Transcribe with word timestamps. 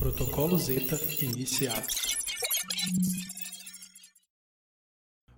Protocolo 0.00 0.56
Zeta 0.56 0.98
iniciado. 1.22 1.86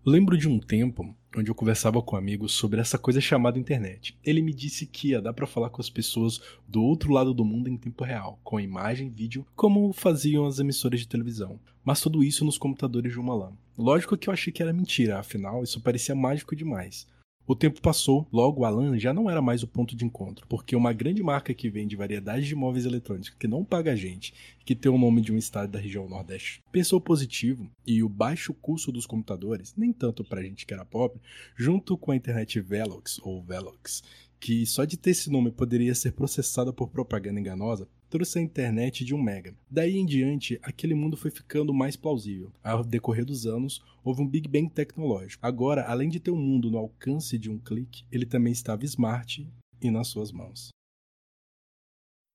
Lembro 0.06 0.38
de 0.38 0.48
um 0.48 0.60
tempo 0.60 1.16
onde 1.36 1.50
eu 1.50 1.54
conversava 1.54 2.00
com 2.00 2.14
amigos 2.14 2.52
sobre 2.52 2.80
essa 2.80 2.96
coisa 2.96 3.20
chamada 3.20 3.58
internet. 3.58 4.16
Ele 4.24 4.40
me 4.40 4.54
disse 4.54 4.86
que 4.86 5.08
ia 5.08 5.20
dar 5.20 5.32
para 5.32 5.48
falar 5.48 5.68
com 5.68 5.80
as 5.80 5.90
pessoas 5.90 6.40
do 6.68 6.80
outro 6.80 7.12
lado 7.12 7.34
do 7.34 7.44
mundo 7.44 7.68
em 7.68 7.76
tempo 7.76 8.04
real, 8.04 8.38
com 8.44 8.60
imagem, 8.60 9.10
vídeo, 9.10 9.44
como 9.56 9.92
faziam 9.92 10.46
as 10.46 10.60
emissoras 10.60 11.00
de 11.00 11.08
televisão. 11.08 11.58
Mas 11.84 12.00
tudo 12.00 12.22
isso 12.22 12.44
nos 12.44 12.56
computadores 12.56 13.10
de 13.10 13.18
uma 13.18 13.34
LAN. 13.34 13.54
Lógico 13.76 14.16
que 14.16 14.28
eu 14.28 14.32
achei 14.32 14.52
que 14.52 14.62
era 14.62 14.72
mentira, 14.72 15.18
afinal 15.18 15.64
isso 15.64 15.80
parecia 15.80 16.14
mágico 16.14 16.54
demais. 16.54 17.08
O 17.44 17.56
tempo 17.56 17.80
passou, 17.80 18.26
logo 18.32 18.64
a 18.64 18.70
LAN 18.70 18.96
já 19.00 19.12
não 19.12 19.28
era 19.28 19.42
mais 19.42 19.64
o 19.64 19.66
ponto 19.66 19.96
de 19.96 20.04
encontro, 20.04 20.46
porque 20.48 20.76
uma 20.76 20.92
grande 20.92 21.24
marca 21.24 21.52
que 21.52 21.68
vende 21.68 21.96
variedades 21.96 22.46
de 22.46 22.54
móveis 22.54 22.84
eletrônicos 22.84 23.30
que 23.30 23.48
não 23.48 23.64
paga 23.64 23.92
a 23.92 23.96
gente, 23.96 24.32
que 24.64 24.76
tem 24.76 24.92
o 24.92 24.96
nome 24.96 25.20
de 25.20 25.32
um 25.32 25.36
estado 25.36 25.72
da 25.72 25.78
região 25.80 26.08
Nordeste, 26.08 26.62
pensou 26.70 27.00
positivo 27.00 27.68
e 27.84 28.00
o 28.00 28.08
baixo 28.08 28.54
custo 28.54 28.92
dos 28.92 29.06
computadores, 29.06 29.74
nem 29.76 29.92
tanto 29.92 30.22
pra 30.22 30.42
gente 30.42 30.64
que 30.64 30.72
era 30.72 30.84
pobre, 30.84 31.20
junto 31.56 31.98
com 31.98 32.12
a 32.12 32.16
internet 32.16 32.60
Velox 32.60 33.18
ou 33.24 33.42
Velox, 33.42 34.04
que 34.38 34.64
só 34.64 34.84
de 34.84 34.96
ter 34.96 35.10
esse 35.10 35.28
nome 35.28 35.50
poderia 35.50 35.96
ser 35.96 36.12
processada 36.12 36.72
por 36.72 36.90
propaganda 36.90 37.40
enganosa, 37.40 37.88
trouxe 38.12 38.38
a 38.38 38.42
internet 38.42 39.06
de 39.06 39.14
1 39.14 39.22
mega. 39.22 39.54
Daí 39.70 39.96
em 39.96 40.04
diante, 40.04 40.60
aquele 40.62 40.94
mundo 40.94 41.16
foi 41.16 41.30
ficando 41.30 41.72
mais 41.72 41.96
plausível. 41.96 42.52
Ao 42.62 42.84
decorrer 42.84 43.24
dos 43.24 43.46
anos, 43.46 43.82
houve 44.04 44.20
um 44.20 44.28
Big 44.28 44.46
Bang 44.46 44.68
tecnológico. 44.68 45.46
Agora, 45.46 45.86
além 45.86 46.10
de 46.10 46.20
ter 46.20 46.30
um 46.30 46.36
mundo 46.36 46.70
no 46.70 46.76
alcance 46.76 47.38
de 47.38 47.50
um 47.50 47.58
clique, 47.58 48.04
ele 48.12 48.26
também 48.26 48.52
estava 48.52 48.84
smart 48.84 49.48
e 49.80 49.90
nas 49.90 50.08
suas 50.08 50.30
mãos. 50.30 50.68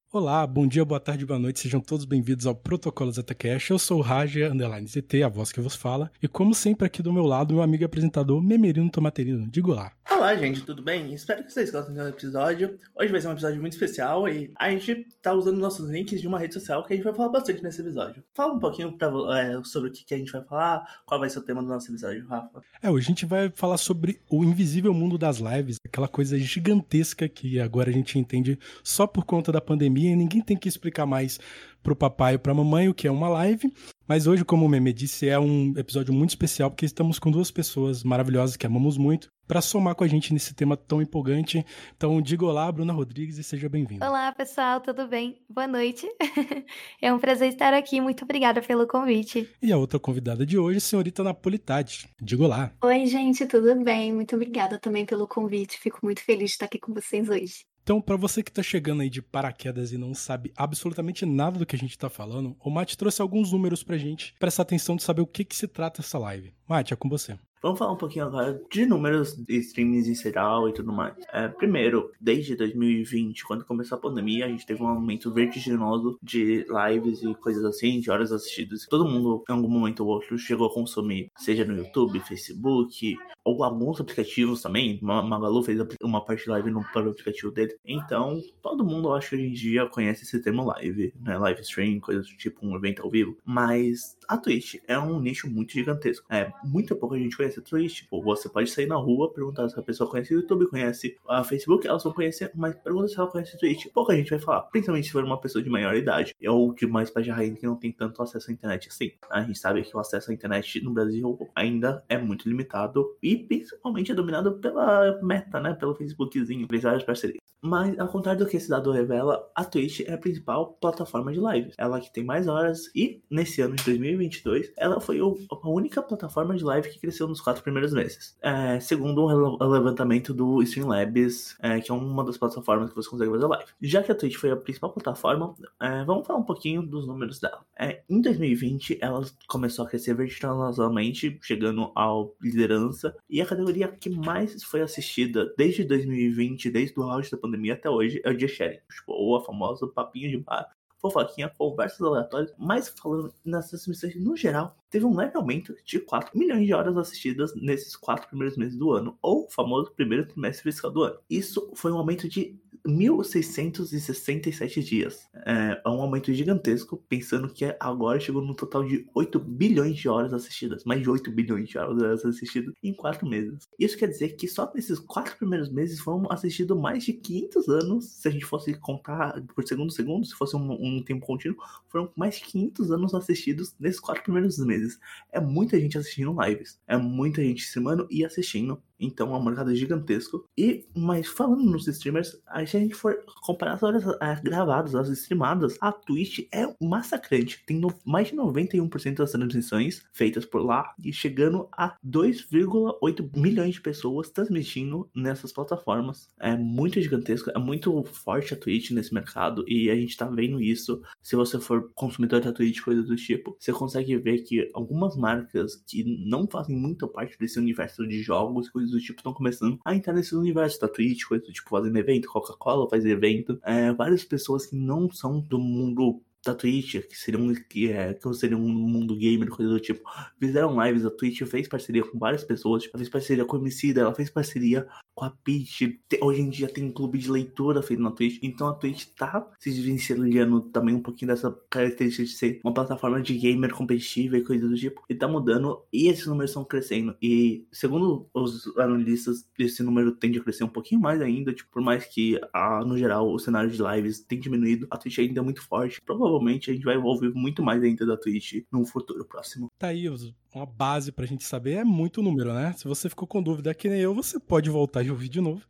Olá, 0.09 0.47
bom 0.47 0.65
dia, 0.65 0.85
boa 0.85 1.01
tarde, 1.01 1.25
boa 1.25 1.37
noite, 1.37 1.59
sejam 1.59 1.81
todos 1.81 2.05
bem-vindos 2.05 2.47
ao 2.47 2.55
Protocolo 2.55 3.11
ZetaCast. 3.11 3.71
Eu 3.71 3.77
sou 3.77 3.99
o 3.99 4.01
Raja 4.01 4.49
Underline 4.49 4.87
ZT, 4.87 5.21
a 5.21 5.27
voz 5.27 5.51
que 5.51 5.59
vos 5.59 5.75
fala, 5.75 6.09
e 6.23 6.29
como 6.29 6.55
sempre 6.55 6.87
aqui 6.87 7.03
do 7.03 7.11
meu 7.11 7.25
lado, 7.25 7.53
meu 7.53 7.61
amigo 7.61 7.83
apresentador 7.83 8.41
Memerino 8.41 8.89
Tomaterino. 8.89 9.45
Digo 9.51 9.73
lá. 9.73 9.91
Olá, 10.09 10.33
gente, 10.35 10.63
tudo 10.63 10.81
bem? 10.81 11.13
Espero 11.13 11.43
que 11.43 11.51
vocês 11.51 11.69
gostem 11.69 11.93
do 11.93 12.07
episódio. 12.07 12.79
Hoje 12.95 13.11
vai 13.11 13.21
ser 13.21 13.27
um 13.27 13.33
episódio 13.33 13.59
muito 13.59 13.73
especial 13.73 14.27
e 14.27 14.51
a 14.57 14.71
gente 14.71 15.05
tá 15.21 15.33
usando 15.33 15.59
nossos 15.59 15.89
links 15.89 16.21
de 16.21 16.27
uma 16.27 16.39
rede 16.39 16.53
social 16.53 16.83
que 16.83 16.93
a 16.93 16.95
gente 16.95 17.05
vai 17.05 17.13
falar 17.13 17.29
bastante 17.29 17.61
nesse 17.61 17.81
episódio. 17.81 18.23
Fala 18.33 18.53
um 18.53 18.59
pouquinho 18.59 18.97
pra, 18.97 19.11
é, 19.37 19.61
sobre 19.63 19.89
o 19.89 19.91
que, 19.91 20.05
que 20.05 20.15
a 20.15 20.17
gente 20.17 20.31
vai 20.31 20.43
falar, 20.43 21.01
qual 21.05 21.19
vai 21.19 21.29
ser 21.29 21.39
o 21.39 21.43
tema 21.43 21.61
do 21.61 21.67
nosso 21.67 21.91
episódio, 21.91 22.25
Rafa. 22.25 22.61
É, 22.81 22.89
hoje 22.89 23.05
a 23.05 23.09
gente 23.09 23.25
vai 23.25 23.51
falar 23.53 23.77
sobre 23.77 24.19
o 24.29 24.43
invisível 24.43 24.93
mundo 24.93 25.17
das 25.17 25.37
lives, 25.37 25.77
aquela 25.85 26.07
coisa 26.07 26.39
gigantesca 26.39 27.27
que 27.27 27.59
agora 27.59 27.89
a 27.89 27.93
gente 27.93 28.17
entende 28.17 28.57
só 28.83 29.05
por 29.05 29.25
conta 29.25 29.51
da 29.51 29.61
pandemia 29.61 30.06
e 30.07 30.15
ninguém 30.15 30.41
tem 30.41 30.57
que 30.57 30.67
explicar 30.67 31.05
mais 31.05 31.39
pro 31.83 31.95
papai 31.95 32.33
ou 32.33 32.39
pra 32.39 32.53
mamãe 32.53 32.89
o 32.89 32.93
que 32.93 33.07
é 33.07 33.11
uma 33.11 33.29
live. 33.29 33.71
Mas 34.07 34.27
hoje, 34.27 34.43
como 34.43 34.65
o 34.65 34.69
Meme 34.69 34.91
disse, 34.91 35.27
é 35.29 35.39
um 35.39 35.73
episódio 35.77 36.13
muito 36.13 36.31
especial 36.31 36.69
porque 36.69 36.85
estamos 36.85 37.19
com 37.19 37.31
duas 37.31 37.51
pessoas 37.51 38.03
maravilhosas 38.03 38.57
que 38.57 38.65
amamos 38.65 38.97
muito 38.97 39.29
para 39.47 39.61
somar 39.61 39.95
com 39.95 40.03
a 40.03 40.07
gente 40.07 40.33
nesse 40.33 40.53
tema 40.53 40.75
tão 40.75 41.01
empolgante. 41.01 41.65
Então, 41.95 42.21
diga 42.21 42.45
olá, 42.45 42.69
Bruna 42.71 42.91
Rodrigues, 42.91 43.37
e 43.37 43.43
seja 43.43 43.69
bem-vinda. 43.69 44.07
Olá, 44.07 44.31
pessoal, 44.33 44.81
tudo 44.81 45.07
bem? 45.07 45.41
Boa 45.49 45.67
noite. 45.67 46.05
é 47.01 47.13
um 47.13 47.19
prazer 47.19 47.49
estar 47.49 47.73
aqui. 47.73 48.01
Muito 48.01 48.25
obrigada 48.25 48.61
pelo 48.61 48.85
convite. 48.85 49.49
E 49.61 49.71
a 49.71 49.77
outra 49.77 49.99
convidada 49.99 50.45
de 50.45 50.57
hoje, 50.57 50.81
senhorita 50.81 51.23
Napolitade. 51.23 52.09
Diga 52.21 52.43
olá. 52.43 52.71
Oi, 52.83 53.05
gente, 53.05 53.45
tudo 53.45 53.73
bem? 53.83 54.13
Muito 54.13 54.35
obrigada 54.35 54.77
também 54.77 55.05
pelo 55.05 55.27
convite. 55.27 55.79
Fico 55.79 55.99
muito 56.03 56.21
feliz 56.21 56.49
de 56.49 56.55
estar 56.55 56.65
aqui 56.65 56.79
com 56.79 56.93
vocês 56.93 57.29
hoje. 57.29 57.65
Então, 57.87 58.01
para 58.01 58.17
você 58.17 58.43
que 58.43 58.51
está 58.51 58.61
chegando 58.61 59.01
aí 59.01 59.09
de 59.09 59.21
paraquedas 59.21 59.93
e 59.93 59.97
não 59.97 60.13
sabe 60.13 60.51
absolutamente 60.57 61.25
nada 61.25 61.57
do 61.57 61.65
que 61.65 61.73
a 61.73 61.79
gente 61.79 61.91
está 61.91 62.09
falando, 62.09 62.53
o 62.59 62.69
Mate 62.69 62.97
trouxe 62.97 63.21
alguns 63.21 63.53
números 63.53 63.81
pra 63.81 63.97
gente 63.97 64.35
prestar 64.37 64.63
atenção 64.63 64.97
de 64.97 65.03
saber 65.03 65.21
o 65.21 65.25
que, 65.25 65.45
que 65.45 65.55
se 65.55 65.69
trata 65.69 66.01
essa 66.01 66.19
live. 66.19 66.53
Mate, 66.67 66.93
é 66.93 66.97
com 66.97 67.07
você. 67.07 67.39
Vamos 67.61 67.79
falar 67.79 67.93
um 67.93 67.97
pouquinho 67.97 68.25
agora 68.25 68.61
de 68.71 68.85
números 68.85 69.35
de 69.35 69.57
streams 69.57 70.07
em 70.07 70.15
geral 70.15 70.69
e 70.69 70.73
tudo 70.73 70.93
mais. 70.93 71.15
É, 71.33 71.47
primeiro, 71.47 72.11
desde 72.21 72.55
2020, 72.55 73.43
quando 73.45 73.65
começou 73.65 73.97
a 73.97 74.01
pandemia, 74.01 74.45
a 74.45 74.49
gente 74.49 74.65
teve 74.65 74.83
um 74.83 74.87
aumento 74.87 75.33
vertiginoso 75.33 76.19
de 76.21 76.65
lives 76.69 77.23
e 77.23 77.33
coisas 77.35 77.65
assim, 77.65 77.99
de 77.99 78.11
horas 78.11 78.31
assistidas. 78.31 78.85
Todo 78.87 79.07
mundo, 79.07 79.43
em 79.49 79.53
algum 79.53 79.69
momento 79.69 80.01
ou 80.01 80.09
outro, 80.09 80.37
chegou 80.37 80.67
a 80.67 80.73
consumir, 80.73 81.31
seja 81.35 81.65
no 81.65 81.75
YouTube, 81.75 82.19
Facebook, 82.19 83.17
alguns 83.63 83.99
aplicativos 83.99 84.61
também. 84.61 84.99
Magalu 85.01 85.63
fez 85.63 85.79
uma 86.01 86.23
parte 86.23 86.49
live 86.49 86.71
no 86.71 86.81
próprio 86.81 87.11
aplicativo 87.11 87.51
dele. 87.51 87.75
Então, 87.85 88.41
todo 88.61 88.85
mundo, 88.85 89.13
acho 89.13 89.29
que 89.29 89.35
hoje 89.35 89.45
em 89.45 89.53
dia 89.53 89.85
conhece 89.87 90.23
esse 90.23 90.41
termo 90.41 90.65
live, 90.65 91.13
né? 91.19 91.37
Live 91.37 91.61
stream, 91.61 91.99
coisas 91.99 92.27
do 92.27 92.37
tipo 92.37 92.65
um 92.65 92.75
evento 92.75 93.03
ao 93.03 93.09
vivo. 93.09 93.37
Mas 93.45 94.17
a 94.27 94.37
Twitch 94.37 94.75
é 94.87 94.97
um 94.99 95.19
nicho 95.19 95.49
muito 95.49 95.73
gigantesco. 95.73 96.25
É, 96.29 96.51
muito 96.63 96.95
pouca 96.95 97.17
gente 97.17 97.37
conhece 97.37 97.59
a 97.59 97.63
Twitch. 97.63 98.01
Tipo, 98.01 98.21
você 98.21 98.49
pode 98.49 98.69
sair 98.69 98.85
na 98.85 98.95
rua, 98.95 99.33
perguntar 99.33 99.69
se 99.69 99.79
a 99.79 99.83
pessoa 99.83 100.09
conhece 100.09 100.33
o 100.33 100.41
YouTube, 100.41 100.67
conhece 100.67 101.17
a 101.27 101.43
Facebook, 101.43 101.87
elas 101.87 102.03
vão 102.03 102.13
conhecer, 102.13 102.51
mas 102.55 102.75
pergunta 102.75 103.07
se 103.07 103.17
ela 103.17 103.27
conhece 103.29 103.55
a 103.55 103.59
Twitch. 103.59 103.87
Pouca 103.93 104.15
gente 104.15 104.29
vai 104.29 104.39
falar, 104.39 104.61
principalmente 104.63 105.05
se 105.05 105.11
for 105.11 105.23
uma 105.23 105.39
pessoa 105.39 105.63
de 105.63 105.69
maior 105.69 105.95
idade, 105.95 106.35
ou 106.47 106.73
de 106.73 106.85
mais 106.85 107.09
baixa 107.09 107.33
renda 107.33 107.57
que 107.57 107.65
não 107.65 107.75
tem 107.75 107.91
tanto 107.91 108.21
acesso 108.21 108.49
à 108.49 108.53
internet 108.53 108.87
assim. 108.89 109.11
A 109.29 109.41
gente 109.41 109.57
sabe 109.57 109.81
que 109.81 109.95
o 109.95 109.99
acesso 109.99 110.31
à 110.31 110.33
internet 110.33 110.81
no 110.83 110.93
Brasil 110.93 111.37
ainda 111.55 112.03
é 112.09 112.17
muito 112.17 112.47
limitado 112.47 113.15
e 113.21 113.36
principalmente 113.39 114.11
é 114.11 114.15
dominado 114.15 114.53
pela 114.59 115.19
meta, 115.21 115.59
né? 115.59 115.73
Pelo 115.73 115.95
Facebookzinho, 115.95 116.67
várias 116.81 117.03
parcerias. 117.03 117.47
Mas, 117.61 117.97
ao 117.99 118.07
contrário 118.07 118.43
do 118.43 118.49
que 118.49 118.57
esse 118.57 118.69
dado 118.69 118.91
revela, 118.91 119.49
a 119.55 119.65
Twitch 119.65 120.01
é 120.01 120.13
a 120.13 120.17
principal 120.17 120.77
plataforma 120.79 121.31
de 121.33 121.39
lives. 121.39 121.73
Ela 121.77 121.99
que 121.99 122.13
tem 122.13 122.23
mais 122.23 122.47
horas 122.47 122.89
e, 122.95 123.21
nesse 123.29 123.61
ano 123.61 123.75
de 123.75 123.83
2022, 123.83 124.71
ela 124.77 125.01
foi 125.01 125.19
a 125.19 125.67
única 125.67 126.01
plataforma 126.01 126.55
de 126.55 126.63
live 126.63 126.89
que 126.89 126.99
cresceu 126.99 127.27
nos 127.27 127.41
quatro 127.41 127.63
primeiros 127.63 127.93
meses. 127.93 128.37
É, 128.41 128.79
segundo 128.79 129.25
um 129.25 129.67
levantamento 129.69 130.33
do 130.33 130.61
Streamlabs, 130.61 131.57
é, 131.59 131.79
que 131.79 131.91
é 131.91 131.93
uma 131.93 132.23
das 132.23 132.37
plataformas 132.37 132.89
que 132.89 132.95
você 132.95 133.09
consegue 133.09 133.31
fazer 133.31 133.47
live. 133.47 133.65
Já 133.81 134.03
que 134.03 134.11
a 134.11 134.15
Twitch 134.15 134.35
foi 134.35 134.51
a 134.51 134.55
principal 134.55 134.91
plataforma, 134.91 135.55
é, 135.81 136.03
vamos 136.05 136.27
falar 136.27 136.39
um 136.39 136.45
pouquinho 136.45 136.83
dos 136.83 137.07
números 137.07 137.39
dela. 137.39 137.65
É, 137.77 138.03
em 138.07 138.21
2020, 138.21 138.99
ela 139.01 139.25
começou 139.47 139.85
a 139.85 139.87
crescer 139.87 140.13
verticalmente, 140.13 141.37
chegando 141.41 141.91
à 141.95 142.07
liderança, 142.41 143.15
e 143.29 143.41
a 143.41 143.45
categoria 143.45 143.87
que 143.87 144.09
mais 144.09 144.63
foi 144.63 144.81
assistida 144.81 145.53
desde 145.57 145.83
2020, 145.83 146.69
desde 146.69 146.99
o 146.99 147.03
auge 147.03 147.31
da 147.31 147.37
pandemia 147.37 147.73
até 147.73 147.89
hoje, 147.89 148.21
é 148.23 148.29
o 148.29 148.37
dia 148.37 148.47
sharing, 148.47 148.79
tipo, 148.89 149.11
ou 149.11 149.35
a 149.35 149.43
famosa 149.43 149.87
papinho 149.87 150.29
de 150.29 150.37
bar, 150.37 150.69
fofoquinha, 150.99 151.51
conversas 151.57 152.01
aleatórias, 152.01 152.53
mas 152.57 152.89
falando 152.89 153.33
nas 153.45 153.69
transmissões 153.69 154.15
no 154.15 154.35
geral, 154.35 154.75
teve 154.89 155.05
um 155.05 155.15
leve 155.15 155.35
aumento 155.35 155.75
de 155.85 155.99
4 155.99 156.37
milhões 156.37 156.65
de 156.65 156.73
horas 156.73 156.97
assistidas 156.97 157.53
nesses 157.55 157.95
quatro 157.95 158.27
primeiros 158.27 158.57
meses 158.57 158.77
do 158.77 158.91
ano, 158.91 159.17
ou 159.21 159.45
o 159.45 159.49
famoso 159.49 159.91
primeiro 159.91 160.27
trimestre 160.27 160.63
fiscal 160.63 160.91
do 160.91 161.03
ano. 161.03 161.19
Isso 161.29 161.71
foi 161.75 161.91
um 161.91 161.97
aumento 161.97 162.27
de 162.27 162.59
1.667 162.87 164.81
dias. 164.81 165.27
É, 165.45 165.81
é 165.85 165.89
um 165.89 166.01
aumento 166.01 166.33
gigantesco, 166.33 166.97
pensando 167.09 167.49
que 167.49 167.75
agora 167.79 168.19
chegou 168.19 168.41
no 168.41 168.55
total 168.55 168.85
de 168.85 169.05
8 169.13 169.39
bilhões 169.39 169.97
de 169.97 170.07
horas 170.07 170.33
assistidas. 170.33 170.85
Mais 170.85 171.01
de 171.01 171.09
8 171.09 171.29
bilhões 171.31 171.67
de 171.67 171.77
horas 171.77 172.23
assistidas 172.23 172.73
em 172.81 172.93
4 172.93 173.27
meses. 173.27 173.67
Isso 173.77 173.97
quer 173.97 174.07
dizer 174.07 174.37
que 174.37 174.47
só 174.47 174.71
nesses 174.73 174.99
4 174.99 175.35
primeiros 175.37 175.69
meses 175.69 175.99
foram 175.99 176.31
assistidos 176.31 176.79
mais 176.79 177.03
de 177.03 177.13
500 177.13 177.67
anos. 177.67 178.05
Se 178.05 178.27
a 178.27 178.31
gente 178.31 178.45
fosse 178.45 178.73
contar 178.75 179.43
por 179.53 179.67
segundo 179.67 179.91
segundo, 179.91 180.25
se 180.25 180.33
fosse 180.33 180.55
um, 180.55 180.71
um 180.71 181.03
tempo 181.03 181.25
contínuo, 181.25 181.57
foram 181.89 182.09
mais 182.15 182.35
de 182.35 182.45
500 182.45 182.91
anos 182.91 183.13
assistidos 183.13 183.75
nesses 183.79 183.99
4 183.99 184.23
primeiros 184.23 184.57
meses. 184.59 184.97
É 185.31 185.41
muita 185.41 185.79
gente 185.79 185.97
assistindo 185.97 186.35
lives. 186.41 186.79
É 186.87 186.95
muita 186.97 187.43
gente 187.43 187.63
streamando 187.63 188.07
e 188.09 188.23
assistindo. 188.23 188.81
Então 188.99 189.33
é 189.33 189.37
um 189.37 189.43
mercado 189.43 189.73
gigantesco. 189.75 190.45
E, 190.57 190.85
mas 190.95 191.27
falando 191.27 191.63
nos 191.63 191.87
streamers, 191.87 192.39
a 192.47 192.63
gente 192.63 192.95
for 192.95 193.17
comparar 193.41 193.73
as 193.73 193.83
horas 193.83 194.03
é, 194.21 194.41
gravadas, 194.41 194.95
as 194.95 195.09
streamadas, 195.09 195.77
a 195.81 195.91
Twitch 195.91 196.47
é 196.51 196.67
massacrante. 196.81 197.63
Tem 197.65 197.77
no, 197.77 197.93
mais 198.05 198.29
de 198.29 198.35
91% 198.35 199.15
das 199.15 199.31
transmissões 199.31 200.03
feitas 200.13 200.45
por 200.45 200.63
lá 200.63 200.93
e 201.03 201.13
chegando 201.13 201.67
a 201.71 201.95
2,8 202.05 203.29
milhões 203.35 203.75
de 203.75 203.81
pessoas 203.81 204.29
transmitindo 204.29 205.09
nessas 205.15 205.51
plataformas. 205.51 206.29
É 206.39 206.55
muito 206.55 206.99
gigantesco, 207.01 207.51
é 207.51 207.59
muito 207.59 208.03
forte 208.03 208.53
a 208.53 208.57
Twitch 208.57 208.91
nesse 208.91 209.13
mercado 209.13 209.63
e 209.67 209.89
a 209.89 209.95
gente 209.95 210.17
tá 210.17 210.25
vendo 210.25 210.61
isso. 210.61 211.01
Se 211.21 211.35
você 211.35 211.59
for 211.59 211.91
consumidor 211.93 212.41
da 212.41 212.51
Twitch, 212.51 212.81
coisa 212.81 213.03
do 213.03 213.15
tipo, 213.15 213.55
você 213.59 213.71
consegue 213.71 214.17
ver 214.17 214.39
que 214.39 214.69
algumas 214.73 215.15
marcas 215.15 215.75
que 215.75 216.03
não 216.25 216.47
fazem 216.47 216.75
muita 216.75 217.07
parte 217.07 217.37
desse 217.37 217.59
universo 217.59 218.07
de 218.07 218.21
jogos, 218.21 218.69
coisas 218.69 218.86
do 218.91 218.99
tipo 218.99 219.19
estão 219.19 219.33
começando 219.33 219.79
a 219.85 219.95
entrar 219.95 220.13
nesse 220.13 220.35
universo 220.35 220.79
da 220.79 220.87
Twitch, 220.87 221.25
coisas 221.25 221.47
do 221.47 221.53
tipo 221.53 221.69
fazendo 221.69 221.97
evento, 221.97 222.27
Coca-Cola 222.27 222.89
faz 222.89 223.05
evento, 223.05 223.59
é, 223.63 223.91
várias 223.93 224.23
pessoas 224.23 224.65
que 224.65 224.75
não 224.75 225.11
são 225.11 225.39
do 225.39 225.59
mundo 225.59 226.21
da 226.45 226.55
Twitch, 226.55 226.95
que 227.07 227.17
seriam 227.17 227.53
que, 227.69 227.91
é, 227.91 228.13
que 228.13 228.33
seriam 228.33 228.61
um 228.61 228.69
mundo 228.69 229.17
gamer, 229.17 229.49
coisa 229.49 229.71
do 229.71 229.79
tipo, 229.79 230.01
fizeram 230.39 230.81
lives, 230.83 231.05
a 231.05 231.11
Twitch 231.11 231.43
fez 231.43 231.67
parceria 231.67 232.03
com 232.03 232.17
várias 232.17 232.43
pessoas, 232.43 232.83
tipo, 232.83 232.95
ela 232.95 232.99
fez 232.99 233.09
parceria 233.09 233.45
com 233.45 233.57
a 233.57 233.59
Emicida, 233.59 234.01
ela 234.01 234.15
fez 234.15 234.29
parceria 234.29 234.87
com 235.17 235.25
a 235.25 235.31
Twitch. 235.31 235.81
Hoje 236.21 236.41
em 236.41 236.49
dia 236.49 236.69
tem 236.69 236.85
um 236.85 236.91
clube 236.91 237.17
de 237.17 237.31
leitura 237.31 237.81
feito 237.81 238.03
na 238.03 238.11
Twitch. 238.11 238.37
Então 238.43 238.67
a 238.67 238.73
Twitch 238.73 239.05
tá 239.17 239.49
se 239.57 239.71
desvencilhando 239.71 240.61
também 240.61 240.93
um 240.93 241.01
pouquinho 241.01 241.29
dessa 241.29 241.51
característica 241.71 242.23
de 242.23 242.29
ser 242.29 242.61
uma 242.63 242.71
plataforma 242.71 243.19
de 243.19 243.35
gamer 243.35 243.73
competitiva 243.73 244.37
e 244.37 244.43
coisas 244.43 244.69
do 244.69 244.77
tipo. 244.77 245.01
E 245.09 245.15
tá 245.15 245.27
mudando 245.27 245.83
e 245.91 246.07
esses 246.07 246.27
números 246.27 246.51
estão 246.51 246.63
crescendo. 246.63 247.15
E 247.19 247.65
segundo 247.71 248.29
os 248.31 248.67
analistas, 248.77 249.49
esse 249.57 249.81
número 249.81 250.11
tende 250.11 250.37
a 250.37 250.43
crescer 250.43 250.63
um 250.63 250.69
pouquinho 250.69 251.01
mais 251.01 251.19
ainda. 251.19 251.51
Tipo, 251.51 251.71
por 251.71 251.81
mais 251.81 252.05
que 252.05 252.39
a, 252.53 252.85
no 252.85 252.95
geral 252.95 253.33
o 253.33 253.39
cenário 253.39 253.71
de 253.71 253.81
lives 253.81 254.19
tenha 254.19 254.39
diminuído, 254.39 254.85
a 254.91 254.97
Twitch 254.97 255.17
ainda 255.17 255.39
é 255.39 255.43
muito 255.43 255.63
forte. 255.63 255.99
Provavelmente 255.99 256.69
a 256.69 256.75
gente 256.75 256.85
vai 256.85 256.93
evolver 256.93 257.33
muito 257.33 257.63
mais 257.63 257.81
ainda 257.81 258.05
da 258.05 258.15
Twitch 258.15 258.63
num 258.71 258.85
futuro 258.85 259.25
próximo. 259.25 259.71
Tá 259.79 259.87
aí 259.87 260.07
uma 260.57 260.65
base 260.65 261.11
pra 261.11 261.25
gente 261.25 261.43
saber. 261.43 261.73
É 261.73 261.83
muito 261.83 262.21
número, 262.21 262.53
né? 262.53 262.73
Se 262.73 262.85
você 262.85 263.09
ficou 263.09 263.27
com 263.27 263.41
dúvida 263.41 263.73
que 263.73 263.89
nem 263.89 263.99
eu, 263.99 264.13
você 264.13 264.39
pode 264.39 264.69
voltar 264.69 265.03
e 265.03 265.11
ouvir 265.11 265.29
de 265.29 265.41
novo. 265.41 265.65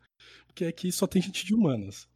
Porque 0.46 0.66
aqui 0.66 0.92
só 0.92 1.06
tem 1.06 1.22
gente 1.22 1.46
de 1.46 1.54
humanas. 1.54 2.08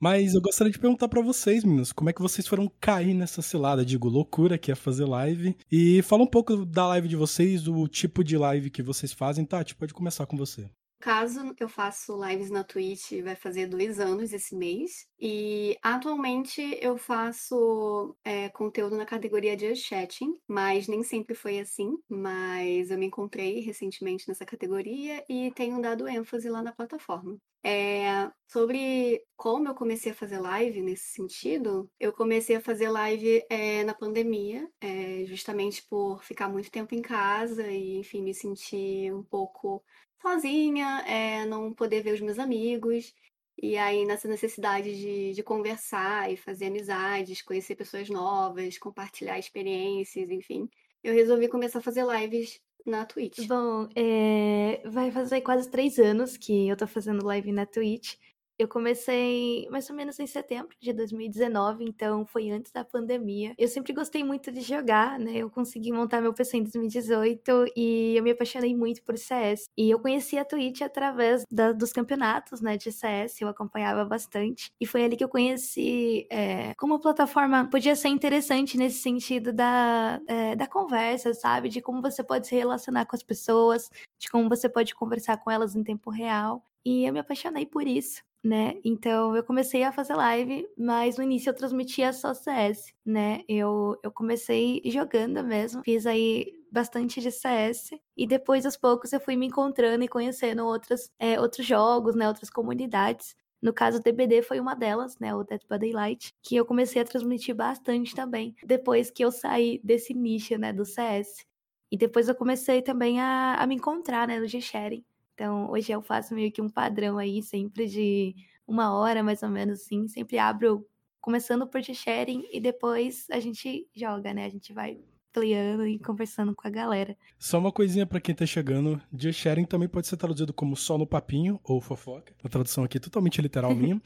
Mas 0.00 0.34
eu 0.34 0.40
gostaria 0.40 0.72
de 0.72 0.78
perguntar 0.78 1.08
para 1.08 1.22
vocês, 1.22 1.64
meninos, 1.64 1.92
como 1.92 2.10
é 2.10 2.12
que 2.12 2.20
vocês 2.20 2.46
foram 2.46 2.70
cair 2.80 3.14
nessa 3.14 3.40
cilada, 3.40 3.84
digo, 3.84 4.08
loucura 4.08 4.58
que 4.58 4.70
é 4.70 4.74
fazer 4.74 5.04
live. 5.04 5.56
E 5.70 6.02
fala 6.02 6.22
um 6.22 6.26
pouco 6.26 6.64
da 6.66 6.86
live 6.88 7.08
de 7.08 7.16
vocês, 7.16 7.62
do 7.62 7.88
tipo 7.88 8.22
de 8.22 8.36
live 8.36 8.70
que 8.70 8.82
vocês 8.82 9.12
fazem. 9.12 9.44
Tati, 9.44 9.74
pode 9.74 9.94
começar 9.94 10.26
com 10.26 10.36
você 10.36 10.68
caso, 11.04 11.54
eu 11.60 11.68
faço 11.68 12.18
lives 12.24 12.50
na 12.50 12.64
Twitch, 12.64 13.20
vai 13.22 13.36
fazer 13.36 13.66
dois 13.66 14.00
anos 14.00 14.32
esse 14.32 14.56
mês. 14.56 15.06
E 15.20 15.76
atualmente 15.82 16.62
eu 16.80 16.96
faço 16.96 18.16
é, 18.24 18.48
conteúdo 18.48 18.96
na 18.96 19.04
categoria 19.04 19.54
de 19.54 19.76
chatting, 19.76 20.34
mas 20.48 20.88
nem 20.88 21.02
sempre 21.02 21.34
foi 21.34 21.60
assim. 21.60 21.98
Mas 22.08 22.90
eu 22.90 22.96
me 22.96 23.04
encontrei 23.04 23.60
recentemente 23.60 24.26
nessa 24.26 24.46
categoria 24.46 25.22
e 25.28 25.52
tenho 25.54 25.78
dado 25.78 26.08
ênfase 26.08 26.48
lá 26.48 26.62
na 26.62 26.72
plataforma. 26.72 27.36
É, 27.62 28.30
sobre 28.50 29.22
como 29.36 29.68
eu 29.68 29.74
comecei 29.74 30.12
a 30.12 30.14
fazer 30.14 30.38
live 30.38 30.80
nesse 30.80 31.12
sentido, 31.12 31.90
eu 32.00 32.14
comecei 32.14 32.56
a 32.56 32.60
fazer 32.62 32.88
live 32.88 33.42
é, 33.50 33.84
na 33.84 33.94
pandemia, 33.94 34.66
é, 34.80 35.24
justamente 35.26 35.82
por 35.86 36.22
ficar 36.24 36.48
muito 36.48 36.70
tempo 36.70 36.94
em 36.94 37.02
casa 37.02 37.70
e, 37.70 37.98
enfim, 37.98 38.22
me 38.22 38.32
sentir 38.32 39.14
um 39.14 39.22
pouco 39.22 39.82
sozinha, 40.24 41.04
é, 41.06 41.44
não 41.44 41.72
poder 41.72 42.02
ver 42.02 42.14
os 42.14 42.20
meus 42.20 42.38
amigos. 42.38 43.14
E 43.62 43.76
aí, 43.76 44.04
nessa 44.06 44.26
necessidade 44.26 44.96
de, 44.96 45.32
de 45.32 45.42
conversar 45.42 46.32
e 46.32 46.36
fazer 46.36 46.66
amizades, 46.66 47.42
conhecer 47.42 47.76
pessoas 47.76 48.08
novas, 48.08 48.78
compartilhar 48.78 49.38
experiências, 49.38 50.30
enfim, 50.30 50.68
eu 51.02 51.14
resolvi 51.14 51.46
começar 51.46 51.78
a 51.78 51.82
fazer 51.82 52.04
lives 52.04 52.60
na 52.84 53.04
Twitch. 53.04 53.46
Bom, 53.46 53.88
é... 53.94 54.82
vai 54.86 55.10
fazer 55.10 55.40
quase 55.42 55.70
três 55.70 55.98
anos 55.98 56.36
que 56.36 56.68
eu 56.68 56.76
tô 56.76 56.86
fazendo 56.86 57.24
live 57.24 57.52
na 57.52 57.66
Twitch. 57.66 58.14
Eu 58.56 58.68
comecei 58.68 59.68
mais 59.68 59.90
ou 59.90 59.96
menos 59.96 60.18
em 60.20 60.26
setembro 60.26 60.76
de 60.80 60.92
2019, 60.92 61.84
então 61.84 62.24
foi 62.24 62.50
antes 62.50 62.70
da 62.70 62.84
pandemia. 62.84 63.52
Eu 63.58 63.66
sempre 63.66 63.92
gostei 63.92 64.22
muito 64.22 64.52
de 64.52 64.60
jogar, 64.60 65.18
né? 65.18 65.38
Eu 65.38 65.50
consegui 65.50 65.90
montar 65.90 66.20
meu 66.20 66.32
PC 66.32 66.58
em 66.58 66.62
2018 66.62 67.72
e 67.76 68.14
eu 68.16 68.22
me 68.22 68.30
apaixonei 68.30 68.74
muito 68.74 69.02
por 69.02 69.18
CS. 69.18 69.64
E 69.76 69.90
eu 69.90 69.98
conheci 69.98 70.38
a 70.38 70.44
Twitch 70.44 70.82
através 70.82 71.44
da, 71.50 71.72
dos 71.72 71.92
campeonatos, 71.92 72.60
né, 72.60 72.76
de 72.76 72.92
CS, 72.92 73.40
eu 73.40 73.48
acompanhava 73.48 74.04
bastante. 74.04 74.70
E 74.80 74.86
foi 74.86 75.04
ali 75.04 75.16
que 75.16 75.24
eu 75.24 75.28
conheci 75.28 76.26
é, 76.30 76.74
como 76.76 76.94
a 76.94 77.00
plataforma 77.00 77.68
podia 77.68 77.96
ser 77.96 78.08
interessante 78.08 78.78
nesse 78.78 79.00
sentido 79.00 79.52
da, 79.52 80.20
é, 80.28 80.54
da 80.54 80.66
conversa, 80.68 81.34
sabe? 81.34 81.68
De 81.68 81.80
como 81.80 82.00
você 82.00 82.22
pode 82.22 82.46
se 82.46 82.54
relacionar 82.54 83.06
com 83.06 83.16
as 83.16 83.22
pessoas, 83.22 83.90
de 84.18 84.28
como 84.30 84.48
você 84.48 84.68
pode 84.68 84.94
conversar 84.94 85.38
com 85.38 85.50
elas 85.50 85.74
em 85.74 85.82
tempo 85.82 86.10
real. 86.10 86.64
E 86.84 87.04
eu 87.04 87.12
me 87.12 87.18
apaixonei 87.18 87.66
por 87.66 87.86
isso 87.86 88.22
né? 88.44 88.74
Então 88.84 89.34
eu 89.34 89.42
comecei 89.42 89.82
a 89.82 89.90
fazer 89.92 90.14
live, 90.14 90.68
mas 90.76 91.16
no 91.16 91.24
início 91.24 91.48
eu 91.48 91.54
transmitia 91.54 92.12
só 92.12 92.34
CS, 92.34 92.92
né? 93.04 93.42
Eu, 93.48 93.98
eu 94.02 94.12
comecei 94.12 94.82
jogando 94.84 95.42
mesmo, 95.42 95.82
fiz 95.82 96.06
aí 96.06 96.52
bastante 96.70 97.20
de 97.20 97.30
CS 97.30 97.90
e 98.16 98.26
depois 98.26 98.66
aos 98.66 98.76
poucos 98.76 99.12
eu 99.12 99.20
fui 99.20 99.36
me 99.36 99.46
encontrando 99.46 100.04
e 100.04 100.08
conhecendo 100.08 100.66
outras, 100.66 101.10
é, 101.18 101.40
outros 101.40 101.66
jogos, 101.66 102.14
né? 102.14 102.28
Outras 102.28 102.50
comunidades. 102.50 103.34
No 103.62 103.72
caso, 103.72 103.98
o 103.98 104.02
DBD 104.02 104.42
foi 104.42 104.60
uma 104.60 104.74
delas, 104.74 105.18
né? 105.18 105.34
O 105.34 105.42
Dead 105.42 105.62
by 105.70 105.78
Daylight, 105.78 106.34
que 106.42 106.54
eu 106.56 106.66
comecei 106.66 107.00
a 107.00 107.04
transmitir 107.04 107.54
bastante 107.54 108.14
também, 108.14 108.54
depois 108.62 109.10
que 109.10 109.24
eu 109.24 109.32
saí 109.32 109.80
desse 109.82 110.12
nicho, 110.12 110.58
né? 110.58 110.70
Do 110.72 110.84
CS. 110.84 111.46
E 111.90 111.96
depois 111.96 112.28
eu 112.28 112.34
comecei 112.34 112.82
também 112.82 113.20
a, 113.20 113.54
a 113.54 113.66
me 113.66 113.76
encontrar, 113.76 114.28
né? 114.28 114.38
No 114.38 114.46
G-Sharing. 114.46 115.04
Então, 115.34 115.70
hoje 115.70 115.92
eu 115.92 116.00
faço 116.00 116.34
meio 116.34 116.52
que 116.52 116.62
um 116.62 116.68
padrão 116.68 117.18
aí, 117.18 117.42
sempre 117.42 117.86
de 117.86 118.34
uma 118.66 118.96
hora 118.96 119.22
mais 119.22 119.42
ou 119.42 119.48
menos 119.48 119.80
assim. 119.80 120.08
Sempre 120.08 120.38
abro, 120.38 120.86
começando 121.20 121.66
por 121.66 121.82
sharing 121.82 122.44
e 122.52 122.60
depois 122.60 123.26
a 123.30 123.40
gente 123.40 123.88
joga, 123.94 124.32
né? 124.32 124.46
A 124.46 124.48
gente 124.48 124.72
vai 124.72 124.98
playando 125.32 125.84
e 125.84 125.98
conversando 125.98 126.54
com 126.54 126.66
a 126.66 126.70
galera. 126.70 127.16
Só 127.36 127.58
uma 127.58 127.72
coisinha 127.72 128.06
para 128.06 128.20
quem 128.20 128.32
tá 128.32 128.46
chegando, 128.46 129.02
de 129.12 129.32
sharing 129.32 129.64
também 129.64 129.88
pode 129.88 130.06
ser 130.06 130.16
traduzido 130.16 130.52
como 130.52 130.76
só 130.76 130.96
no 130.96 131.06
papinho 131.06 131.58
ou 131.64 131.80
fofoca. 131.80 132.32
A 132.42 132.48
tradução 132.48 132.84
aqui 132.84 132.98
é 132.98 133.00
totalmente 133.00 133.42
literal 133.42 133.74
minha, 133.74 134.00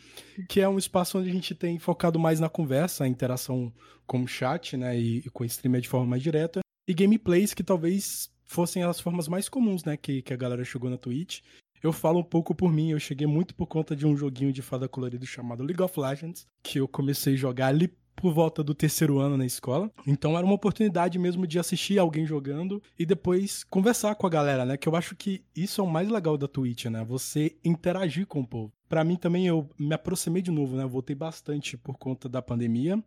que 0.48 0.60
é 0.60 0.68
um 0.68 0.78
espaço 0.78 1.18
onde 1.18 1.28
a 1.28 1.32
gente 1.32 1.54
tem 1.54 1.78
focado 1.78 2.18
mais 2.18 2.40
na 2.40 2.48
conversa, 2.48 3.04
a 3.04 3.08
interação 3.08 3.70
com 4.06 4.22
o 4.22 4.26
chat, 4.26 4.74
né, 4.74 4.98
e, 4.98 5.18
e 5.18 5.30
com 5.30 5.44
o 5.44 5.46
streamer 5.46 5.82
de 5.82 5.88
forma 5.88 6.06
mais 6.06 6.22
direta, 6.22 6.60
e 6.88 6.94
gameplays 6.94 7.52
que 7.52 7.62
talvez 7.62 8.30
fossem 8.48 8.82
as 8.82 8.98
formas 8.98 9.28
mais 9.28 9.48
comuns, 9.48 9.84
né, 9.84 9.96
que, 9.96 10.22
que 10.22 10.32
a 10.32 10.36
galera 10.36 10.64
chegou 10.64 10.90
na 10.90 10.96
Twitch. 10.96 11.40
Eu 11.80 11.92
falo 11.92 12.18
um 12.18 12.24
pouco 12.24 12.54
por 12.54 12.72
mim, 12.72 12.90
eu 12.90 12.98
cheguei 12.98 13.26
muito 13.26 13.54
por 13.54 13.66
conta 13.66 13.94
de 13.94 14.04
um 14.04 14.16
joguinho 14.16 14.52
de 14.52 14.62
fada 14.62 14.88
colorido 14.88 15.24
chamado 15.24 15.62
League 15.62 15.80
of 15.80 16.00
Legends, 16.00 16.46
que 16.60 16.80
eu 16.80 16.88
comecei 16.88 17.34
a 17.34 17.36
jogar 17.36 17.68
ali 17.68 17.92
por 18.16 18.32
volta 18.32 18.64
do 18.64 18.74
terceiro 18.74 19.20
ano 19.20 19.36
na 19.36 19.46
escola. 19.46 19.88
Então 20.04 20.36
era 20.36 20.44
uma 20.44 20.54
oportunidade 20.54 21.18
mesmo 21.20 21.46
de 21.46 21.56
assistir 21.56 21.98
alguém 21.98 22.26
jogando 22.26 22.82
e 22.98 23.06
depois 23.06 23.62
conversar 23.62 24.16
com 24.16 24.26
a 24.26 24.30
galera, 24.30 24.64
né? 24.64 24.76
Que 24.76 24.88
eu 24.88 24.96
acho 24.96 25.14
que 25.14 25.44
isso 25.54 25.80
é 25.80 25.84
o 25.84 25.86
mais 25.86 26.08
legal 26.08 26.36
da 26.36 26.48
Twitch, 26.48 26.86
né? 26.86 27.04
Você 27.04 27.56
interagir 27.64 28.26
com 28.26 28.40
o 28.40 28.46
povo. 28.46 28.72
Para 28.88 29.04
mim 29.04 29.14
também 29.14 29.46
eu 29.46 29.70
me 29.78 29.94
aproximei 29.94 30.42
de 30.42 30.50
novo, 30.50 30.76
né? 30.76 30.84
Voltei 30.84 31.14
bastante 31.14 31.76
por 31.76 31.96
conta 31.96 32.28
da 32.28 32.42
pandemia, 32.42 33.00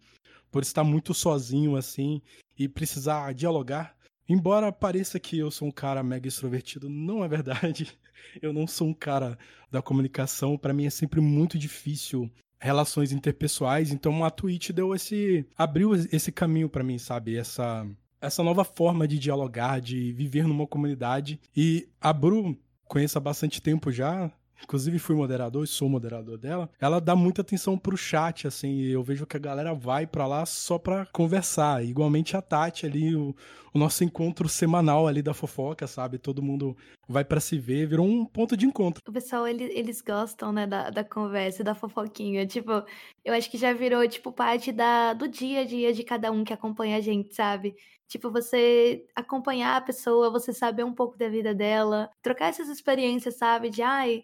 por 0.50 0.64
estar 0.64 0.86
muito 0.86 1.14
sozinho 1.14 1.76
assim 1.76 2.22
e 2.58 2.70
precisar 2.70 3.34
dialogar 3.34 4.00
Embora 4.32 4.72
pareça 4.72 5.20
que 5.20 5.38
eu 5.38 5.52
sou 5.52 5.68
um 5.68 5.72
cara 5.72 6.02
mega 6.02 6.26
extrovertido, 6.26 6.88
não 6.88 7.22
é 7.22 7.28
verdade. 7.28 7.92
Eu 8.42 8.54
não 8.54 8.66
sou 8.66 8.88
um 8.88 8.94
cara 8.94 9.38
da 9.70 9.82
comunicação. 9.82 10.58
Para 10.58 10.74
mim 10.74 10.86
é 10.86 10.90
sempre 10.90 11.20
muito 11.20 11.58
difícil 11.58 12.32
relações 12.58 13.12
interpessoais. 13.12 13.92
Então 13.92 14.24
a 14.24 14.30
Twitch 14.30 14.70
deu 14.70 14.96
esse 14.96 15.46
abriu 15.58 15.94
esse 15.94 16.32
caminho 16.32 16.70
para 16.70 16.82
mim, 16.82 16.98
sabe? 16.98 17.36
Essa 17.36 17.86
essa 18.22 18.42
nova 18.42 18.64
forma 18.64 19.06
de 19.06 19.20
dialogar, 19.20 19.82
de 19.82 20.14
viver 20.14 20.48
numa 20.48 20.66
comunidade. 20.66 21.38
E 21.54 21.90
a 22.00 22.14
Bru 22.14 22.58
conheço 22.86 23.18
há 23.18 23.22
bastante 23.22 23.62
tempo 23.62 23.92
já, 23.92 24.32
inclusive 24.64 25.00
fui 25.00 25.16
moderador 25.16 25.64
e 25.64 25.68
sou 25.68 25.90
moderador 25.90 26.38
dela, 26.38 26.70
ela 26.80 27.00
dá 27.00 27.16
muita 27.16 27.42
atenção 27.42 27.78
pro 27.78 27.98
chat, 27.98 28.48
assim, 28.48 28.76
e 28.76 28.92
eu 28.92 29.04
vejo 29.04 29.26
que 29.26 29.38
a 29.38 29.40
galera 29.40 29.74
vai 29.74 30.06
para 30.08 30.28
lá 30.28 30.46
só 30.46 30.78
pra 30.78 31.06
conversar. 31.08 31.84
Igualmente 31.84 32.36
a 32.36 32.42
Tati 32.42 32.86
ali, 32.86 33.16
o, 33.16 33.36
o 33.74 33.80
nosso 33.80 34.04
encontro 34.04 34.48
semanal 34.50 35.08
ali 35.08 35.22
da 35.22 35.34
fofoca, 35.34 35.88
sabe? 35.88 36.18
Todo 36.18 36.42
mundo 36.42 36.76
vai 37.08 37.24
para 37.24 37.40
se 37.40 37.58
ver, 37.58 37.88
virou 37.88 38.06
um 38.06 38.26
ponto 38.26 38.56
de 38.58 38.66
encontro. 38.66 39.02
O 39.08 39.12
pessoal, 39.12 39.48
ele, 39.48 39.64
eles 39.64 40.02
gostam, 40.02 40.52
né, 40.52 40.68
da, 40.68 40.90
da 40.90 41.04
conversa, 41.04 41.64
da 41.64 41.76
fofoquinha. 41.76 42.46
Tipo, 42.46 42.84
eu 43.24 43.34
acho 43.34 43.50
que 43.50 43.58
já 43.58 43.74
virou, 43.74 44.08
tipo, 44.08 44.32
parte 44.32 44.72
da, 44.72 45.14
do 45.14 45.28
dia 45.28 45.62
a 45.62 45.66
dia 45.66 45.94
de 45.94 46.04
cada 46.04 46.32
um 46.32 46.44
que 46.44 46.54
acompanha 46.54 46.98
a 46.98 47.02
gente, 47.02 47.34
sabe? 47.34 47.76
Tipo, 48.08 48.30
você 48.30 49.06
acompanhar 49.16 49.78
a 49.78 49.82
pessoa, 49.82 50.30
você 50.30 50.52
saber 50.52 50.84
um 50.84 50.94
pouco 50.94 51.18
da 51.18 51.30
vida 51.30 51.56
dela, 51.56 52.10
trocar 52.22 52.48
essas 52.48 52.68
experiências, 52.68 53.38
sabe? 53.38 53.70
De, 53.70 53.82
ai, 53.82 54.24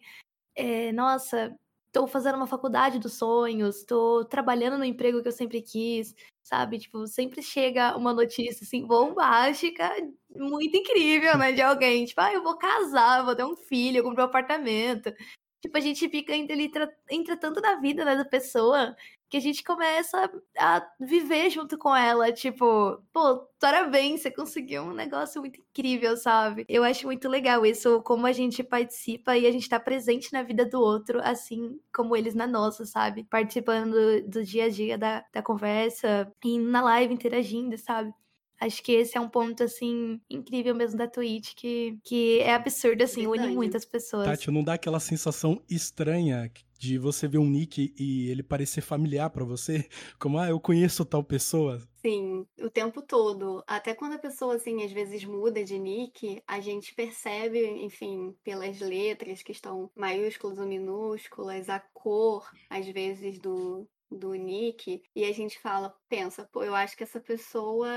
é, 0.57 0.91
nossa, 0.91 1.55
tô 1.91 2.07
fazendo 2.07 2.35
uma 2.35 2.47
faculdade 2.47 2.99
dos 2.99 3.13
sonhos, 3.13 3.83
tô 3.83 4.25
trabalhando 4.25 4.77
no 4.77 4.85
emprego 4.85 5.21
que 5.21 5.27
eu 5.27 5.31
sempre 5.31 5.61
quis, 5.61 6.15
sabe? 6.43 6.79
Tipo, 6.79 7.07
sempre 7.07 7.41
chega 7.41 7.95
uma 7.97 8.13
notícia 8.13 8.63
assim, 8.63 8.85
bombástica, 8.85 9.89
muito 10.29 10.77
incrível, 10.77 11.37
né? 11.37 11.51
De 11.51 11.61
alguém, 11.61 12.05
tipo, 12.05 12.21
ah, 12.21 12.33
eu 12.33 12.43
vou 12.43 12.57
casar, 12.57 13.23
vou 13.23 13.35
ter 13.35 13.45
um 13.45 13.55
filho, 13.55 13.97
eu 13.99 14.03
comprei 14.03 14.23
um 14.25 14.27
apartamento. 14.27 15.13
Tipo, 15.61 15.77
a 15.77 15.81
gente 15.81 16.07
fica 16.09 16.33
entretanto 16.35 17.59
na 17.61 17.75
vida 17.75 18.05
né, 18.05 18.15
da 18.15 18.25
pessoa 18.25 18.95
que 19.29 19.37
a 19.37 19.39
gente 19.39 19.63
começa 19.63 20.31
a 20.57 20.87
viver 20.99 21.49
junto 21.49 21.77
com 21.77 21.95
ela. 21.95 22.31
Tipo, 22.31 23.01
pô, 23.11 23.47
parabéns, 23.59 24.21
você 24.21 24.31
conseguiu 24.31 24.83
um 24.83 24.93
negócio 24.93 25.41
muito 25.41 25.59
incrível, 25.59 26.15
sabe? 26.15 26.65
Eu 26.69 26.83
acho 26.83 27.05
muito 27.05 27.27
legal 27.27 27.65
isso, 27.65 28.01
como 28.03 28.25
a 28.25 28.31
gente 28.31 28.63
participa 28.63 29.37
e 29.37 29.45
a 29.45 29.51
gente 29.51 29.67
tá 29.67 29.79
presente 29.79 30.31
na 30.31 30.43
vida 30.43 30.65
do 30.65 30.79
outro, 30.79 31.19
assim 31.23 31.79
como 31.93 32.15
eles 32.15 32.35
na 32.35 32.47
nossa, 32.47 32.85
sabe? 32.85 33.25
Participando 33.25 33.93
do, 33.93 34.29
do 34.29 34.43
dia 34.43 34.65
a 34.65 34.69
dia 34.69 34.97
da, 34.97 35.25
da 35.33 35.41
conversa 35.41 36.31
e 36.43 36.59
na 36.59 36.81
live 36.81 37.13
interagindo, 37.13 37.77
sabe? 37.77 38.13
Acho 38.59 38.81
que 38.81 38.91
esse 38.91 39.17
é 39.17 39.21
um 39.21 39.29
ponto, 39.29 39.63
assim, 39.63 40.19
incrível 40.29 40.73
mesmo 40.73 40.97
da 40.97 41.07
Twitch, 41.07 41.53
que, 41.55 41.97
que 42.03 42.39
é 42.39 42.53
absurdo, 42.53 43.03
assim, 43.03 43.27
Verdade. 43.27 43.49
une 43.49 43.55
muitas 43.55 43.85
pessoas. 43.85 44.25
Tati, 44.25 44.49
não 44.49 44.63
dá 44.63 44.73
aquela 44.73 44.99
sensação 44.99 45.61
estranha 45.69 46.51
de 46.77 46.97
você 46.97 47.27
ver 47.27 47.39
um 47.39 47.49
nick 47.49 47.93
e 47.97 48.29
ele 48.29 48.43
parecer 48.43 48.81
familiar 48.81 49.29
pra 49.29 49.43
você? 49.43 49.87
Como, 50.19 50.37
ah, 50.37 50.49
eu 50.49 50.59
conheço 50.59 51.05
tal 51.05 51.23
pessoa. 51.23 51.81
Sim, 51.95 52.45
o 52.59 52.69
tempo 52.69 53.01
todo. 53.01 53.63
Até 53.67 53.93
quando 53.93 54.13
a 54.13 54.19
pessoa, 54.19 54.55
assim, 54.55 54.83
às 54.83 54.91
vezes 54.91 55.23
muda 55.25 55.63
de 55.63 55.77
nick, 55.77 56.41
a 56.47 56.59
gente 56.59 56.93
percebe, 56.95 57.59
enfim, 57.83 58.35
pelas 58.43 58.79
letras 58.79 59.43
que 59.43 59.51
estão 59.51 59.91
maiúsculas 59.95 60.57
ou 60.57 60.65
minúsculas, 60.65 61.69
a 61.69 61.79
cor, 61.79 62.49
às 62.69 62.87
vezes, 62.87 63.39
do, 63.39 63.87
do 64.09 64.33
nick, 64.33 65.01
e 65.15 65.25
a 65.25 65.33
gente 65.33 65.59
fala, 65.59 65.95
pensa, 66.07 66.47
pô, 66.51 66.63
eu 66.63 66.73
acho 66.75 66.95
que 66.95 67.03
essa 67.03 67.19
pessoa, 67.19 67.89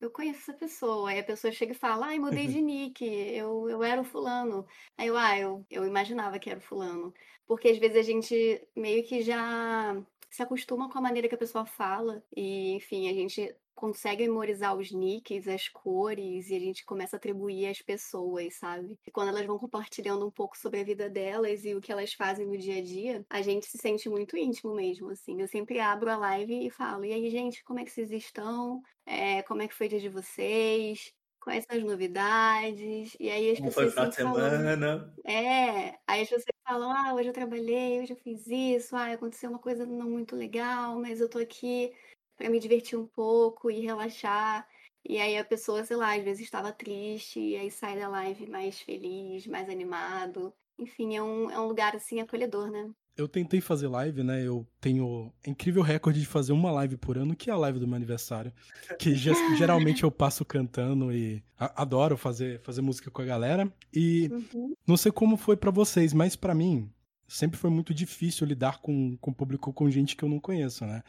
eu 0.00 0.10
conheço 0.10 0.40
essa 0.40 0.54
pessoa. 0.54 1.10
Aí 1.10 1.18
a 1.18 1.24
pessoa 1.24 1.52
chega 1.52 1.72
e 1.72 1.74
fala, 1.74 2.06
ai, 2.06 2.18
mudei 2.18 2.46
de 2.46 2.60
nick, 2.62 3.04
eu, 3.04 3.68
eu 3.68 3.82
era 3.82 4.00
o 4.00 4.04
fulano. 4.04 4.66
Aí 4.96 5.08
eu, 5.08 5.16
ah, 5.16 5.38
eu, 5.38 5.66
eu 5.70 5.86
imaginava 5.86 6.38
que 6.38 6.50
era 6.50 6.58
o 6.58 6.62
fulano. 6.62 7.12
Porque 7.46 7.68
às 7.68 7.78
vezes 7.78 7.96
a 7.96 8.02
gente 8.02 8.68
meio 8.74 9.04
que 9.04 9.22
já 9.22 9.96
se 10.30 10.42
acostuma 10.42 10.90
com 10.90 10.98
a 10.98 11.02
maneira 11.02 11.28
que 11.28 11.34
a 11.34 11.38
pessoa 11.38 11.64
fala, 11.64 12.22
e 12.36 12.72
enfim, 12.74 13.08
a 13.08 13.14
gente 13.14 13.54
consegue 13.76 14.24
memorizar 14.26 14.76
os 14.76 14.90
nicks, 14.92 15.46
as 15.48 15.68
cores, 15.68 16.50
e 16.50 16.56
a 16.56 16.60
gente 16.60 16.84
começa 16.84 17.16
a 17.16 17.18
atribuir 17.18 17.68
às 17.68 17.82
pessoas, 17.82 18.56
sabe? 18.56 18.98
E 19.06 19.10
quando 19.12 19.28
elas 19.28 19.46
vão 19.46 19.58
compartilhando 19.58 20.26
um 20.26 20.30
pouco 20.32 20.58
sobre 20.58 20.80
a 20.80 20.84
vida 20.84 21.08
delas 21.10 21.64
e 21.64 21.74
o 21.74 21.80
que 21.80 21.92
elas 21.92 22.12
fazem 22.14 22.46
no 22.46 22.58
dia 22.58 22.78
a 22.78 22.82
dia, 22.82 23.24
a 23.30 23.42
gente 23.42 23.66
se 23.66 23.78
sente 23.78 24.08
muito 24.08 24.36
íntimo 24.36 24.74
mesmo, 24.74 25.10
assim. 25.10 25.40
Eu 25.40 25.48
sempre 25.48 25.78
abro 25.80 26.10
a 26.10 26.16
live 26.16 26.66
e 26.66 26.70
falo, 26.70 27.04
e 27.04 27.12
aí, 27.12 27.30
gente, 27.30 27.62
como 27.64 27.78
é 27.80 27.84
que 27.84 27.90
vocês 27.92 28.10
estão? 28.10 28.82
É, 29.06 29.42
como 29.44 29.62
é 29.62 29.68
que 29.68 29.74
foi 29.74 29.86
o 29.86 29.90
dia 29.90 30.00
de 30.00 30.08
vocês? 30.08 31.12
Quais 31.40 31.64
são 31.70 31.76
as 31.78 31.84
novidades? 31.84 33.16
E 33.20 33.30
aí 33.30 33.50
as 33.52 33.60
Como 33.60 33.70
foi 33.72 33.86
pessoas 33.86 33.92
final 33.92 34.06
de 34.08 34.14
sempre 34.14 34.22
falam, 34.22 34.42
semana? 34.42 35.16
é, 35.26 35.90
aí 36.06 36.22
as 36.22 36.28
pessoas 36.28 36.44
falam, 36.66 36.90
ah, 36.92 37.14
hoje 37.14 37.28
eu 37.28 37.32
trabalhei, 37.32 38.00
hoje 38.00 38.12
eu 38.12 38.16
fiz 38.16 38.46
isso, 38.46 38.96
ah, 38.96 39.12
aconteceu 39.12 39.50
uma 39.50 39.58
coisa 39.58 39.84
não 39.86 40.10
muito 40.10 40.36
legal, 40.36 40.98
mas 41.00 41.20
eu 41.20 41.28
tô 41.28 41.38
aqui 41.38 41.92
pra 42.36 42.50
me 42.50 42.58
divertir 42.60 42.98
um 42.98 43.06
pouco 43.06 43.70
e 43.70 43.80
relaxar. 43.80 44.66
E 45.08 45.18
aí 45.18 45.38
a 45.38 45.44
pessoa, 45.44 45.84
sei 45.84 45.96
lá, 45.96 46.14
às 46.16 46.24
vezes 46.24 46.42
estava 46.44 46.72
triste, 46.72 47.38
e 47.40 47.56
aí 47.56 47.70
sai 47.70 47.98
da 47.98 48.08
live 48.08 48.48
mais 48.48 48.80
feliz, 48.80 49.46
mais 49.46 49.68
animado. 49.68 50.52
Enfim, 50.78 51.16
é 51.16 51.22
um, 51.22 51.50
é 51.50 51.58
um 51.60 51.68
lugar 51.68 51.94
assim 51.96 52.20
acolhedor, 52.20 52.70
né? 52.70 52.90
Eu 53.16 53.26
tentei 53.26 53.62
fazer 53.62 53.88
live, 53.88 54.22
né? 54.22 54.42
Eu 54.44 54.66
tenho 54.78 55.32
incrível 55.46 55.80
recorde 55.82 56.20
de 56.20 56.26
fazer 56.26 56.52
uma 56.52 56.70
live 56.70 56.98
por 56.98 57.16
ano, 57.16 57.34
que 57.34 57.48
é 57.48 57.52
a 57.52 57.56
live 57.56 57.78
do 57.78 57.86
meu 57.86 57.96
aniversário. 57.96 58.52
Que 58.98 59.14
ge- 59.14 59.30
geralmente 59.96 60.02
eu 60.02 60.10
passo 60.10 60.44
cantando 60.44 61.10
e 61.10 61.42
adoro 61.56 62.18
fazer, 62.18 62.60
fazer 62.60 62.82
música 62.82 63.10
com 63.10 63.22
a 63.22 63.24
galera. 63.24 63.72
E 63.94 64.28
Uhum. 64.30 64.74
não 64.86 64.98
sei 64.98 65.10
como 65.10 65.38
foi 65.38 65.56
pra 65.56 65.70
vocês, 65.70 66.12
mas 66.12 66.36
pra 66.36 66.54
mim 66.54 66.92
sempre 67.26 67.56
foi 67.58 67.70
muito 67.70 67.94
difícil 67.94 68.46
lidar 68.46 68.80
com, 68.82 69.16
com 69.16 69.32
público 69.32 69.72
com 69.72 69.90
gente 69.90 70.14
que 70.14 70.22
eu 70.22 70.28
não 70.28 70.38
conheço, 70.38 70.84
né? 70.84 71.02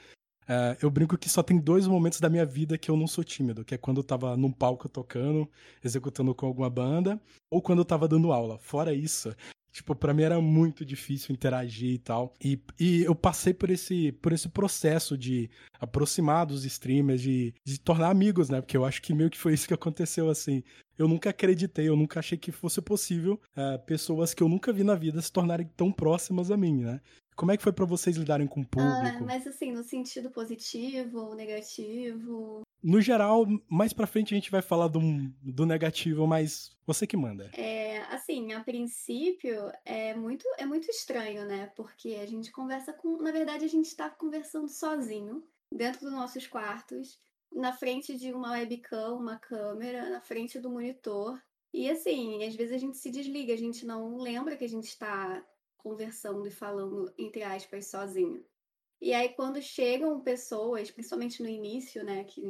É, 0.47 0.77
eu 0.81 0.89
brinco 0.89 1.17
que 1.17 1.29
só 1.29 1.43
tem 1.43 1.59
dois 1.59 1.85
momentos 1.85 2.19
da 2.19 2.29
minha 2.29 2.45
vida 2.45 2.77
que 2.77 2.89
eu 2.89 2.95
não 2.95 3.07
sou 3.07 3.23
tímido, 3.23 3.65
que 3.65 3.75
é 3.75 3.77
quando 3.77 3.97
eu 3.97 4.03
tava 4.03 4.37
num 4.37 4.51
palco 4.51 4.87
tocando, 4.87 5.49
executando 5.83 6.33
com 6.33 6.45
alguma 6.45 6.69
banda, 6.69 7.19
ou 7.51 7.61
quando 7.61 7.79
eu 7.79 7.85
tava 7.85 8.07
dando 8.07 8.31
aula. 8.31 8.57
Fora 8.59 8.93
isso, 8.93 9.35
tipo, 9.71 9.93
pra 9.93 10.13
mim 10.13 10.23
era 10.23 10.39
muito 10.39 10.85
difícil 10.85 11.33
interagir 11.33 11.91
e 11.91 11.97
tal. 11.99 12.33
E, 12.43 12.59
e 12.79 13.03
eu 13.03 13.13
passei 13.13 13.53
por 13.53 13.69
esse, 13.69 14.11
por 14.13 14.31
esse 14.31 14.47
processo 14.47 15.17
de 15.17 15.49
aproximar 15.79 16.45
dos 16.45 16.63
streamers, 16.65 17.21
de, 17.21 17.53
de 17.65 17.79
tornar 17.79 18.09
amigos, 18.09 18.49
né? 18.49 18.61
Porque 18.61 18.77
eu 18.77 18.85
acho 18.85 19.01
que 19.01 19.13
meio 19.13 19.29
que 19.29 19.37
foi 19.37 19.53
isso 19.53 19.67
que 19.67 19.73
aconteceu, 19.73 20.29
assim. 20.29 20.63
Eu 20.97 21.07
nunca 21.07 21.29
acreditei, 21.29 21.87
eu 21.87 21.95
nunca 21.95 22.19
achei 22.19 22.37
que 22.37 22.51
fosse 22.51 22.81
possível 22.81 23.39
é, 23.55 23.77
pessoas 23.77 24.33
que 24.33 24.41
eu 24.41 24.49
nunca 24.49 24.73
vi 24.73 24.83
na 24.83 24.95
vida 24.95 25.21
se 25.21 25.31
tornarem 25.31 25.69
tão 25.75 25.91
próximas 25.91 26.49
a 26.49 26.57
mim, 26.57 26.83
né? 26.83 27.01
Como 27.37 27.51
é 27.51 27.55
que 27.57 27.61
foi 27.61 27.71
pra 27.71 27.85
vocês 27.85 28.17
lidarem 28.17 28.47
com 28.47 28.61
o 28.61 28.63
Ah, 28.63 28.67
público? 28.67 29.23
mas 29.23 29.45
assim, 29.45 29.71
no 29.71 29.83
sentido 29.83 30.31
positivo 30.31 31.19
ou 31.19 31.35
negativo? 31.35 32.61
No 32.83 32.99
geral, 32.99 33.45
mais 33.69 33.93
pra 33.93 34.07
frente 34.07 34.33
a 34.33 34.37
gente 34.37 34.49
vai 34.49 34.61
falar 34.61 34.87
do, 34.87 34.99
do 35.43 35.65
negativo, 35.65 36.25
mas 36.25 36.75
você 36.85 37.05
que 37.05 37.15
manda. 37.15 37.49
É, 37.53 37.99
assim, 38.13 38.53
a 38.53 38.63
princípio 38.63 39.71
é 39.85 40.15
muito, 40.15 40.43
é 40.57 40.65
muito 40.65 40.89
estranho, 40.89 41.45
né? 41.45 41.71
Porque 41.75 42.15
a 42.15 42.25
gente 42.25 42.51
conversa 42.51 42.91
com. 42.91 43.21
Na 43.21 43.31
verdade, 43.31 43.65
a 43.65 43.69
gente 43.69 43.95
tá 43.95 44.09
conversando 44.09 44.67
sozinho, 44.67 45.43
dentro 45.71 46.01
dos 46.01 46.13
nossos 46.13 46.47
quartos, 46.47 47.19
na 47.53 47.71
frente 47.71 48.17
de 48.17 48.33
uma 48.33 48.51
webcam, 48.53 49.15
uma 49.15 49.37
câmera, 49.37 50.09
na 50.09 50.21
frente 50.21 50.59
do 50.59 50.69
monitor. 50.71 51.39
E 51.73 51.89
assim, 51.89 52.43
às 52.43 52.55
vezes 52.55 52.73
a 52.73 52.77
gente 52.79 52.97
se 52.97 53.11
desliga, 53.11 53.53
a 53.53 53.57
gente 53.57 53.85
não 53.85 54.17
lembra 54.17 54.55
que 54.55 54.65
a 54.65 54.69
gente 54.69 54.87
está 54.87 55.43
conversando 55.77 56.47
e 56.47 56.51
falando, 56.51 57.13
entre 57.17 57.43
aspas, 57.43 57.87
sozinho. 57.87 58.45
E 58.99 59.13
aí, 59.13 59.29
quando 59.29 59.61
chegam 59.61 60.21
pessoas, 60.21 60.91
principalmente 60.91 61.41
no 61.41 61.47
início, 61.49 62.03
né, 62.03 62.23
que 62.23 62.41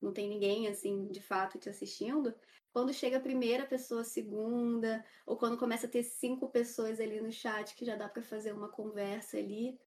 não 0.00 0.12
tem 0.12 0.28
ninguém, 0.28 0.68
assim, 0.68 1.08
de 1.08 1.20
fato 1.20 1.58
te 1.58 1.68
assistindo, 1.68 2.34
quando 2.72 2.92
chega 2.92 3.16
a 3.16 3.20
primeira 3.20 3.66
pessoa, 3.66 4.02
a 4.02 4.04
segunda, 4.04 5.04
ou 5.26 5.36
quando 5.36 5.58
começa 5.58 5.86
a 5.86 5.90
ter 5.90 6.02
cinco 6.02 6.48
pessoas 6.50 7.00
ali 7.00 7.20
no 7.20 7.32
chat 7.32 7.74
que 7.74 7.84
já 7.84 7.96
dá 7.96 8.08
para 8.08 8.22
fazer 8.22 8.52
uma 8.52 8.68
conversa 8.68 9.38
ali, 9.38 9.78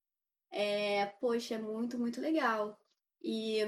é, 0.51 1.05
poxa, 1.05 1.55
é 1.55 1.57
muito, 1.57 1.97
muito 1.97 2.19
legal. 2.19 2.77
E, 3.21 3.59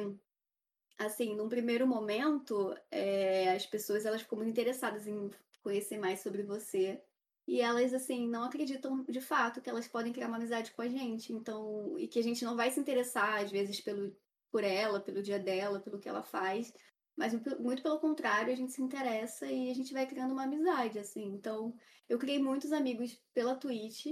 assim, 0.98 1.36
num 1.36 1.48
primeiro 1.50 1.88
momento, 1.88 2.75
é, 2.91 3.51
as 3.53 3.65
pessoas 3.65 4.05
elas 4.05 4.22
ficam 4.22 4.38
muito 4.38 4.51
interessadas 4.51 5.08
em 5.08 5.29
conhecer 5.62 5.98
mais 5.98 6.20
sobre 6.22 6.43
você. 6.43 7.01
E 7.47 7.59
elas, 7.59 7.93
assim, 7.93 8.27
não 8.27 8.43
acreditam 8.43 9.03
de 9.03 9.19
fato 9.19 9.62
que 9.62 9.69
elas 9.69 9.88
podem 9.88 10.13
criar 10.13 10.27
uma 10.27 10.38
amizade 10.38 10.71
com 10.71 10.81
a 10.81 10.88
gente. 10.88 11.33
Então, 11.33 11.97
e 12.00 12.07
que 12.07 12.19
a 12.19 12.23
gente 12.23 12.45
não 12.45 12.55
vai 12.55 12.71
se 12.71 12.79
interessar, 12.79 13.43
às 13.43 13.51
vezes, 13.51 13.81
pelo, 13.81 14.15
por 14.51 14.63
ela, 14.63 15.00
pelo 15.01 15.21
dia 15.21 15.39
dela, 15.39 15.79
pelo 15.79 16.00
que 16.00 16.07
ela 16.07 16.23
faz. 16.23 16.73
Mas 17.15 17.33
muito 17.59 17.83
pelo 17.83 18.00
contrário, 18.00 18.51
a 18.51 18.55
gente 18.55 18.71
se 18.71 18.81
interessa 18.81 19.45
e 19.45 19.69
a 19.69 19.73
gente 19.73 19.93
vai 19.93 20.07
criando 20.07 20.31
uma 20.31 20.43
amizade, 20.43 20.97
assim. 20.97 21.25
Então, 21.25 21.75
eu 22.09 22.17
criei 22.17 22.39
muitos 22.41 22.71
amigos 22.71 23.19
pela 23.33 23.55
Twitch, 23.55 24.07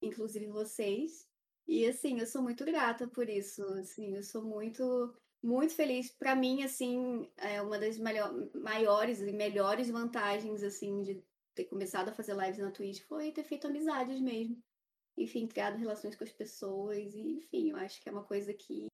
inclusive 0.00 0.46
vocês. 0.46 1.26
E 1.66 1.86
assim, 1.86 2.18
eu 2.18 2.26
sou 2.26 2.42
muito 2.42 2.64
grata 2.64 3.06
por 3.06 3.28
isso. 3.28 3.62
Assim, 3.74 4.16
eu 4.16 4.22
sou 4.22 4.42
muito, 4.42 5.14
muito 5.42 5.74
feliz. 5.74 6.10
Para 6.10 6.34
mim, 6.34 6.62
assim, 6.62 7.30
é 7.36 7.60
uma 7.60 7.78
das 7.78 7.98
maiores 8.54 9.20
e 9.20 9.32
melhores 9.32 9.90
vantagens, 9.90 10.62
assim, 10.62 11.02
de 11.02 11.22
ter 11.58 11.64
começado 11.64 12.08
a 12.08 12.12
fazer 12.12 12.36
lives 12.36 12.58
na 12.58 12.70
Twitch 12.70 13.02
foi 13.02 13.32
ter 13.32 13.42
feito 13.42 13.66
amizades 13.66 14.20
mesmo. 14.20 14.56
Enfim, 15.16 15.48
criado 15.48 15.76
relações 15.76 16.14
com 16.14 16.22
as 16.22 16.30
pessoas. 16.30 17.14
E, 17.14 17.38
enfim, 17.38 17.70
eu 17.70 17.76
acho 17.76 18.00
que 18.00 18.08
é 18.08 18.12
uma 18.12 18.22
coisa 18.22 18.54
que 18.54 18.86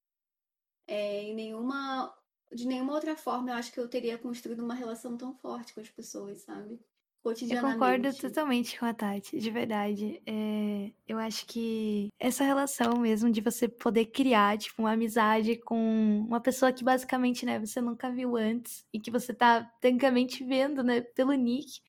é, 0.89 1.23
em 1.23 1.35
nenhuma. 1.35 2.15
De 2.51 2.67
nenhuma 2.67 2.95
outra 2.95 3.17
forma 3.17 3.51
eu 3.51 3.55
acho 3.55 3.73
que 3.73 3.81
eu 3.81 3.89
teria 3.89 4.17
construído 4.17 4.61
uma 4.61 4.75
relação 4.75 5.17
tão 5.17 5.35
forte 5.35 5.75
com 5.75 5.81
as 5.81 5.91
pessoas, 5.91 6.43
sabe? 6.43 6.75
Eu 6.75 7.31
Cotidianamente. 7.31 7.79
concordo 7.79 8.15
totalmente 8.15 8.79
com 8.79 8.85
a 8.85 8.95
Tati, 8.95 9.39
de 9.39 9.51
verdade. 9.51 10.23
É, 10.27 10.93
eu 11.09 11.19
acho 11.19 11.47
que 11.47 12.09
essa 12.19 12.45
relação 12.45 12.99
mesmo 12.99 13.31
de 13.31 13.41
você 13.41 13.67
poder 13.67 14.07
criar, 14.07 14.59
tipo, 14.59 14.83
uma 14.83 14.93
amizade 14.93 15.57
com 15.57 16.25
uma 16.29 16.41
pessoa 16.41 16.73
que 16.73 16.85
basicamente, 16.85 17.47
né, 17.47 17.59
você 17.59 17.81
nunca 17.81 18.11
viu 18.11 18.37
antes 18.37 18.87
e 18.93 19.01
que 19.01 19.11
você 19.11 19.33
tá 19.33 19.65
tecnicamente 19.81 20.45
vendo, 20.45 20.83
né, 20.83 21.01
pelo 21.01 21.33
nick. 21.33 21.81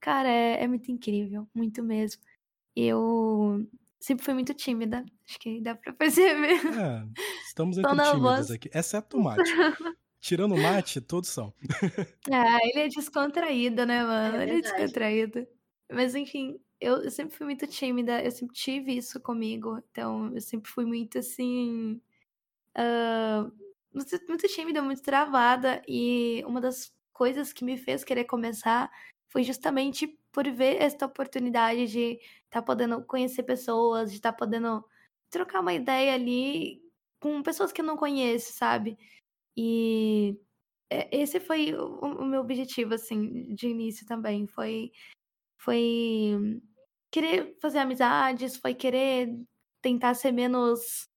Cara, 0.00 0.28
é, 0.28 0.62
é 0.62 0.68
muito 0.68 0.90
incrível, 0.90 1.48
muito 1.54 1.82
mesmo. 1.82 2.22
Eu 2.74 3.66
sempre 3.98 4.24
fui 4.24 4.34
muito 4.34 4.54
tímida, 4.54 5.04
acho 5.28 5.38
que 5.38 5.60
dá 5.60 5.74
pra 5.74 5.92
perceber. 5.92 6.60
É, 6.78 7.06
estamos 7.46 7.78
entre 7.78 7.90
tímidas 7.90 8.20
voz. 8.20 8.50
aqui, 8.50 8.70
exceto 8.72 9.16
o 9.16 9.22
mate. 9.22 9.50
Tirando 10.20 10.54
o 10.54 10.58
mate, 10.58 11.00
todos 11.00 11.28
são. 11.28 11.52
Ah, 12.30 12.58
ele 12.62 12.80
é 12.80 12.88
descontraído, 12.88 13.86
né, 13.86 14.02
mano? 14.02 14.36
É 14.36 14.42
ele 14.42 14.58
é 14.58 14.60
descontraído. 14.60 15.46
Mas 15.90 16.14
enfim, 16.14 16.60
eu, 16.78 17.02
eu 17.02 17.10
sempre 17.10 17.34
fui 17.34 17.46
muito 17.46 17.66
tímida, 17.66 18.22
eu 18.22 18.30
sempre 18.30 18.54
tive 18.54 18.96
isso 18.96 19.18
comigo. 19.20 19.82
Então, 19.90 20.34
eu 20.34 20.40
sempre 20.40 20.70
fui 20.70 20.84
muito 20.84 21.18
assim. 21.18 22.00
muito, 23.92 24.26
muito 24.28 24.48
tímida, 24.48 24.82
muito 24.82 25.02
travada. 25.02 25.82
E 25.88 26.42
uma 26.46 26.60
das 26.60 26.92
coisas 27.12 27.52
que 27.52 27.64
me 27.64 27.78
fez 27.78 28.04
querer 28.04 28.24
começar 28.24 28.90
foi 29.28 29.42
justamente 29.42 30.06
por 30.32 30.48
ver 30.50 30.80
esta 30.80 31.06
oportunidade 31.06 31.86
de 31.86 32.18
estar 32.44 32.62
podendo 32.62 33.04
conhecer 33.04 33.42
pessoas, 33.42 34.10
de 34.10 34.16
estar 34.16 34.32
podendo 34.32 34.84
trocar 35.30 35.60
uma 35.60 35.74
ideia 35.74 36.14
ali 36.14 36.82
com 37.20 37.42
pessoas 37.42 37.72
que 37.72 37.80
eu 37.80 37.84
não 37.84 37.96
conheço, 37.96 38.52
sabe? 38.52 38.98
E 39.56 40.38
é, 40.90 41.08
esse 41.16 41.40
foi 41.40 41.74
o, 41.74 41.98
o 42.00 42.24
meu 42.24 42.40
objetivo, 42.40 42.94
assim, 42.94 43.54
de 43.54 43.68
início 43.68 44.06
também. 44.06 44.46
Foi, 44.46 44.92
foi 45.58 46.60
querer 47.10 47.56
fazer 47.60 47.78
amizades, 47.80 48.56
foi 48.56 48.74
querer 48.74 49.36
tentar 49.82 50.14
ser 50.14 50.32
menos, 50.32 51.08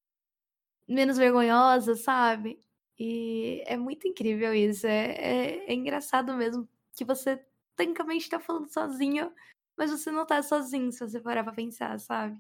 menos 0.88 1.18
vergonhosa, 1.18 1.96
sabe? 1.96 2.62
E 3.00 3.64
é 3.66 3.78
muito 3.78 4.08
incrível 4.08 4.54
isso. 4.54 4.88
É, 4.88 5.12
é, 5.14 5.72
é 5.72 5.74
engraçado 5.74 6.34
mesmo 6.36 6.68
que 6.96 7.06
você 7.06 7.44
tecnicamente 7.76 8.30
tá 8.30 8.40
falando 8.40 8.72
sozinho, 8.72 9.32
mas 9.78 9.92
você 9.92 10.12
não 10.12 10.26
tá 10.26 10.42
sozinho 10.44 10.92
se 10.92 11.00
você 11.00 11.20
parar 11.20 11.44
pra 11.44 11.54
pensar, 11.54 12.00
sabe? 12.00 12.40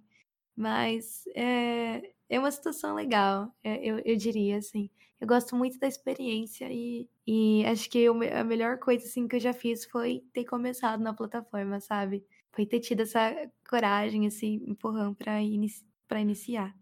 Mas 0.56 1.24
é, 1.36 2.12
é 2.30 2.40
uma 2.40 2.52
situação 2.52 2.94
legal, 2.94 3.54
é, 3.64 3.78
eu, 3.78 4.00
eu 4.00 4.16
diria, 4.16 4.58
assim. 4.58 4.90
Eu 5.20 5.28
gosto 5.28 5.56
muito 5.56 5.78
da 5.78 5.88
experiência 5.88 6.68
e, 6.72 7.08
e 7.28 7.64
acho 7.66 7.90
que 7.90 8.00
eu, 8.00 8.20
a 8.34 8.44
melhor 8.44 8.80
coisa, 8.80 9.06
assim, 9.06 9.28
que 9.28 9.36
eu 9.36 9.40
já 9.40 9.54
fiz 9.54 9.86
foi 9.86 10.24
ter 10.34 10.46
começado 10.46 11.02
na 11.02 11.14
plataforma, 11.14 11.80
sabe? 11.80 12.26
Foi 12.52 12.66
ter 12.66 12.80
tido 12.80 13.02
essa 13.02 13.32
coragem, 13.70 14.26
esse 14.26 14.46
empurrão 14.68 15.14
pra, 15.14 15.42
inici 15.42 15.86
pra 16.08 16.20
iniciar. 16.20 16.76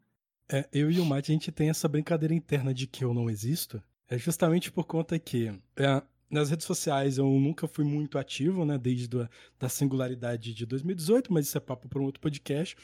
É, 0.51 0.67
eu 0.73 0.89
e 0.89 0.99
o 0.99 1.05
Mate, 1.05 1.31
a 1.31 1.33
gente 1.33 1.51
tem 1.51 1.69
essa 1.69 1.87
brincadeira 1.87 2.33
interna 2.33 2.73
de 2.73 2.87
que 2.87 3.03
eu 3.03 3.13
não 3.13 3.29
existo. 3.29 3.81
É 4.07 4.17
justamente 4.17 4.71
por 4.71 4.85
conta 4.85 5.19
que 5.19 5.49
é, 5.77 6.03
nas 6.29 6.49
redes 6.49 6.65
sociais 6.65 7.17
eu 7.17 7.25
nunca 7.25 7.67
fui 7.67 7.83
muito 7.83 8.17
ativo, 8.17 8.63
né? 8.65 8.77
Desde 8.77 9.09
a 9.19 9.29
da 9.59 9.67
singularidade 9.67 10.53
de 10.53 10.65
2018, 10.65 11.33
mas 11.33 11.47
isso 11.47 11.57
é 11.57 11.61
papo 11.61 11.87
para 11.89 11.99
um 11.99 12.05
outro 12.05 12.21
podcast. 12.21 12.75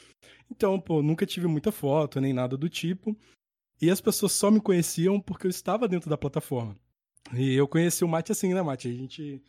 Então, 0.50 0.80
pô, 0.80 1.02
nunca 1.02 1.24
tive 1.24 1.46
muita 1.46 1.70
foto, 1.70 2.20
nem 2.20 2.32
nada 2.32 2.56
do 2.56 2.68
tipo. 2.68 3.16
E 3.80 3.90
as 3.90 4.00
pessoas 4.00 4.32
só 4.32 4.50
me 4.50 4.60
conheciam 4.60 5.20
porque 5.20 5.46
eu 5.46 5.50
estava 5.50 5.86
dentro 5.86 6.08
da 6.10 6.16
plataforma. 6.16 6.76
E 7.34 7.54
eu 7.54 7.68
conheci 7.68 8.04
o 8.04 8.08
Mate 8.08 8.32
assim, 8.32 8.54
né, 8.54 8.62
Mate? 8.62 8.88
A 8.88 8.92
gente, 8.92 9.42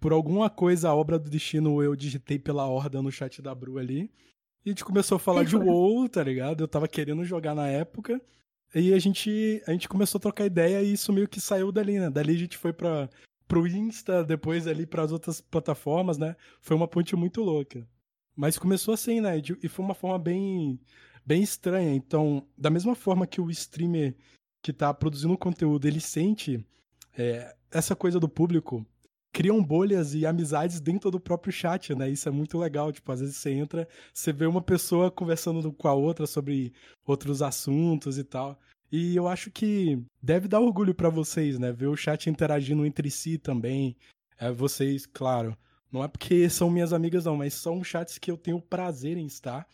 por 0.00 0.12
alguma 0.12 0.48
coisa, 0.48 0.88
a 0.88 0.94
obra 0.94 1.18
do 1.18 1.30
destino, 1.30 1.82
eu 1.82 1.96
digitei 1.96 2.38
pela 2.38 2.66
horda 2.66 3.02
no 3.02 3.10
chat 3.10 3.42
da 3.42 3.54
Bru 3.54 3.78
ali. 3.78 4.10
E 4.64 4.68
a 4.68 4.68
gente 4.70 4.84
começou 4.84 5.16
a 5.16 5.18
falar 5.18 5.44
de 5.44 5.56
WoW, 5.56 6.08
tá 6.08 6.22
ligado? 6.22 6.62
Eu 6.62 6.68
tava 6.68 6.88
querendo 6.88 7.24
jogar 7.24 7.54
na 7.54 7.66
época. 7.68 8.20
E 8.78 8.92
a 8.92 8.98
gente, 8.98 9.62
a 9.66 9.72
gente 9.72 9.88
começou 9.88 10.18
a 10.18 10.20
trocar 10.20 10.44
ideia 10.44 10.82
e 10.82 10.92
isso 10.92 11.10
meio 11.10 11.26
que 11.26 11.40
saiu 11.40 11.72
dali, 11.72 11.98
né? 11.98 12.10
Dali 12.10 12.34
a 12.34 12.38
gente 12.38 12.58
foi 12.58 12.74
pra, 12.74 13.08
pro 13.48 13.66
Insta, 13.66 14.22
depois 14.22 14.66
ali 14.66 14.84
para 14.84 15.02
as 15.02 15.12
outras 15.12 15.40
plataformas, 15.40 16.18
né? 16.18 16.36
Foi 16.60 16.76
uma 16.76 16.86
ponte 16.86 17.16
muito 17.16 17.42
louca. 17.42 17.88
Mas 18.36 18.58
começou 18.58 18.92
assim, 18.92 19.18
né? 19.18 19.40
E 19.62 19.66
foi 19.66 19.82
uma 19.82 19.94
forma 19.94 20.18
bem, 20.18 20.78
bem 21.24 21.42
estranha. 21.42 21.94
Então, 21.94 22.46
da 22.54 22.68
mesma 22.68 22.94
forma 22.94 23.26
que 23.26 23.40
o 23.40 23.50
streamer 23.50 24.14
que 24.62 24.74
tá 24.74 24.92
produzindo 24.92 25.38
conteúdo, 25.38 25.88
ele 25.88 26.00
sente 26.00 26.62
é, 27.16 27.56
essa 27.70 27.96
coisa 27.96 28.20
do 28.20 28.28
público, 28.28 28.84
criam 29.32 29.62
bolhas 29.64 30.14
e 30.14 30.26
amizades 30.26 30.80
dentro 30.80 31.10
do 31.10 31.18
próprio 31.18 31.50
chat, 31.50 31.94
né? 31.94 32.10
Isso 32.10 32.28
é 32.28 32.32
muito 32.32 32.58
legal. 32.58 32.92
Tipo, 32.92 33.10
às 33.10 33.20
vezes 33.20 33.36
você 33.36 33.52
entra, 33.52 33.88
você 34.12 34.34
vê 34.34 34.44
uma 34.44 34.60
pessoa 34.60 35.10
conversando 35.10 35.72
com 35.72 35.88
a 35.88 35.94
outra 35.94 36.26
sobre 36.26 36.74
outros 37.06 37.40
assuntos 37.40 38.18
e 38.18 38.24
tal. 38.24 38.60
E 38.90 39.16
eu 39.16 39.26
acho 39.26 39.50
que 39.50 40.00
deve 40.22 40.48
dar 40.48 40.60
orgulho 40.60 40.94
para 40.94 41.08
vocês, 41.08 41.58
né? 41.58 41.72
Ver 41.72 41.86
o 41.86 41.96
chat 41.96 42.30
interagindo 42.30 42.86
entre 42.86 43.10
si 43.10 43.38
também. 43.38 43.96
É, 44.38 44.50
vocês, 44.50 45.06
claro, 45.06 45.56
não 45.90 46.04
é 46.04 46.08
porque 46.08 46.48
são 46.50 46.70
minhas 46.70 46.92
amigas, 46.92 47.24
não, 47.24 47.36
mas 47.36 47.54
são 47.54 47.82
chats 47.82 48.18
que 48.18 48.30
eu 48.30 48.36
tenho 48.36 48.60
prazer 48.60 49.16
em 49.16 49.26
estar. 49.26 49.66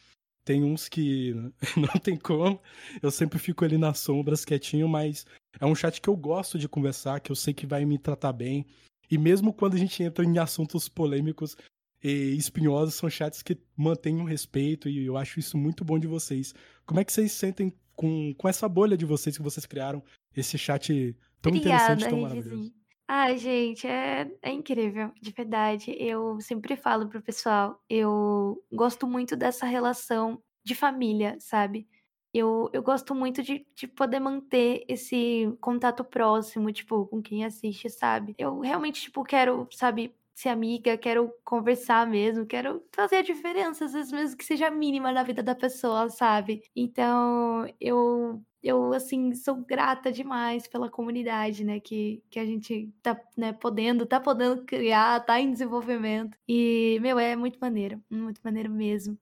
Tem 0.44 0.64
uns 0.64 0.88
que 0.88 1.34
não 1.76 2.00
tem 2.02 2.16
como. 2.16 2.60
Eu 3.00 3.10
sempre 3.10 3.38
fico 3.38 3.64
ali 3.64 3.78
nas 3.78 3.98
sombras, 3.98 4.44
quietinho, 4.44 4.88
mas 4.88 5.26
é 5.60 5.66
um 5.66 5.74
chat 5.74 6.00
que 6.00 6.08
eu 6.08 6.16
gosto 6.16 6.58
de 6.58 6.68
conversar, 6.68 7.20
que 7.20 7.30
eu 7.30 7.36
sei 7.36 7.54
que 7.54 7.66
vai 7.66 7.84
me 7.84 7.98
tratar 7.98 8.32
bem. 8.32 8.66
E 9.10 9.18
mesmo 9.18 9.52
quando 9.52 9.74
a 9.74 9.78
gente 9.78 10.02
entra 10.02 10.24
em 10.24 10.38
assuntos 10.38 10.88
polêmicos 10.88 11.56
e 12.02 12.34
espinhosos, 12.36 12.94
são 12.94 13.10
chats 13.10 13.42
que 13.42 13.58
mantêm 13.76 14.20
o 14.20 14.24
respeito 14.24 14.88
e 14.88 15.04
eu 15.04 15.16
acho 15.16 15.38
isso 15.38 15.56
muito 15.56 15.84
bom 15.84 15.98
de 15.98 16.06
vocês. 16.06 16.54
Como 16.86 16.98
é 16.98 17.04
que 17.04 17.12
vocês 17.12 17.30
sentem 17.30 17.72
com, 17.94 18.34
com 18.34 18.48
essa 18.48 18.68
bolha 18.68 18.96
de 18.96 19.04
vocês 19.04 19.36
que 19.36 19.42
vocês 19.42 19.66
criaram, 19.66 20.02
esse 20.36 20.56
chat 20.58 21.16
tão 21.40 21.50
Obrigada, 21.50 21.94
interessante, 21.94 22.10
tão 22.10 22.20
maravilhoso. 22.20 22.72
Ai, 23.08 23.36
gente, 23.36 23.86
é, 23.86 24.30
é 24.40 24.50
incrível, 24.50 25.12
de 25.20 25.32
verdade. 25.32 25.94
Eu 25.98 26.40
sempre 26.40 26.76
falo 26.76 27.08
pro 27.08 27.20
pessoal, 27.20 27.78
eu 27.88 28.62
gosto 28.72 29.06
muito 29.06 29.36
dessa 29.36 29.66
relação 29.66 30.42
de 30.64 30.74
família, 30.74 31.36
sabe? 31.38 31.86
Eu, 32.32 32.70
eu 32.72 32.82
gosto 32.82 33.14
muito 33.14 33.42
de, 33.42 33.66
de 33.74 33.86
poder 33.86 34.18
manter 34.18 34.84
esse 34.88 35.54
contato 35.60 36.02
próximo, 36.02 36.72
tipo, 36.72 37.06
com 37.06 37.20
quem 37.20 37.44
assiste, 37.44 37.90
sabe? 37.90 38.34
Eu 38.38 38.60
realmente, 38.60 39.02
tipo, 39.02 39.22
quero, 39.22 39.68
sabe, 39.72 40.14
ser 40.34 40.48
amiga, 40.50 40.96
quero 40.98 41.32
conversar 41.44 42.06
mesmo, 42.06 42.46
quero 42.46 42.82
fazer 42.94 43.16
a 43.16 43.22
diferença, 43.22 43.84
às 43.84 43.92
vezes 43.92 44.12
mesmo 44.12 44.36
que 44.36 44.44
seja 44.44 44.70
mínima 44.70 45.12
na 45.12 45.22
vida 45.22 45.42
da 45.42 45.54
pessoa, 45.54 46.08
sabe? 46.10 46.62
Então, 46.74 47.66
eu 47.80 48.42
eu 48.62 48.92
assim 48.92 49.34
sou 49.34 49.56
grata 49.56 50.12
demais 50.12 50.68
pela 50.68 50.88
comunidade, 50.88 51.64
né, 51.64 51.80
que, 51.80 52.22
que 52.30 52.38
a 52.38 52.46
gente 52.46 52.92
tá, 53.02 53.20
né, 53.36 53.52
podendo, 53.52 54.06
tá 54.06 54.20
podendo 54.20 54.64
criar, 54.64 55.18
tá 55.24 55.40
em 55.40 55.50
desenvolvimento. 55.52 56.38
E 56.48 56.98
meu, 57.02 57.18
é 57.18 57.34
muito 57.34 57.58
maneiro, 57.60 58.00
muito 58.10 58.40
maneiro 58.44 58.70
mesmo. 58.70 59.18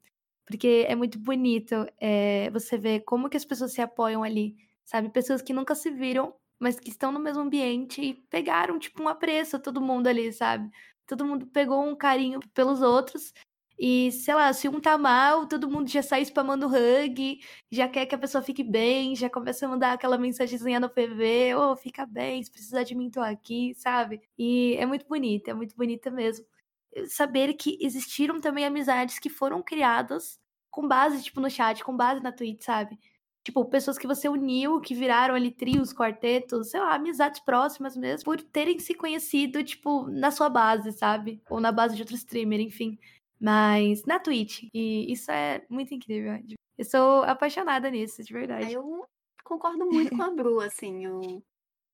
Porque 0.47 0.85
é 0.89 0.97
muito 0.97 1.19
bonito 1.19 1.87
é, 2.01 2.51
você 2.51 2.77
ver 2.77 3.01
como 3.01 3.29
que 3.31 3.37
as 3.37 3.45
pessoas 3.45 3.73
se 3.73 3.81
apoiam 3.81 4.23
ali, 4.25 4.57
sabe? 4.85 5.09
Pessoas 5.11 5.43
que 5.43 5.53
nunca 5.53 5.75
se 5.75 5.91
viram, 5.91 6.35
mas 6.59 6.79
que 6.81 6.91
estão 6.91 7.13
no 7.13 7.21
mesmo 7.21 7.43
ambiente 7.43 8.03
e 8.03 8.15
pegaram, 8.15 8.79
tipo, 8.79 9.03
um 9.03 9.09
apreço 9.09 9.57
a 9.57 9.61
todo 9.61 9.81
mundo 9.81 10.09
ali, 10.09 10.33
sabe? 10.33 10.69
Todo 11.11 11.25
mundo 11.25 11.47
pegou 11.47 11.85
um 11.85 11.97
carinho 11.97 12.41
pelos 12.55 12.81
outros. 12.83 13.33
E, 13.79 14.13
sei 14.13 14.35
lá, 14.35 14.53
se 14.53 14.69
um 14.69 14.79
tá 14.81 14.99
mal, 14.99 15.47
todo 15.49 15.69
mundo 15.71 15.89
já 15.89 16.03
sai 16.03 16.23
spamando 16.23 16.67
hug, 16.69 17.41
já 17.73 17.89
quer 17.89 18.07
que 18.07 18.15
a 18.15 18.19
pessoa 18.19 18.43
fique 18.43 18.63
bem, 18.63 19.17
já 19.17 19.31
começa 19.31 19.67
a 19.67 19.69
mandar 19.69 19.93
aquela 19.95 20.19
mensagenzinha 20.19 20.79
no 20.79 20.91
PV, 20.91 21.55
ô, 21.57 21.73
oh, 21.73 21.77
fica 21.77 22.05
bem, 22.07 22.43
se 22.43 22.51
precisar 22.51 22.83
de 22.85 22.95
mim, 22.95 23.11
tô 23.11 23.21
aqui, 23.21 23.75
sabe? 23.75 24.21
E 24.39 24.77
é 24.79 24.85
muito 24.87 25.07
bonita, 25.09 25.51
é 25.51 25.55
muito 25.55 25.75
bonita 25.77 26.11
mesmo. 26.11 26.45
Saber 27.09 27.55
que 27.55 27.79
existiram 27.81 28.41
também 28.41 28.67
amizades 28.67 29.19
que 29.19 29.31
foram 29.31 29.63
criadas 29.63 30.39
com 30.71 30.87
base, 30.87 31.23
tipo, 31.23 31.41
no 31.41 31.51
chat, 31.51 31.83
com 31.83 31.97
base 31.97 32.23
na 32.23 32.33
Twitch, 32.33 32.63
sabe? 32.63 32.99
Tipo, 33.43 33.65
pessoas 33.65 33.97
que 33.97 34.07
você 34.07 34.29
uniu, 34.29 34.81
que 34.81 34.95
viraram 34.95 35.35
ali 35.35 35.51
trios, 35.51 35.95
quartetos, 35.95 36.71
sei 36.71 36.81
lá, 36.81 36.95
amizades 36.95 37.41
próximas 37.41 37.97
mesmo, 37.97 38.25
por 38.25 38.41
terem 38.43 38.79
se 38.79 38.95
conhecido, 38.95 39.65
tipo, 39.65 40.09
na 40.09 40.31
sua 40.31 40.51
base, 40.51 40.93
sabe? 40.93 41.43
Ou 41.49 41.59
na 41.59 41.73
base 41.73 41.97
de 41.97 42.03
outro 42.03 42.15
streamer, 42.15 42.61
enfim. 42.61 42.99
Mas 43.41 44.05
na 44.05 44.19
Twitch. 44.19 44.69
E 44.75 45.11
isso 45.11 45.31
é 45.31 45.65
muito 45.71 45.95
incrível. 45.95 46.39
Eu 46.77 46.85
sou 46.85 47.23
apaixonada 47.23 47.91
nisso, 47.91 48.23
de 48.23 48.33
verdade. 48.33 48.73
Eu 48.73 49.07
concordo 49.43 49.87
muito 49.87 50.15
com 50.15 50.23
a 50.23 50.31
Bru, 50.31 50.61
assim. 50.61 51.07
Eu, 51.07 51.43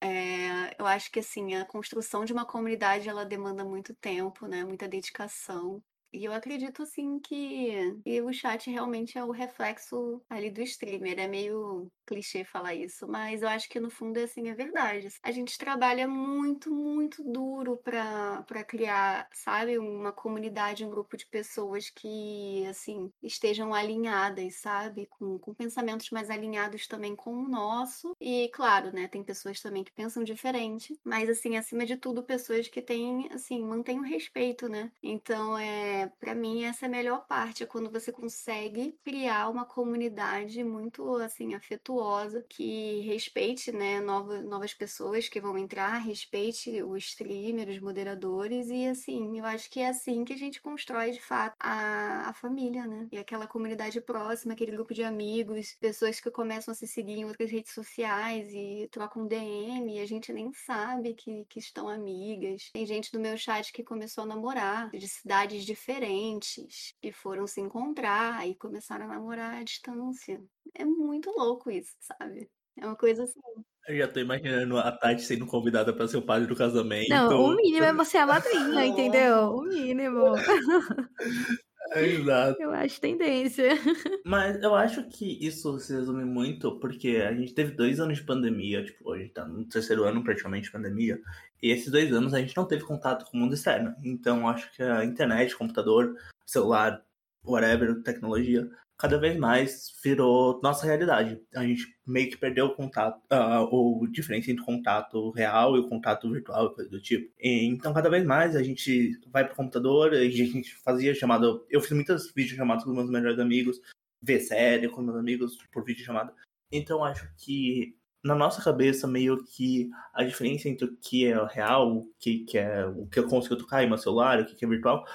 é, 0.02 0.74
eu 0.78 0.86
acho 0.86 1.10
que, 1.12 1.20
assim, 1.20 1.54
a 1.54 1.64
construção 1.64 2.24
de 2.24 2.32
uma 2.32 2.44
comunidade, 2.44 3.08
ela 3.08 3.24
demanda 3.24 3.64
muito 3.64 3.94
tempo, 3.94 4.48
né? 4.48 4.64
Muita 4.64 4.88
dedicação. 4.88 5.80
E 6.16 6.24
eu 6.24 6.32
acredito, 6.32 6.82
assim, 6.82 7.18
que, 7.20 8.00
que 8.02 8.22
o 8.22 8.32
chat 8.32 8.70
realmente 8.70 9.18
é 9.18 9.24
o 9.24 9.30
reflexo 9.30 10.22
ali 10.30 10.50
do 10.50 10.62
streamer. 10.62 11.18
É 11.18 11.28
meio 11.28 11.90
clichê 12.06 12.42
falar 12.42 12.74
isso, 12.74 13.06
mas 13.06 13.42
eu 13.42 13.48
acho 13.48 13.68
que 13.68 13.78
no 13.78 13.90
fundo, 13.90 14.18
assim, 14.18 14.48
é 14.48 14.54
verdade. 14.54 15.08
A 15.22 15.30
gente 15.30 15.58
trabalha 15.58 16.08
muito, 16.08 16.72
muito 16.72 17.22
duro 17.22 17.76
para 17.76 18.64
criar, 18.64 19.28
sabe, 19.30 19.78
uma 19.78 20.10
comunidade, 20.10 20.86
um 20.86 20.90
grupo 20.90 21.18
de 21.18 21.26
pessoas 21.26 21.90
que, 21.90 22.64
assim, 22.66 23.10
estejam 23.22 23.74
alinhadas, 23.74 24.60
sabe, 24.60 25.06
com, 25.10 25.38
com 25.38 25.52
pensamentos 25.52 26.08
mais 26.10 26.30
alinhados 26.30 26.86
também 26.86 27.14
com 27.14 27.34
o 27.34 27.48
nosso. 27.48 28.16
E, 28.18 28.48
claro, 28.54 28.90
né, 28.90 29.06
tem 29.06 29.22
pessoas 29.22 29.60
também 29.60 29.84
que 29.84 29.92
pensam 29.92 30.24
diferente, 30.24 30.98
mas, 31.04 31.28
assim, 31.28 31.58
acima 31.58 31.84
de 31.84 31.96
tudo, 31.96 32.22
pessoas 32.22 32.68
que 32.68 32.80
têm, 32.80 33.28
assim, 33.32 33.62
mantêm 33.62 33.98
o 33.98 34.02
respeito, 34.02 34.66
né? 34.66 34.90
Então, 35.02 35.58
é 35.58 36.05
para 36.20 36.34
mim 36.34 36.64
essa 36.64 36.86
é 36.86 36.88
a 36.88 36.90
melhor 36.90 37.26
parte, 37.26 37.62
é 37.62 37.66
quando 37.66 37.90
você 37.90 38.12
consegue 38.12 38.98
criar 39.04 39.48
uma 39.48 39.64
comunidade 39.64 40.62
muito 40.62 41.16
assim 41.16 41.54
afetuosa, 41.54 42.44
que 42.48 43.00
respeite, 43.00 43.72
né, 43.72 44.00
novas, 44.00 44.44
novas 44.44 44.74
pessoas 44.74 45.28
que 45.28 45.40
vão 45.40 45.56
entrar, 45.58 45.98
respeite 45.98 46.82
o 46.82 46.96
streamer, 46.96 47.68
os 47.68 47.80
moderadores 47.80 48.68
e 48.68 48.86
assim, 48.86 49.38
eu 49.38 49.44
acho 49.44 49.70
que 49.70 49.80
é 49.80 49.88
assim 49.88 50.24
que 50.24 50.32
a 50.32 50.38
gente 50.38 50.60
constrói 50.60 51.10
de 51.12 51.20
fato 51.20 51.54
a, 51.58 52.28
a 52.28 52.32
família, 52.32 52.86
né? 52.86 53.08
E 53.12 53.18
aquela 53.18 53.46
comunidade 53.46 54.00
próxima, 54.00 54.52
aquele 54.52 54.72
grupo 54.72 54.94
de 54.94 55.02
amigos, 55.02 55.76
pessoas 55.80 56.20
que 56.20 56.30
começam 56.30 56.72
a 56.72 56.74
se 56.74 56.86
seguir 56.86 57.18
em 57.18 57.24
outras 57.24 57.50
redes 57.50 57.72
sociais 57.72 58.48
e 58.52 58.88
trocam 58.90 59.26
DM 59.26 59.96
e 59.96 60.00
a 60.00 60.06
gente 60.06 60.32
nem 60.32 60.52
sabe 60.52 61.14
que, 61.14 61.44
que 61.48 61.58
estão 61.58 61.88
amigas. 61.88 62.70
Tem 62.72 62.86
gente 62.86 63.10
do 63.12 63.20
meu 63.20 63.36
chat 63.36 63.72
que 63.72 63.82
começou 63.82 64.24
a 64.24 64.26
namorar 64.26 64.90
de 64.90 65.08
cidades 65.08 65.64
diferentes 65.64 65.95
diferentes 65.96 66.94
e 67.02 67.12
foram 67.12 67.46
se 67.46 67.60
encontrar 67.60 68.46
e 68.46 68.54
começaram 68.54 69.06
a 69.06 69.08
namorar 69.08 69.54
à 69.54 69.62
distância. 69.62 70.42
É 70.74 70.84
muito 70.84 71.30
louco 71.30 71.70
isso, 71.70 71.94
sabe? 72.00 72.48
É 72.78 72.86
uma 72.86 72.96
coisa 72.96 73.24
assim. 73.24 73.40
Eu 73.88 73.96
já 73.98 74.08
tô 74.08 74.20
imaginando 74.20 74.76
a 74.78 74.92
Tati 74.92 75.22
sendo 75.22 75.46
convidada 75.46 75.92
para 75.92 76.08
ser 76.08 76.16
o 76.16 76.22
padre 76.22 76.46
do 76.46 76.56
casamento. 76.56 77.08
Não, 77.08 77.40
o 77.40 77.56
mínimo 77.56 77.84
é 77.84 77.92
você 77.92 78.18
a 78.18 78.26
madrinha, 78.26 78.84
entendeu? 78.84 79.52
O 79.52 79.62
mínimo. 79.62 80.34
É, 81.96 82.04
exato. 82.04 82.62
Eu 82.62 82.72
acho 82.72 83.00
tendência. 83.00 83.70
Mas 84.24 84.62
eu 84.62 84.74
acho 84.74 85.02
que 85.08 85.38
isso 85.44 85.78
se 85.78 85.92
resume 85.94 86.24
muito 86.24 86.78
porque 86.78 87.24
a 87.28 87.32
gente 87.32 87.54
teve 87.54 87.72
dois 87.72 87.98
anos 88.00 88.18
de 88.18 88.24
pandemia, 88.24 88.84
tipo, 88.84 89.12
a 89.12 89.18
gente 89.18 89.32
tá 89.32 89.46
no 89.46 89.64
terceiro 89.64 90.04
ano 90.04 90.22
praticamente 90.22 90.64
de 90.64 90.72
pandemia, 90.72 91.20
e 91.62 91.70
esses 91.70 91.90
dois 91.90 92.12
anos 92.12 92.34
a 92.34 92.40
gente 92.40 92.56
não 92.56 92.66
teve 92.66 92.84
contato 92.84 93.24
com 93.24 93.36
o 93.36 93.40
mundo 93.40 93.54
externo. 93.54 93.94
Então 94.04 94.48
acho 94.48 94.70
que 94.74 94.82
a 94.82 95.04
internet, 95.04 95.56
computador, 95.56 96.14
celular, 96.44 97.02
whatever, 97.44 98.02
tecnologia, 98.02 98.68
cada 98.98 99.18
vez 99.18 99.36
mais 99.38 99.92
virou 100.02 100.60
nossa 100.62 100.86
realidade. 100.86 101.40
A 101.54 101.62
gente 101.62 101.94
meio 102.06 102.30
que 102.30 102.36
perdeu 102.36 102.66
o 102.66 102.74
contato, 102.74 103.20
uh, 103.32 103.64
o 103.70 104.06
diferença 104.06 104.50
entre 104.50 104.62
o 104.62 104.66
contato 104.66 105.30
real 105.30 105.76
e 105.76 105.80
o 105.80 105.88
contato 105.88 106.30
virtual, 106.30 106.74
coisa 106.74 106.90
do 106.90 107.00
tipo. 107.00 107.32
E, 107.38 107.66
então, 107.66 107.92
cada 107.92 108.08
vez 108.08 108.24
mais 108.24 108.56
a 108.56 108.62
gente 108.62 109.18
vai 109.30 109.44
pro 109.44 109.56
computador, 109.56 110.12
a 110.12 110.28
gente 110.28 110.74
fazia 110.76 111.14
chamada. 111.14 111.46
Eu 111.68 111.80
fiz 111.80 111.92
muitas 111.92 112.32
videochamadas 112.32 112.84
com 112.84 112.90
meus 112.90 113.10
melhores 113.10 113.38
amigos, 113.38 113.80
ver 114.22 114.40
série 114.40 114.88
com 114.88 115.02
meus 115.02 115.16
amigos 115.16 115.58
por 115.72 115.84
videochamada. 115.84 116.32
Então, 116.72 117.04
acho 117.04 117.30
que 117.36 117.96
na 118.24 118.34
nossa 118.34 118.62
cabeça, 118.62 119.06
meio 119.06 119.44
que 119.44 119.88
a 120.12 120.24
diferença 120.24 120.68
entre 120.68 120.86
o 120.86 120.96
que 120.96 121.26
é 121.26 121.46
real, 121.46 121.96
o 121.96 122.12
que, 122.18 122.40
que 122.40 122.58
é 122.58 122.84
o 122.86 123.06
que 123.06 123.20
eu 123.20 123.28
consigo 123.28 123.56
tocar 123.56 123.84
em 123.84 123.88
meu 123.88 123.98
celular, 123.98 124.40
o 124.40 124.46
que, 124.46 124.56
que 124.56 124.64
é 124.64 124.68
virtual, 124.68 125.06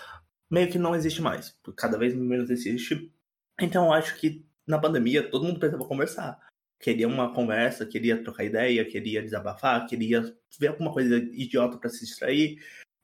meio 0.49 0.71
que 0.71 0.79
não 0.79 0.95
existe 0.95 1.21
mais. 1.21 1.57
Cada 1.75 1.97
vez 1.97 2.13
menos 2.15 2.49
existe 2.49 3.11
então 3.61 3.85
eu 3.85 3.93
acho 3.93 4.19
que 4.19 4.45
na 4.67 4.79
pandemia 4.79 5.29
todo 5.29 5.45
mundo 5.45 5.59
precisava 5.59 5.87
conversar. 5.87 6.39
Queria 6.79 7.07
uma 7.07 7.33
conversa, 7.33 7.85
queria 7.85 8.23
trocar 8.23 8.43
ideia, 8.43 8.85
queria 8.85 9.21
desabafar, 9.21 9.87
queria 9.87 10.35
ver 10.59 10.67
alguma 10.67 10.91
coisa 10.91 11.17
idiota 11.17 11.77
para 11.77 11.89
se 11.89 12.05
distrair. 12.05 12.57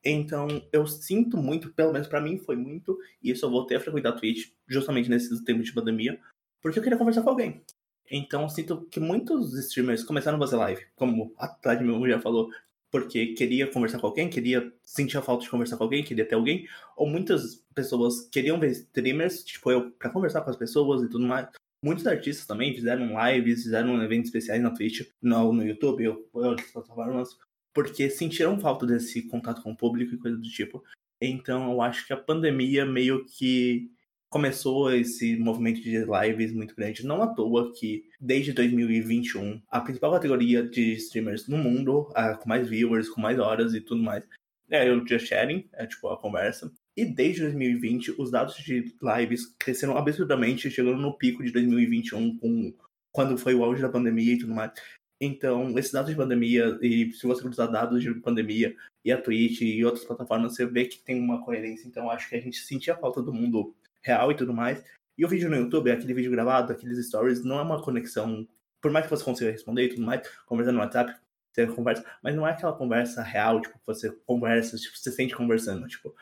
Então 0.03 0.47
eu 0.71 0.87
sinto 0.87 1.37
muito, 1.37 1.73
pelo 1.73 1.93
menos 1.93 2.07
para 2.07 2.21
mim 2.21 2.37
foi 2.37 2.55
muito, 2.55 2.97
e 3.21 3.31
isso 3.31 3.45
eu 3.45 3.49
voltei 3.49 3.77
a 3.77 3.79
frequentar 3.79 4.13
Twitch 4.13 4.51
justamente 4.67 5.09
nesses 5.09 5.41
tempos 5.43 5.65
de 5.65 5.73
pandemia, 5.73 6.19
porque 6.61 6.79
eu 6.79 6.83
queria 6.83 6.97
conversar 6.97 7.21
com 7.21 7.29
alguém. 7.29 7.61
Então 8.09 8.47
sinto 8.47 8.85
que 8.85 8.99
muitos 8.99 9.53
streamers 9.53 10.03
começaram 10.03 10.37
a 10.37 10.41
fazer 10.41 10.55
live, 10.55 10.85
como 10.95 11.33
a 11.37 11.57
mesmo 11.81 12.07
já 12.07 12.19
falou, 12.19 12.49
porque 12.99 13.27
queria 13.27 13.67
conversar 13.67 13.99
com 13.99 14.07
alguém, 14.07 14.27
queria 14.27 14.73
sentir 14.83 15.17
a 15.17 15.21
falta 15.21 15.43
de 15.43 15.51
conversar 15.51 15.77
com 15.77 15.83
alguém, 15.83 16.03
queria 16.03 16.25
ter 16.25 16.33
alguém, 16.33 16.67
ou 16.95 17.07
muitas 17.07 17.63
pessoas 17.75 18.27
queriam 18.31 18.59
ver 18.59 18.71
streamers, 18.71 19.43
tipo 19.43 19.71
eu, 19.71 19.91
para 19.91 20.09
conversar 20.09 20.41
com 20.41 20.49
as 20.49 20.55
pessoas 20.55 21.03
e 21.03 21.07
tudo 21.07 21.27
mais. 21.27 21.47
Muitos 21.83 22.07
artistas 22.07 22.47
também 22.47 22.73
fizeram 22.73 23.13
lives, 23.23 23.61
fizeram 23.61 24.01
eventos 24.01 24.29
especiais 24.29 24.63
na 24.63 24.71
Twitch, 24.71 25.07
no, 25.21 25.53
no 25.53 25.63
YouTube 25.63 26.07
ou 26.07 26.27
outras 26.33 26.71
plataformas, 26.71 27.37
porque 27.71 28.09
sentiram 28.09 28.59
falta 28.59 28.87
desse 28.87 29.21
contato 29.27 29.61
com 29.61 29.73
o 29.73 29.77
público 29.77 30.15
e 30.15 30.17
coisa 30.17 30.35
do 30.35 30.49
tipo. 30.49 30.83
Então 31.21 31.71
eu 31.71 31.79
acho 31.79 32.07
que 32.07 32.13
a 32.13 32.17
pandemia 32.17 32.83
meio 32.83 33.25
que 33.25 33.91
começou 34.29 34.93
esse 34.93 35.37
movimento 35.37 35.81
de 35.81 36.05
lives 36.05 36.51
muito 36.51 36.75
grande. 36.75 37.05
Não 37.05 37.21
à 37.21 37.27
toa 37.27 37.71
que, 37.73 38.03
desde 38.19 38.53
2021, 38.53 39.61
a 39.69 39.79
principal 39.79 40.11
categoria 40.11 40.63
de 40.63 40.93
streamers 40.93 41.47
no 41.47 41.57
mundo, 41.57 42.09
uh, 42.11 42.37
com 42.39 42.49
mais 42.49 42.67
viewers, 42.67 43.09
com 43.09 43.21
mais 43.21 43.39
horas 43.39 43.73
e 43.73 43.81
tudo 43.81 44.01
mais, 44.01 44.23
é 44.69 44.91
o 44.91 45.05
just 45.07 45.27
sharing, 45.27 45.67
é 45.73 45.85
tipo 45.85 46.07
a 46.09 46.17
conversa. 46.17 46.71
E 46.95 47.05
desde 47.05 47.41
2020, 47.43 48.15
os 48.17 48.31
dados 48.31 48.55
de 48.55 48.93
lives 49.01 49.55
cresceram 49.59 49.97
absurdamente, 49.97 50.69
chegando 50.69 50.97
no 50.97 51.17
pico 51.17 51.43
de 51.43 51.51
2021, 51.51 52.37
com, 52.37 52.73
quando 53.11 53.37
foi 53.37 53.53
o 53.53 53.63
auge 53.63 53.81
da 53.81 53.89
pandemia 53.89 54.33
e 54.33 54.39
tudo 54.39 54.53
mais. 54.53 54.71
Então, 55.19 55.77
esses 55.77 55.91
dados 55.91 56.11
de 56.11 56.17
pandemia, 56.17 56.77
e 56.81 57.11
se 57.11 57.25
você 57.25 57.41
cruzar 57.41 57.71
dados 57.71 58.03
de 58.03 58.13
pandemia 58.15 58.75
e 59.03 59.11
a 59.11 59.19
Twitch 59.19 59.61
e 59.61 59.83
outras 59.83 60.05
plataformas, 60.05 60.55
você 60.55 60.65
vê 60.65 60.85
que 60.85 60.99
tem 60.99 61.19
uma 61.19 61.43
coerência. 61.43 61.87
Então, 61.87 62.09
acho 62.11 62.29
que 62.29 62.35
a 62.35 62.41
gente 62.41 62.57
sentia 62.57 62.95
falta 62.95 63.21
do 63.21 63.33
mundo 63.33 63.75
real 64.07 64.31
e 64.31 64.35
tudo 64.35 64.53
mais. 64.53 64.83
E 65.17 65.25
o 65.25 65.27
vídeo 65.27 65.49
no 65.49 65.55
YouTube, 65.55 65.91
aquele 65.91 66.13
vídeo 66.13 66.31
gravado, 66.31 66.71
aqueles 66.71 67.05
stories, 67.05 67.43
não 67.43 67.59
é 67.59 67.61
uma 67.61 67.81
conexão. 67.81 68.47
Por 68.81 68.91
mais 68.91 69.05
que 69.05 69.11
você 69.11 69.23
consiga 69.23 69.51
responder 69.51 69.83
e 69.83 69.89
tudo 69.89 70.03
mais, 70.03 70.27
conversando 70.45 70.75
no 70.75 70.81
WhatsApp, 70.81 71.13
você 71.53 71.67
conversa, 71.67 72.05
mas 72.23 72.35
não 72.35 72.47
é 72.47 72.51
aquela 72.51 72.73
conversa 72.73 73.23
real, 73.23 73.59
tipo, 73.59 73.79
você 73.85 74.11
conversa, 74.25 74.77
tipo, 74.77 74.95
você 74.95 75.11
sente 75.11 75.35
conversando. 75.35 75.87
Tipo, 75.87 76.15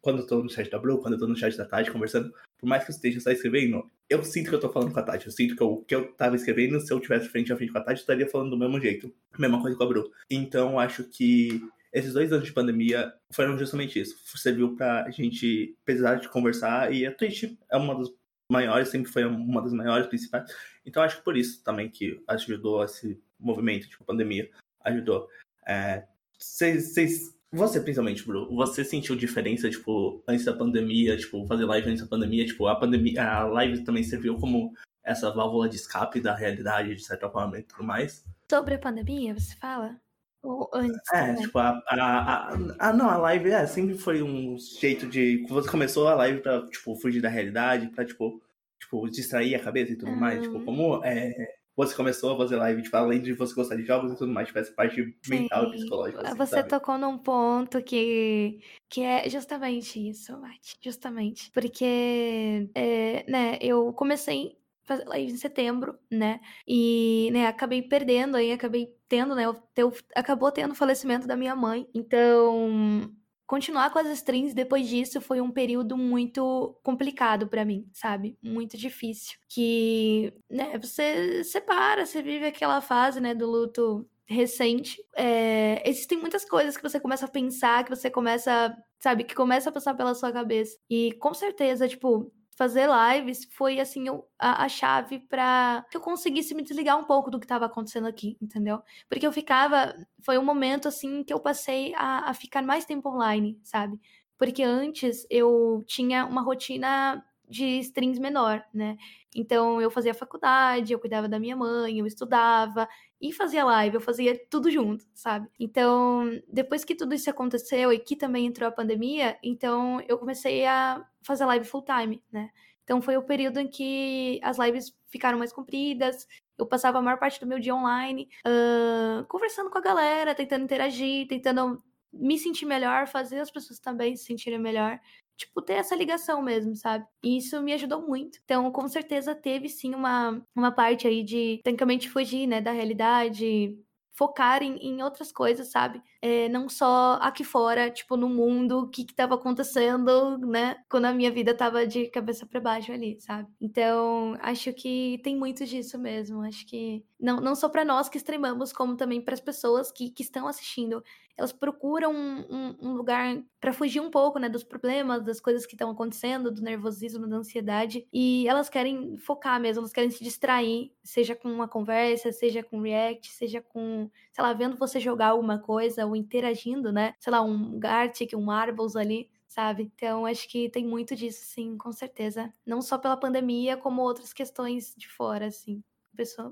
quando 0.00 0.20
eu 0.20 0.26
tô 0.26 0.42
no 0.42 0.50
chat 0.50 0.70
da 0.70 0.78
Blue, 0.78 0.98
quando 0.98 1.14
eu 1.14 1.20
tô 1.20 1.26
no 1.26 1.36
chat 1.36 1.56
da 1.56 1.66
Tati 1.66 1.90
conversando, 1.90 2.32
por 2.58 2.66
mais 2.66 2.84
que 2.84 2.90
eu 2.90 2.94
esteja 2.94 3.20
só 3.20 3.30
escrevendo, 3.30 3.90
eu 4.08 4.22
sinto 4.24 4.48
que 4.48 4.54
eu 4.54 4.60
tô 4.60 4.70
falando 4.70 4.92
com 4.92 5.00
a 5.00 5.02
Tati. 5.02 5.26
Eu 5.26 5.32
sinto 5.32 5.54
que 5.54 5.62
o 5.62 5.82
que 5.82 5.94
eu 5.94 6.12
tava 6.14 6.36
escrevendo, 6.36 6.80
se 6.80 6.92
eu 6.92 7.00
tivesse 7.00 7.28
frente 7.28 7.52
a 7.52 7.56
frente 7.56 7.72
com 7.72 7.78
a 7.78 7.82
Tati, 7.82 7.98
eu 7.98 8.02
estaria 8.02 8.28
falando 8.28 8.50
do 8.50 8.58
mesmo 8.58 8.80
jeito. 8.80 9.12
Mesma 9.38 9.60
coisa 9.60 9.76
com 9.76 9.84
a 9.84 9.86
Bru. 9.86 10.10
Então, 10.30 10.78
acho 10.78 11.04
que 11.04 11.62
esses 11.94 12.12
dois 12.12 12.32
anos 12.32 12.44
de 12.44 12.52
pandemia 12.52 13.14
foram 13.30 13.56
justamente 13.56 14.00
isso. 14.00 14.16
Serviu 14.36 14.74
pra 14.74 15.08
gente 15.10 15.78
precisar 15.84 16.16
de 16.16 16.28
conversar 16.28 16.92
e 16.92 17.06
a 17.06 17.14
Twitch 17.14 17.44
é 17.70 17.76
uma 17.76 17.96
das 17.96 18.08
maiores, 18.50 18.88
sempre 18.88 19.10
foi 19.10 19.24
uma 19.24 19.62
das 19.62 19.72
maiores, 19.72 20.08
principais. 20.08 20.52
Então 20.84 21.02
acho 21.02 21.18
que 21.18 21.24
por 21.24 21.36
isso 21.36 21.62
também 21.62 21.88
que 21.88 22.20
ajudou 22.26 22.84
esse 22.84 23.22
movimento, 23.38 23.88
tipo, 23.88 24.02
a 24.02 24.06
pandemia 24.06 24.50
ajudou. 24.84 25.28
É, 25.66 26.04
cês, 26.36 27.32
você 27.52 27.80
principalmente, 27.80 28.26
Bru, 28.26 28.52
você 28.54 28.84
sentiu 28.84 29.14
diferença, 29.14 29.70
tipo, 29.70 30.20
antes 30.26 30.44
da 30.44 30.52
pandemia, 30.52 31.16
tipo, 31.16 31.46
fazer 31.46 31.64
live 31.64 31.88
antes 31.88 32.02
da 32.02 32.08
pandemia, 32.08 32.44
tipo, 32.44 32.66
a 32.66 32.74
pandemia, 32.74 33.22
a 33.22 33.44
live 33.44 33.84
também 33.84 34.02
serviu 34.02 34.36
como 34.36 34.74
essa 35.04 35.30
válvula 35.30 35.68
de 35.68 35.76
escape 35.76 36.20
da 36.20 36.34
realidade, 36.34 36.96
de 36.96 37.04
certa 37.04 37.30
forma, 37.30 37.58
e 37.58 37.62
tudo 37.62 37.84
mais? 37.84 38.24
Sobre 38.50 38.74
a 38.74 38.78
pandemia, 38.78 39.34
você 39.34 39.54
fala? 39.56 39.96
Ou 40.44 40.70
antes? 40.74 41.00
É, 41.12 41.28
também. 41.28 41.42
tipo, 41.42 41.58
a, 41.58 41.82
a, 41.88 41.96
a, 41.96 42.56
a, 42.78 42.92
Não, 42.92 43.08
a 43.08 43.16
live 43.16 43.50
é, 43.50 43.66
sempre 43.66 43.96
foi 43.96 44.22
um 44.22 44.58
jeito 44.58 45.06
de. 45.06 45.44
Você 45.48 45.70
começou 45.70 46.06
a 46.06 46.14
live 46.14 46.42
pra, 46.42 46.66
tipo, 46.66 46.94
fugir 46.96 47.22
da 47.22 47.30
realidade, 47.30 47.88
pra, 47.88 48.04
tipo, 48.04 48.42
tipo 48.78 49.08
distrair 49.08 49.54
a 49.54 49.60
cabeça 49.60 49.92
e 49.92 49.96
tudo 49.96 50.12
uhum. 50.12 50.20
mais. 50.20 50.42
Tipo, 50.42 50.60
como 50.60 51.02
é, 51.02 51.32
você 51.74 51.94
começou 51.96 52.34
a 52.34 52.36
fazer 52.36 52.56
live, 52.56 52.82
tipo, 52.82 52.96
além 52.96 53.22
de 53.22 53.32
você 53.32 53.54
gostar 53.54 53.76
de 53.76 53.84
jogos 53.84 54.12
e 54.12 54.16
tudo 54.16 54.32
mais, 54.32 54.46
tipo, 54.46 54.58
essa 54.58 54.72
parte 54.72 55.02
Sim. 55.22 55.30
mental 55.30 55.68
e 55.68 55.72
psicológica. 55.72 56.28
Assim, 56.28 56.36
você 56.36 56.56
sabe? 56.56 56.68
tocou 56.68 56.98
num 56.98 57.16
ponto 57.16 57.82
que, 57.82 58.60
que 58.90 59.02
é 59.02 59.28
justamente 59.30 60.08
isso, 60.08 60.38
Mate. 60.38 60.76
Justamente. 60.80 61.50
Porque, 61.52 62.68
é, 62.74 63.24
né, 63.26 63.58
eu 63.62 63.92
comecei 63.94 64.58
fazer 64.84 65.04
live 65.06 65.32
em 65.32 65.36
setembro, 65.36 65.98
né? 66.10 66.40
E, 66.66 67.30
né, 67.32 67.46
acabei 67.46 67.82
perdendo 67.82 68.36
aí, 68.36 68.52
acabei 68.52 68.94
tendo, 69.08 69.34
né? 69.34 69.44
Eu, 69.76 69.92
acabou 70.14 70.52
tendo 70.52 70.72
o 70.72 70.76
falecimento 70.76 71.26
da 71.26 71.36
minha 71.36 71.56
mãe. 71.56 71.88
Então, 71.94 73.10
continuar 73.46 73.90
com 73.90 73.98
as 73.98 74.08
streams 74.08 74.54
depois 74.54 74.88
disso 74.88 75.20
foi 75.20 75.40
um 75.40 75.50
período 75.50 75.96
muito 75.96 76.78
complicado 76.82 77.48
para 77.48 77.64
mim, 77.64 77.88
sabe? 77.92 78.38
Muito 78.42 78.76
difícil. 78.76 79.38
Que, 79.48 80.32
né, 80.50 80.78
você 80.78 81.42
separa, 81.44 82.06
você 82.06 82.22
vive 82.22 82.46
aquela 82.46 82.80
fase, 82.80 83.20
né, 83.20 83.34
do 83.34 83.50
luto 83.50 84.08
recente. 84.26 85.02
É, 85.16 85.82
existem 85.88 86.18
muitas 86.18 86.44
coisas 86.44 86.76
que 86.76 86.82
você 86.82 86.98
começa 86.98 87.26
a 87.26 87.30
pensar, 87.30 87.84
que 87.84 87.90
você 87.90 88.10
começa, 88.10 88.76
sabe, 88.98 89.24
que 89.24 89.34
começa 89.34 89.70
a 89.70 89.72
passar 89.72 89.94
pela 89.94 90.14
sua 90.14 90.32
cabeça. 90.32 90.76
E 90.88 91.12
com 91.14 91.34
certeza, 91.34 91.88
tipo, 91.88 92.32
fazer 92.56 92.88
lives 92.88 93.44
foi 93.52 93.80
assim 93.80 94.06
a, 94.38 94.64
a 94.64 94.68
chave 94.68 95.20
para 95.20 95.84
que 95.90 95.96
eu 95.96 96.00
conseguisse 96.00 96.54
me 96.54 96.62
desligar 96.62 96.98
um 96.98 97.04
pouco 97.04 97.30
do 97.30 97.38
que 97.38 97.44
estava 97.44 97.66
acontecendo 97.66 98.06
aqui, 98.06 98.36
entendeu? 98.40 98.82
Porque 99.08 99.26
eu 99.26 99.32
ficava, 99.32 99.94
foi 100.22 100.38
um 100.38 100.44
momento 100.44 100.88
assim 100.88 101.24
que 101.24 101.32
eu 101.32 101.40
passei 101.40 101.94
a, 101.96 102.30
a 102.30 102.34
ficar 102.34 102.62
mais 102.62 102.84
tempo 102.84 103.08
online, 103.08 103.60
sabe? 103.64 104.00
Porque 104.38 104.62
antes 104.62 105.26
eu 105.30 105.84
tinha 105.86 106.26
uma 106.26 106.42
rotina 106.42 107.24
de 107.48 107.78
strings 107.80 108.18
menor, 108.18 108.64
né? 108.72 108.96
Então 109.34 109.80
eu 109.80 109.90
fazia 109.90 110.14
faculdade, 110.14 110.92
eu 110.92 110.98
cuidava 110.98 111.28
da 111.28 111.38
minha 111.38 111.56
mãe, 111.56 111.98
eu 111.98 112.06
estudava 112.06 112.88
e 113.20 113.32
fazia 113.32 113.64
live, 113.64 113.96
eu 113.96 114.00
fazia 114.00 114.38
tudo 114.50 114.70
junto, 114.70 115.04
sabe? 115.14 115.48
Então, 115.58 116.30
depois 116.48 116.84
que 116.84 116.94
tudo 116.94 117.14
isso 117.14 117.30
aconteceu 117.30 117.92
e 117.92 117.98
que 117.98 118.16
também 118.16 118.46
entrou 118.46 118.68
a 118.68 118.72
pandemia, 118.72 119.38
então 119.42 120.00
eu 120.08 120.18
comecei 120.18 120.66
a 120.66 121.04
fazer 121.22 121.44
live 121.46 121.64
full 121.66 121.84
time, 121.84 122.22
né? 122.30 122.50
Então 122.84 123.00
foi 123.00 123.16
o 123.16 123.22
período 123.22 123.58
em 123.58 123.66
que 123.68 124.38
as 124.42 124.58
lives 124.58 124.94
ficaram 125.08 125.38
mais 125.38 125.52
compridas, 125.52 126.26
eu 126.58 126.66
passava 126.66 126.98
a 126.98 127.02
maior 127.02 127.18
parte 127.18 127.40
do 127.40 127.46
meu 127.46 127.58
dia 127.58 127.74
online, 127.74 128.28
uh, 128.46 129.24
conversando 129.26 129.70
com 129.70 129.78
a 129.78 129.80
galera, 129.80 130.34
tentando 130.34 130.64
interagir, 130.64 131.26
tentando 131.26 131.82
me 132.12 132.38
sentir 132.38 132.66
melhor, 132.66 133.08
fazer 133.08 133.40
as 133.40 133.50
pessoas 133.50 133.78
também 133.80 134.14
se 134.16 134.24
sentirem 134.24 134.58
melhor 134.58 135.00
tipo, 135.36 135.62
ter 135.62 135.74
essa 135.74 135.94
ligação 135.96 136.42
mesmo, 136.42 136.74
sabe? 136.76 137.06
E 137.22 137.38
isso 137.38 137.60
me 137.62 137.72
ajudou 137.72 138.06
muito. 138.06 138.38
Então, 138.44 138.70
com 138.70 138.86
certeza 138.88 139.34
teve 139.34 139.68
sim 139.68 139.94
uma, 139.94 140.42
uma 140.54 140.72
parte 140.72 141.06
aí 141.06 141.22
de, 141.22 141.60
tecnicamente, 141.64 142.08
fugir, 142.08 142.46
né, 142.46 142.60
da 142.60 142.72
realidade, 142.72 143.76
focar 144.14 144.62
em, 144.62 144.76
em 144.76 145.02
outras 145.02 145.32
coisas, 145.32 145.70
sabe? 145.70 146.00
É, 146.22 146.48
não 146.48 146.68
só 146.68 147.18
aqui 147.20 147.42
fora, 147.42 147.90
tipo, 147.90 148.16
no 148.16 148.28
mundo, 148.28 148.78
o 148.80 148.88
que 148.88 149.04
que 149.04 149.14
tava 149.14 149.34
acontecendo, 149.34 150.38
né? 150.38 150.76
Quando 150.88 151.06
a 151.06 151.12
minha 151.12 151.30
vida 151.30 151.52
tava 151.54 151.86
de 151.86 152.06
cabeça 152.08 152.46
para 152.46 152.60
baixo 152.60 152.92
ali, 152.92 153.20
sabe? 153.20 153.48
Então, 153.60 154.36
acho 154.40 154.72
que 154.72 155.20
tem 155.24 155.36
muito 155.36 155.66
disso 155.66 155.98
mesmo. 155.98 156.42
Acho 156.42 156.64
que 156.66 157.04
não, 157.20 157.40
não 157.40 157.54
só 157.56 157.68
para 157.68 157.84
nós 157.84 158.08
que 158.08 158.18
streamamos, 158.18 158.72
como 158.72 158.96
também 158.96 159.20
para 159.20 159.34
as 159.34 159.40
pessoas 159.40 159.90
que, 159.90 160.10
que 160.10 160.22
estão 160.22 160.46
assistindo 160.46 161.02
elas 161.36 161.52
procuram 161.52 162.12
um, 162.14 162.76
um, 162.80 162.92
lugar 162.94 163.42
para 163.60 163.72
fugir 163.72 164.00
um 164.00 164.10
pouco, 164.10 164.38
né, 164.38 164.48
dos 164.48 164.62
problemas, 164.62 165.24
das 165.24 165.40
coisas 165.40 165.66
que 165.66 165.74
estão 165.74 165.90
acontecendo, 165.90 166.50
do 166.50 166.62
nervosismo, 166.62 167.26
da 167.26 167.36
ansiedade, 167.36 168.06
e 168.12 168.46
elas 168.48 168.68
querem 168.68 169.16
focar 169.18 169.60
mesmo, 169.60 169.80
elas 169.80 169.92
querem 169.92 170.10
se 170.10 170.22
distrair, 170.22 170.92
seja 171.02 171.34
com 171.34 171.48
uma 171.50 171.66
conversa, 171.66 172.30
seja 172.32 172.62
com 172.62 172.80
react, 172.80 173.30
seja 173.32 173.60
com, 173.60 174.10
sei 174.32 174.44
lá, 174.44 174.52
vendo 174.52 174.76
você 174.76 175.00
jogar 175.00 175.28
alguma 175.28 175.58
coisa 175.58 176.06
ou 176.06 176.14
interagindo, 176.14 176.92
né? 176.92 177.14
Sei 177.18 177.30
lá, 177.30 177.42
um 177.42 177.78
Gartic, 177.78 178.32
um 178.34 178.42
Marbles 178.42 178.96
ali, 178.96 179.30
sabe? 179.48 179.90
Então, 179.94 180.26
acho 180.26 180.48
que 180.48 180.68
tem 180.68 180.86
muito 180.86 181.14
disso, 181.16 181.44
sim, 181.44 181.76
com 181.76 181.92
certeza. 181.92 182.52
Não 182.66 182.80
só 182.82 182.98
pela 182.98 183.16
pandemia, 183.16 183.76
como 183.76 184.02
outras 184.02 184.32
questões 184.32 184.94
de 184.96 185.08
fora, 185.08 185.46
assim, 185.46 185.82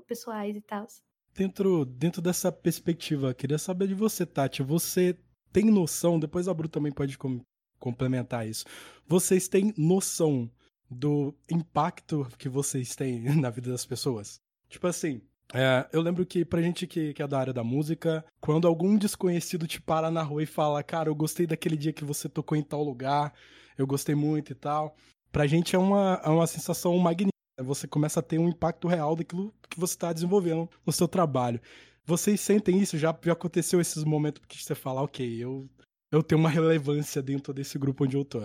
pessoais 0.07 0.55
e 0.55 0.61
tal. 0.61 0.87
Dentro, 1.35 1.83
dentro 1.83 2.21
dessa 2.21 2.51
perspectiva, 2.51 3.33
queria 3.33 3.57
saber 3.57 3.87
de 3.87 3.95
você, 3.95 4.25
Tati. 4.25 4.61
Você 4.61 5.17
tem 5.51 5.65
noção, 5.65 6.19
depois 6.19 6.47
a 6.47 6.53
Bru 6.53 6.67
também 6.67 6.91
pode 6.91 7.17
com, 7.17 7.41
complementar 7.79 8.47
isso. 8.47 8.65
Vocês 9.07 9.47
têm 9.47 9.73
noção 9.75 10.49
do 10.89 11.33
impacto 11.49 12.27
que 12.37 12.47
vocês 12.47 12.95
têm 12.95 13.23
na 13.41 13.49
vida 13.49 13.71
das 13.71 13.85
pessoas? 13.85 14.39
Tipo 14.69 14.87
assim, 14.87 15.21
é, 15.53 15.87
eu 15.91 16.01
lembro 16.01 16.25
que 16.25 16.45
pra 16.45 16.61
gente 16.61 16.85
que, 16.85 17.13
que, 17.13 17.21
é 17.21 17.27
da 17.27 17.39
área 17.39 17.53
da 17.53 17.63
música, 17.63 18.23
quando 18.39 18.67
algum 18.67 18.95
desconhecido 18.95 19.67
te 19.67 19.81
para 19.81 20.11
na 20.11 20.21
rua 20.21 20.43
e 20.43 20.47
fala, 20.47 20.83
cara, 20.83 21.09
eu 21.09 21.15
gostei 21.15 21.47
daquele 21.47 21.77
dia 21.77 21.93
que 21.93 22.05
você 22.05 22.29
tocou 22.29 22.57
em 22.57 22.63
tal 22.63 22.83
lugar, 22.83 23.33
eu 23.77 23.87
gostei 23.87 24.15
muito 24.15 24.51
e 24.51 24.55
tal, 24.55 24.95
pra 25.31 25.47
gente 25.47 25.75
é 25.75 25.79
uma, 25.79 26.21
é 26.23 26.29
uma 26.29 26.47
sensação 26.47 26.97
magnífica. 26.97 27.32
Você 27.59 27.87
começa 27.87 28.19
a 28.19 28.23
ter 28.23 28.39
um 28.39 28.49
impacto 28.49 28.87
real 28.87 29.15
daquilo 29.15 29.53
que 29.69 29.79
você 29.79 29.93
está 29.93 30.11
desenvolvendo 30.11 30.69
no 30.85 30.91
seu 30.91 31.07
trabalho. 31.07 31.61
Vocês 32.05 32.41
sentem 32.41 32.79
isso? 32.79 32.97
Já, 32.97 33.17
já 33.23 33.33
aconteceu 33.33 33.79
esses 33.79 34.03
momentos 34.03 34.43
que 34.47 34.61
você 34.61 34.75
fala, 34.75 35.01
ok, 35.01 35.43
eu, 35.43 35.69
eu 36.11 36.23
tenho 36.23 36.39
uma 36.39 36.49
relevância 36.49 37.21
dentro 37.21 37.53
desse 37.53 37.77
grupo 37.77 38.03
onde 38.03 38.17
eu 38.17 38.25
tô? 38.25 38.41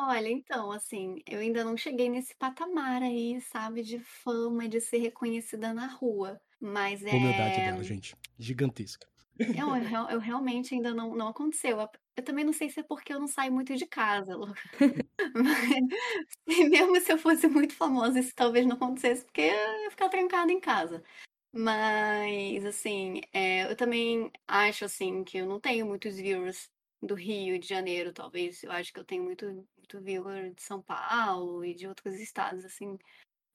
Olha, 0.00 0.28
então, 0.28 0.70
assim, 0.70 1.20
eu 1.26 1.40
ainda 1.40 1.64
não 1.64 1.76
cheguei 1.76 2.08
nesse 2.08 2.34
patamar 2.36 3.02
aí, 3.02 3.40
sabe, 3.40 3.82
de 3.82 3.98
fama, 3.98 4.68
de 4.68 4.80
ser 4.80 4.98
reconhecida 4.98 5.74
na 5.74 5.86
rua. 5.86 6.40
Mas 6.60 7.04
é. 7.04 7.10
Humildade 7.10 7.56
dela, 7.56 7.82
gente. 7.82 8.16
Gigantesca. 8.38 9.06
Não, 9.56 9.76
eu, 9.76 10.08
eu 10.10 10.18
realmente 10.18 10.74
ainda 10.74 10.92
não, 10.94 11.14
não 11.14 11.28
aconteceu. 11.28 11.78
Eu 12.18 12.24
também 12.24 12.44
não 12.44 12.52
sei 12.52 12.68
se 12.68 12.80
é 12.80 12.82
porque 12.82 13.12
eu 13.12 13.20
não 13.20 13.28
saio 13.28 13.52
muito 13.52 13.76
de 13.76 13.86
casa, 13.86 14.34
Lu. 14.36 14.48
Mas 15.34 15.80
mesmo 16.70 17.00
se 17.00 17.12
eu 17.12 17.18
fosse 17.18 17.46
muito 17.48 17.74
famosa, 17.74 18.18
isso 18.20 18.34
talvez 18.34 18.66
não 18.66 18.76
acontecesse, 18.76 19.24
porque 19.24 19.42
eu 19.42 19.82
ia 19.84 19.90
ficar 19.90 20.08
trancada 20.08 20.52
em 20.52 20.60
casa. 20.60 21.02
Mas, 21.52 22.64
assim, 22.64 23.20
é, 23.32 23.64
eu 23.70 23.76
também 23.76 24.30
acho, 24.48 24.84
assim, 24.84 25.24
que 25.24 25.38
eu 25.38 25.46
não 25.46 25.60
tenho 25.60 25.86
muitos 25.86 26.16
viewers 26.16 26.70
do 27.02 27.14
Rio 27.14 27.58
de 27.58 27.68
Janeiro, 27.68 28.12
talvez. 28.12 28.62
Eu 28.64 28.72
acho 28.72 28.92
que 28.92 29.00
eu 29.00 29.04
tenho 29.04 29.24
muito, 29.24 29.46
muito 29.76 30.00
viewer 30.02 30.54
de 30.54 30.62
São 30.62 30.82
Paulo 30.82 31.64
e 31.64 31.74
de 31.74 31.88
outros 31.88 32.16
estados, 32.20 32.64
assim, 32.64 32.98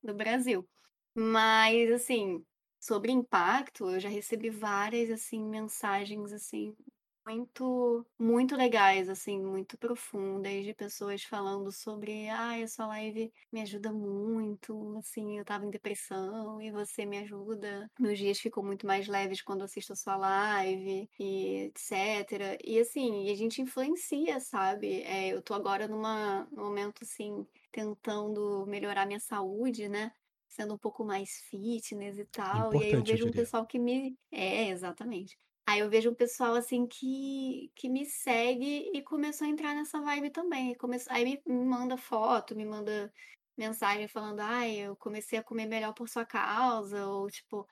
do 0.03 0.13
Brasil. 0.15 0.67
Mas, 1.15 1.91
assim, 1.91 2.45
sobre 2.79 3.11
impacto, 3.11 3.89
eu 3.89 3.99
já 3.99 4.09
recebi 4.09 4.49
várias, 4.49 5.09
assim, 5.11 5.43
mensagens, 5.45 6.33
assim, 6.33 6.75
muito, 7.25 8.05
muito 8.19 8.55
legais, 8.55 9.07
assim, 9.09 9.39
muito 9.41 9.77
profundas, 9.77 10.63
de 10.65 10.73
pessoas 10.73 11.23
falando 11.23 11.71
sobre, 11.71 12.27
ah, 12.29 12.57
essa 12.59 12.85
live 12.87 13.31
me 13.51 13.61
ajuda 13.61 13.91
muito, 13.93 14.97
assim, 14.97 15.37
eu 15.39 15.45
tava 15.45 15.65
em 15.65 15.69
depressão 15.69 16.61
e 16.61 16.71
você 16.71 17.05
me 17.05 17.17
ajuda. 17.19 17.89
Meus 17.99 18.17
dias 18.19 18.39
ficam 18.39 18.63
muito 18.63 18.85
mais 18.85 19.07
leves 19.07 19.41
quando 19.41 19.63
assisto 19.63 19.93
a 19.93 19.95
sua 19.95 20.17
live 20.17 21.09
e 21.19 21.55
etc. 21.67 22.57
E 22.63 22.79
assim, 22.79 23.29
a 23.31 23.35
gente 23.35 23.61
influencia, 23.61 24.39
sabe? 24.39 25.01
É, 25.03 25.29
eu 25.33 25.41
tô 25.41 25.53
agora 25.53 25.87
numa, 25.87 26.45
num 26.51 26.63
momento, 26.65 27.03
assim, 27.03 27.45
tentando 27.71 28.65
melhorar 28.67 29.05
minha 29.05 29.19
saúde, 29.19 29.87
né? 29.87 30.11
Sendo 30.47 30.73
um 30.75 30.77
pouco 30.77 31.03
mais 31.05 31.41
fitness 31.49 32.17
e 32.19 32.25
tal. 32.25 32.73
Importante, 32.73 32.75
e 32.75 32.83
aí 32.83 32.93
eu 32.93 33.03
vejo 33.03 33.25
um 33.27 33.33
pessoal 33.33 33.65
que 33.65 33.79
me. 33.79 34.17
É, 34.31 34.67
exatamente. 34.69 35.37
Aí 35.65 35.79
eu 35.79 35.89
vejo 35.89 36.09
um 36.11 36.15
pessoal 36.15 36.55
assim 36.55 36.85
que, 36.85 37.71
que 37.75 37.89
me 37.89 38.05
segue 38.05 38.91
e 38.93 39.01
começou 39.01 39.47
a 39.47 39.49
entrar 39.49 39.73
nessa 39.73 40.01
vibe 40.01 40.29
também. 40.29 40.75
Começou, 40.75 41.11
aí 41.13 41.23
me, 41.23 41.41
me 41.45 41.65
manda 41.65 41.97
foto, 41.97 42.55
me 42.55 42.65
manda 42.65 43.11
mensagem 43.57 44.07
falando, 44.07 44.41
ai, 44.41 44.75
eu 44.77 44.95
comecei 44.97 45.39
a 45.39 45.43
comer 45.43 45.65
melhor 45.65 45.93
por 45.93 46.09
sua 46.09 46.25
causa, 46.25 47.07
ou 47.07 47.29
tipo, 47.29 47.67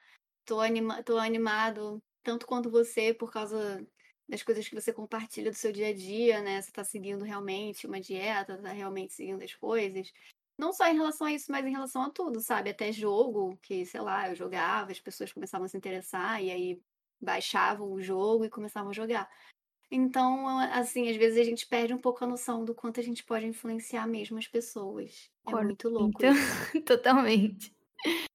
tô, 0.45 0.59
anima 0.61 1.03
tô 1.03 1.17
animado 1.17 2.01
tanto 2.23 2.47
quanto 2.47 2.69
você 2.69 3.13
por 3.13 3.31
causa 3.31 3.85
das 4.29 4.43
coisas 4.43 4.67
que 4.67 4.75
você 4.75 4.93
compartilha 4.93 5.51
do 5.51 5.57
seu 5.57 5.71
dia 5.71 5.89
a 5.89 5.93
dia, 5.93 6.41
né? 6.41 6.61
Você 6.61 6.71
tá 6.71 6.83
seguindo 6.83 7.25
realmente 7.25 7.87
uma 7.87 7.99
dieta, 7.99 8.57
tá 8.61 8.71
realmente 8.71 9.13
seguindo 9.13 9.43
as 9.43 9.53
coisas. 9.55 10.11
Não 10.57 10.71
só 10.73 10.87
em 10.87 10.95
relação 10.95 11.27
a 11.27 11.33
isso, 11.33 11.51
mas 11.51 11.65
em 11.65 11.71
relação 11.71 12.03
a 12.03 12.09
tudo, 12.09 12.39
sabe? 12.41 12.69
Até 12.69 12.91
jogo, 12.91 13.57
que, 13.61 13.85
sei 13.85 14.01
lá, 14.01 14.29
eu 14.29 14.35
jogava, 14.35 14.91
as 14.91 14.99
pessoas 14.99 15.33
começavam 15.33 15.65
a 15.65 15.67
se 15.69 15.77
interessar, 15.77 16.41
e 16.43 16.51
aí 16.51 16.81
baixavam 17.21 17.91
o 17.91 18.01
jogo 18.01 18.45
e 18.45 18.49
começavam 18.49 18.91
a 18.91 18.93
jogar. 18.93 19.29
Então, 19.91 20.47
assim, 20.73 21.09
às 21.09 21.17
vezes 21.17 21.37
a 21.37 21.43
gente 21.43 21.67
perde 21.67 21.93
um 21.93 21.97
pouco 21.97 22.23
a 22.23 22.27
noção 22.27 22.63
do 22.63 22.73
quanto 22.73 22.99
a 22.99 23.03
gente 23.03 23.23
pode 23.25 23.45
influenciar 23.45 24.07
mesmo 24.07 24.37
as 24.37 24.47
pessoas. 24.47 25.29
É 25.45 25.51
muito 25.51 25.89
louco. 25.89 26.11
Então, 26.15 26.33
totalmente. 26.85 27.75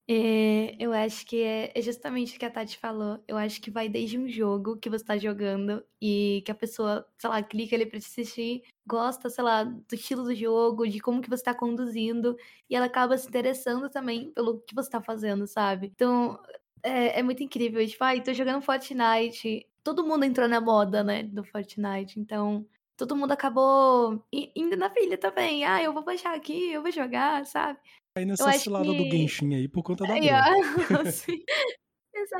É, 0.09 0.75
eu 0.79 0.93
acho 0.93 1.25
que 1.25 1.41
é, 1.41 1.71
é, 1.75 1.81
justamente 1.81 2.37
o 2.37 2.39
que 2.39 2.45
a 2.45 2.51
Tati 2.51 2.77
falou. 2.77 3.21
Eu 3.27 3.35
acho 3.35 3.59
que 3.59 3.69
vai 3.69 3.89
desde 3.89 4.17
um 4.17 4.29
jogo 4.29 4.77
que 4.77 4.89
você 4.89 5.03
tá 5.03 5.17
jogando 5.17 5.83
e 6.01 6.41
que 6.45 6.51
a 6.51 6.55
pessoa, 6.55 7.05
sei 7.17 7.29
lá, 7.29 7.43
clica 7.43 7.75
ali 7.75 7.85
pra 7.85 7.99
te 7.99 8.05
assistir, 8.05 8.63
gosta, 8.85 9.29
sei 9.29 9.43
lá, 9.43 9.63
do 9.63 9.95
estilo 9.95 10.23
do 10.23 10.33
jogo, 10.33 10.87
de 10.87 10.99
como 11.01 11.21
que 11.21 11.29
você 11.29 11.43
tá 11.43 11.53
conduzindo, 11.53 12.37
e 12.69 12.75
ela 12.75 12.85
acaba 12.85 13.17
se 13.17 13.27
interessando 13.27 13.89
também 13.89 14.31
pelo 14.31 14.61
que 14.61 14.73
você 14.73 14.89
tá 14.89 15.01
fazendo, 15.01 15.45
sabe? 15.45 15.87
Então, 15.87 16.39
é, 16.87 17.19
é 17.19 17.23
muito 17.23 17.43
incrível. 17.43 17.85
Tipo, 17.85 18.03
ai, 18.03 18.21
tô 18.21 18.33
jogando 18.33 18.61
Fortnite. 18.61 19.65
Todo 19.83 20.05
mundo 20.05 20.25
entrou 20.25 20.47
na 20.47 20.59
moda, 20.61 21.03
né, 21.03 21.23
do 21.23 21.43
Fortnite. 21.43 22.19
Então, 22.19 22.65
todo 22.95 23.15
mundo 23.15 23.31
acabou 23.31 24.23
indo 24.31 24.75
na 24.75 24.89
filha 24.89 25.17
também. 25.17 25.63
Ah, 25.63 25.81
eu 25.81 25.93
vou 25.93 26.03
baixar 26.03 26.35
aqui, 26.35 26.71
eu 26.71 26.81
vou 26.81 26.91
jogar, 26.91 27.45
sabe? 27.45 27.79
Aí 28.17 28.25
nessa 28.25 28.51
cilada 28.53 28.85
que... 28.85 28.97
do 28.97 29.11
Genshin 29.11 29.53
aí 29.53 29.67
por 29.67 29.83
conta 29.83 30.03
da 30.05 30.17
é, 30.17 30.21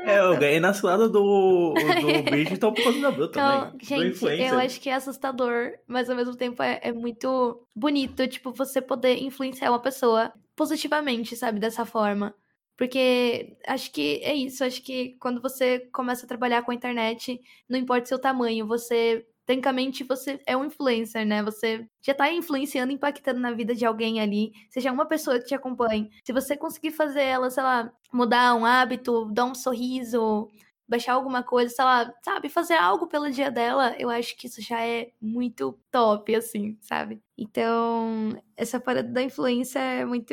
É, 0.04 0.18
eu 0.18 0.36
ganhei 0.36 0.58
na 0.58 0.74
cilada 0.74 1.08
do, 1.08 1.72
do 1.72 2.30
Digital 2.36 2.72
por 2.72 2.82
causa 2.82 3.00
da 3.00 3.10
Blue 3.12 3.28
também. 3.28 3.58
Então, 3.58 3.78
gente, 3.80 4.24
eu 4.24 4.58
acho 4.58 4.80
que 4.80 4.90
é 4.90 4.94
assustador, 4.94 5.72
mas 5.86 6.10
ao 6.10 6.16
mesmo 6.16 6.34
tempo 6.34 6.62
é, 6.62 6.80
é 6.82 6.92
muito 6.92 7.64
bonito, 7.74 8.26
tipo, 8.26 8.52
você 8.52 8.82
poder 8.82 9.22
influenciar 9.22 9.70
uma 9.70 9.80
pessoa 9.80 10.32
positivamente, 10.56 11.36
sabe, 11.36 11.60
dessa 11.60 11.86
forma. 11.86 12.34
Porque 12.78 13.56
acho 13.66 13.92
que 13.92 14.20
é 14.22 14.34
isso, 14.34 14.64
acho 14.64 14.82
que 14.84 15.16
quando 15.20 15.42
você 15.42 15.80
começa 15.92 16.24
a 16.24 16.28
trabalhar 16.28 16.62
com 16.62 16.70
a 16.70 16.74
internet, 16.74 17.40
não 17.68 17.76
importa 17.78 18.04
o 18.04 18.08
seu 18.08 18.20
tamanho, 18.20 18.68
você, 18.68 19.26
tecnicamente, 19.44 20.04
você 20.04 20.40
é 20.46 20.56
um 20.56 20.64
influencer, 20.64 21.26
né? 21.26 21.42
Você 21.42 21.84
já 22.00 22.14
tá 22.14 22.32
influenciando, 22.32 22.92
impactando 22.92 23.40
na 23.40 23.50
vida 23.52 23.74
de 23.74 23.84
alguém 23.84 24.20
ali, 24.20 24.52
seja 24.70 24.92
uma 24.92 25.06
pessoa 25.06 25.40
que 25.40 25.46
te 25.46 25.54
acompanhe. 25.56 26.08
Se 26.24 26.32
você 26.32 26.56
conseguir 26.56 26.92
fazer 26.92 27.22
ela, 27.22 27.50
sei 27.50 27.64
lá, 27.64 27.92
mudar 28.12 28.54
um 28.54 28.64
hábito, 28.64 29.24
dar 29.32 29.44
um 29.46 29.54
sorriso, 29.56 30.48
baixar 30.88 31.14
alguma 31.14 31.42
coisa, 31.42 31.74
sei 31.74 31.84
lá, 31.84 32.12
sabe, 32.24 32.48
fazer 32.48 32.74
algo 32.74 33.08
pelo 33.08 33.28
dia 33.30 33.50
dela, 33.50 33.94
eu 33.98 34.08
acho 34.08 34.36
que 34.36 34.46
isso 34.46 34.62
já 34.62 34.80
é 34.86 35.10
muito 35.20 35.78
top, 35.90 36.32
assim, 36.34 36.78
sabe? 36.80 37.20
Então, 37.36 38.40
essa 38.56 38.78
parada 38.80 39.08
da 39.12 39.22
influência 39.22 39.80
é 39.80 40.04
muito, 40.04 40.32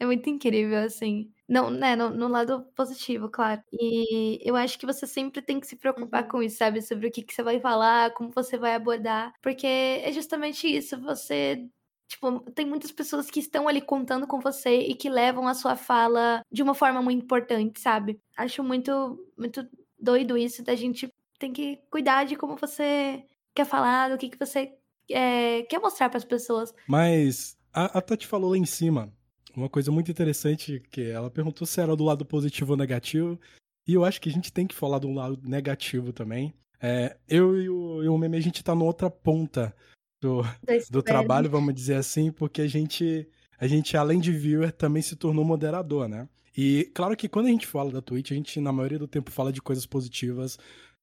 é 0.00 0.06
muito 0.06 0.28
incrível, 0.30 0.78
assim. 0.78 1.33
Não, 1.48 1.70
né, 1.70 1.94
no, 1.94 2.10
no, 2.10 2.28
lado 2.28 2.62
positivo, 2.74 3.28
claro. 3.28 3.62
E 3.72 4.38
eu 4.42 4.56
acho 4.56 4.78
que 4.78 4.86
você 4.86 5.06
sempre 5.06 5.42
tem 5.42 5.60
que 5.60 5.66
se 5.66 5.76
preocupar 5.76 6.22
uhum. 6.22 6.28
com 6.28 6.42
isso, 6.42 6.56
sabe? 6.56 6.80
Sobre 6.80 7.08
o 7.08 7.10
que, 7.10 7.22
que 7.22 7.34
você 7.34 7.42
vai 7.42 7.60
falar, 7.60 8.12
como 8.14 8.30
você 8.30 8.56
vai 8.56 8.74
abordar. 8.74 9.34
Porque 9.42 9.66
é 9.66 10.10
justamente 10.12 10.66
isso. 10.66 10.98
Você 11.02 11.68
Tipo, 12.06 12.38
tem 12.52 12.66
muitas 12.66 12.92
pessoas 12.92 13.30
que 13.30 13.40
estão 13.40 13.66
ali 13.66 13.80
contando 13.80 14.26
com 14.26 14.38
você 14.38 14.78
e 14.80 14.94
que 14.94 15.08
levam 15.08 15.48
a 15.48 15.54
sua 15.54 15.74
fala 15.74 16.42
de 16.52 16.62
uma 16.62 16.74
forma 16.74 17.02
muito 17.02 17.24
importante, 17.24 17.80
sabe? 17.80 18.20
Acho 18.36 18.62
muito, 18.62 19.18
muito 19.36 19.66
doido 19.98 20.36
isso 20.36 20.62
da 20.62 20.74
gente 20.74 21.08
tem 21.38 21.52
que 21.52 21.78
cuidar 21.90 22.24
de 22.24 22.36
como 22.36 22.56
você 22.56 23.24
quer 23.54 23.64
falar, 23.64 24.10
do 24.10 24.18
que, 24.18 24.28
que 24.28 24.38
você 24.38 24.74
é, 25.10 25.62
quer 25.62 25.80
mostrar 25.80 26.08
para 26.08 26.18
as 26.18 26.24
pessoas. 26.24 26.72
Mas 26.86 27.58
a, 27.72 27.98
a 27.98 28.02
Tati 28.02 28.26
falou 28.26 28.50
lá 28.50 28.58
em 28.58 28.66
cima 28.66 29.12
uma 29.56 29.68
coisa 29.68 29.90
muito 29.90 30.10
interessante 30.10 30.82
que 30.90 31.02
ela 31.02 31.30
perguntou 31.30 31.66
se 31.66 31.80
era 31.80 31.94
do 31.96 32.04
lado 32.04 32.24
positivo 32.24 32.72
ou 32.72 32.76
negativo. 32.76 33.38
E 33.86 33.94
eu 33.94 34.04
acho 34.04 34.20
que 34.20 34.28
a 34.28 34.32
gente 34.32 34.52
tem 34.52 34.66
que 34.66 34.74
falar 34.74 34.98
do 34.98 35.10
lado 35.12 35.38
negativo 35.42 36.12
também. 36.12 36.54
É, 36.80 37.16
eu 37.28 37.60
e 37.60 37.68
o, 37.68 38.02
e 38.02 38.08
o 38.08 38.18
Meme, 38.18 38.36
a 38.36 38.40
gente 38.40 38.62
tá 38.62 38.74
na 38.74 38.84
outra 38.84 39.08
ponta 39.10 39.74
do, 40.20 40.42
do 40.90 41.02
trabalho, 41.02 41.50
vamos 41.50 41.74
dizer 41.74 41.94
assim, 41.94 42.32
porque 42.32 42.62
a 42.62 42.66
gente, 42.66 43.28
a 43.58 43.66
gente, 43.66 43.96
além 43.96 44.20
de 44.20 44.32
viewer, 44.32 44.72
também 44.72 45.02
se 45.02 45.16
tornou 45.16 45.44
moderador, 45.44 46.08
né? 46.08 46.28
E 46.56 46.90
claro 46.94 47.16
que 47.16 47.28
quando 47.28 47.46
a 47.46 47.50
gente 47.50 47.66
fala 47.66 47.90
da 47.90 48.00
Twitch, 48.00 48.30
a 48.30 48.34
gente, 48.34 48.60
na 48.60 48.72
maioria 48.72 48.98
do 48.98 49.08
tempo, 49.08 49.30
fala 49.30 49.52
de 49.52 49.60
coisas 49.60 49.84
positivas, 49.84 50.58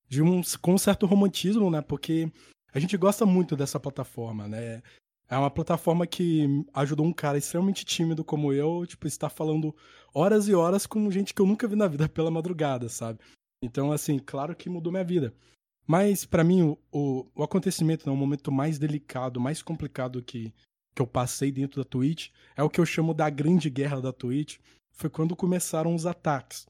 de 0.07 0.21
um, 0.21 0.41
com 0.61 0.73
um 0.73 0.77
certo 0.77 1.05
romantismo, 1.05 1.69
né? 1.69 1.81
Porque 1.81 2.31
a 2.73 2.79
gente 2.79 2.95
gosta 2.97 3.25
muito 3.25 3.55
dessa 3.55 3.79
plataforma, 3.79 4.47
né? 4.47 4.81
É 5.31 5.37
uma 5.37 5.49
plataforma 5.49 6.05
que 6.05 6.65
ajudou 6.73 7.05
um 7.05 7.13
cara 7.13 7.37
extremamente 7.37 7.85
tímido 7.85 8.21
como 8.21 8.51
eu, 8.51 8.85
tipo, 8.85 9.07
estar 9.07 9.29
falando 9.29 9.73
horas 10.13 10.49
e 10.49 10.53
horas 10.53 10.85
com 10.85 11.09
gente 11.09 11.33
que 11.33 11.41
eu 11.41 11.45
nunca 11.45 11.69
vi 11.69 11.77
na 11.77 11.87
vida 11.87 12.07
pela 12.09 12.29
madrugada, 12.29 12.89
sabe? 12.89 13.17
Então, 13.63 13.93
assim, 13.93 14.19
claro 14.19 14.53
que 14.53 14.69
mudou 14.69 14.91
minha 14.91 15.05
vida. 15.05 15.33
Mas, 15.87 16.25
para 16.25 16.43
mim, 16.43 16.63
o, 16.63 16.77
o, 16.91 17.27
o, 17.33 17.43
acontecimento, 17.43 18.05
né, 18.05 18.11
o 18.11 18.17
momento 18.17 18.51
mais 18.51 18.77
delicado, 18.77 19.39
mais 19.39 19.61
complicado 19.61 20.21
que, 20.21 20.53
que 20.93 21.01
eu 21.01 21.07
passei 21.07 21.49
dentro 21.49 21.81
da 21.81 21.89
Twitch, 21.89 22.29
é 22.53 22.61
o 22.61 22.69
que 22.69 22.81
eu 22.81 22.85
chamo 22.85 23.13
da 23.13 23.29
grande 23.29 23.69
guerra 23.69 24.01
da 24.01 24.11
Twitch, 24.11 24.57
foi 24.91 25.09
quando 25.09 25.33
começaram 25.33 25.95
os 25.95 26.05
ataques. 26.05 26.67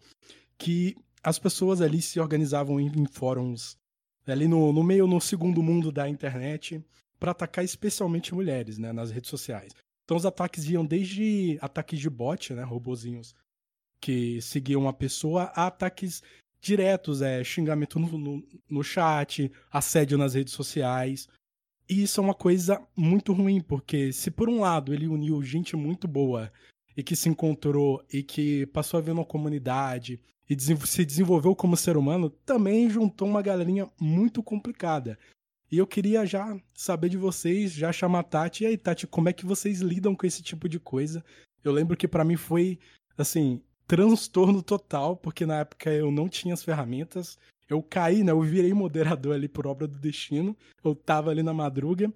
Que 0.55 0.95
as 1.23 1.39
pessoas 1.39 1.81
ali 1.81 1.99
se 1.99 2.19
organizavam 2.19 2.79
em, 2.79 2.91
em 2.95 3.07
fóruns, 3.07 3.75
ali 4.27 4.47
no, 4.47 4.71
no 4.71 4.83
meio, 4.83 5.07
no 5.07 5.19
segundo 5.19 5.63
mundo 5.63 5.91
da 5.91 6.07
internet, 6.07 6.79
para 7.21 7.33
atacar 7.33 7.63
especialmente 7.63 8.33
mulheres, 8.33 8.79
né, 8.79 8.91
nas 8.91 9.11
redes 9.11 9.29
sociais. 9.29 9.73
Então 10.03 10.17
os 10.17 10.25
ataques 10.25 10.67
iam 10.67 10.83
desde 10.83 11.59
ataques 11.61 11.99
de 11.99 12.09
bot, 12.09 12.51
né, 12.51 12.63
robozinhos 12.63 13.35
que 14.01 14.41
seguiam 14.41 14.81
uma 14.81 14.91
pessoa, 14.91 15.43
a 15.55 15.67
ataques 15.67 16.23
diretos, 16.59 17.21
é 17.21 17.43
xingamento 17.43 17.99
no, 17.99 18.17
no, 18.17 18.43
no 18.67 18.83
chat, 18.83 19.51
assédio 19.71 20.17
nas 20.17 20.33
redes 20.33 20.53
sociais. 20.53 21.29
E 21.87 22.01
isso 22.01 22.19
é 22.19 22.23
uma 22.23 22.33
coisa 22.33 22.81
muito 22.97 23.33
ruim, 23.33 23.61
porque 23.61 24.11
se 24.11 24.31
por 24.31 24.49
um 24.49 24.59
lado 24.59 24.91
ele 24.91 25.07
uniu 25.07 25.43
gente 25.43 25.75
muito 25.75 26.07
boa 26.07 26.51
e 26.97 27.03
que 27.03 27.15
se 27.15 27.29
encontrou 27.29 28.03
e 28.11 28.23
que 28.23 28.65
passou 28.67 28.97
a 28.97 29.01
ver 29.01 29.11
uma 29.11 29.25
comunidade 29.25 30.19
e 30.49 30.59
se 30.59 31.05
desenvolveu 31.05 31.55
como 31.55 31.77
ser 31.77 31.95
humano, 31.97 32.31
também 32.31 32.89
juntou 32.89 33.27
uma 33.27 33.43
galerinha 33.43 33.87
muito 33.99 34.41
complicada. 34.41 35.19
E 35.71 35.77
eu 35.77 35.87
queria 35.87 36.25
já 36.25 36.59
saber 36.73 37.07
de 37.07 37.17
vocês, 37.17 37.71
já 37.71 37.93
chamar 37.93 38.19
a 38.19 38.23
Tati. 38.23 38.63
E 38.63 38.67
aí, 38.67 38.77
Tati, 38.77 39.07
como 39.07 39.29
é 39.29 39.33
que 39.33 39.45
vocês 39.45 39.79
lidam 39.79 40.13
com 40.13 40.25
esse 40.25 40.43
tipo 40.43 40.67
de 40.67 40.79
coisa? 40.79 41.23
Eu 41.63 41.71
lembro 41.71 41.95
que 41.95 42.07
para 42.07 42.25
mim 42.25 42.35
foi, 42.35 42.77
assim, 43.17 43.61
transtorno 43.87 44.61
total, 44.61 45.15
porque 45.15 45.45
na 45.45 45.59
época 45.59 45.89
eu 45.89 46.11
não 46.11 46.27
tinha 46.27 46.53
as 46.53 46.63
ferramentas. 46.63 47.37
Eu 47.69 47.81
caí, 47.81 48.21
né? 48.21 48.33
Eu 48.33 48.41
virei 48.41 48.73
moderador 48.73 49.33
ali 49.33 49.47
por 49.47 49.65
obra 49.65 49.87
do 49.87 49.97
destino. 49.97 50.57
Eu 50.83 50.93
tava 50.93 51.29
ali 51.29 51.41
na 51.41 51.53
madruga. 51.53 52.11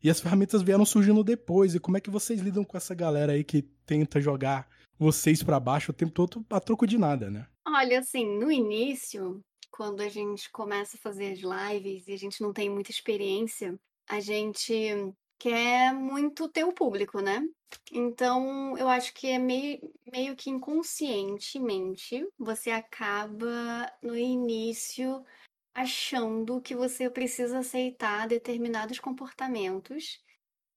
E 0.00 0.08
as 0.08 0.20
ferramentas 0.20 0.62
vieram 0.62 0.84
surgindo 0.84 1.24
depois. 1.24 1.74
E 1.74 1.80
como 1.80 1.96
é 1.96 2.00
que 2.00 2.10
vocês 2.10 2.40
lidam 2.40 2.62
com 2.62 2.76
essa 2.76 2.94
galera 2.94 3.32
aí 3.32 3.42
que 3.42 3.62
tenta 3.84 4.20
jogar 4.20 4.68
vocês 4.96 5.42
para 5.42 5.58
baixo 5.58 5.90
o 5.90 5.94
tempo 5.94 6.12
todo 6.12 6.46
a 6.48 6.60
troco 6.60 6.86
de 6.86 6.96
nada, 6.96 7.28
né? 7.28 7.46
Olha, 7.66 7.98
assim, 7.98 8.38
no 8.38 8.52
início, 8.52 9.40
quando 9.74 10.02
a 10.02 10.08
gente 10.08 10.48
começa 10.52 10.96
a 10.96 11.00
fazer 11.00 11.32
as 11.32 11.40
lives 11.40 12.06
e 12.06 12.12
a 12.12 12.16
gente 12.16 12.40
não 12.40 12.52
tem 12.52 12.70
muita 12.70 12.92
experiência, 12.92 13.76
a 14.08 14.20
gente 14.20 14.72
quer 15.36 15.92
muito 15.92 16.48
ter 16.48 16.62
o 16.62 16.72
público, 16.72 17.20
né? 17.20 17.42
Então, 17.90 18.78
eu 18.78 18.88
acho 18.88 19.12
que 19.12 19.26
é 19.26 19.36
meio, 19.36 19.92
meio 20.06 20.36
que 20.36 20.48
inconscientemente 20.48 22.24
você 22.38 22.70
acaba 22.70 23.92
no 24.00 24.16
início 24.16 25.24
achando 25.74 26.60
que 26.60 26.76
você 26.76 27.10
precisa 27.10 27.58
aceitar 27.58 28.28
determinados 28.28 29.00
comportamentos 29.00 30.22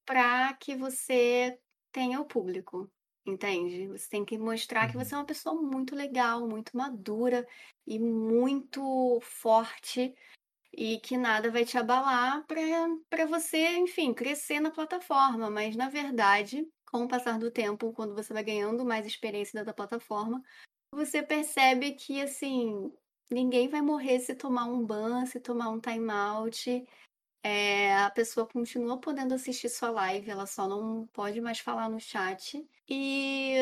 para 0.08 0.52
que 0.56 0.76
você 0.76 1.60
tenha 1.92 2.20
o 2.20 2.26
público. 2.26 2.90
Entende? 3.28 3.88
Você 3.90 4.10
tem 4.10 4.24
que 4.24 4.38
mostrar 4.38 4.88
que 4.88 4.96
você 4.96 5.14
é 5.14 5.18
uma 5.18 5.26
pessoa 5.26 5.62
muito 5.62 5.94
legal, 5.94 6.48
muito 6.48 6.76
madura 6.78 7.46
e 7.86 8.00
muito 8.00 9.20
forte 9.22 10.16
e 10.74 11.00
que 11.00 11.18
nada 11.18 11.52
vai 11.52 11.66
te 11.66 11.78
abalar 11.78 12.46
para 13.10 13.26
você, 13.28 13.78
enfim, 13.78 14.14
crescer 14.14 14.60
na 14.62 14.72
plataforma. 14.72 15.50
Mas 15.50 15.76
na 15.76 15.90
verdade, 15.90 16.68
com 16.92 17.04
o 17.06 17.08
passar 17.08 17.40
do 17.40 17.52
tempo, 17.52 17.94
quando 17.94 18.16
você 18.16 18.34
vai 18.34 18.44
ganhando 18.44 18.86
mais 18.86 19.06
experiência 19.06 19.64
da 19.66 19.74
plataforma, 19.74 20.44
você 20.92 21.24
percebe 21.24 21.94
que 21.94 22.22
assim, 22.22 22.92
ninguém 23.32 23.68
vai 23.70 23.82
morrer 23.82 24.20
se 24.20 24.36
tomar 24.36 24.66
um 24.66 24.86
ban, 24.86 25.26
se 25.26 25.40
tomar 25.40 25.70
um 25.70 25.80
timeout. 25.82 26.86
É, 27.44 27.96
a 27.98 28.10
pessoa 28.10 28.48
continua 28.48 29.00
podendo 29.00 29.34
assistir 29.34 29.70
sua 29.70 29.90
live, 29.92 30.30
ela 30.30 30.46
só 30.46 30.68
não 30.68 31.08
pode 31.08 31.40
mais 31.40 31.60
falar 31.60 31.90
no 31.90 32.00
chat. 32.00 32.68
E, 32.90 33.56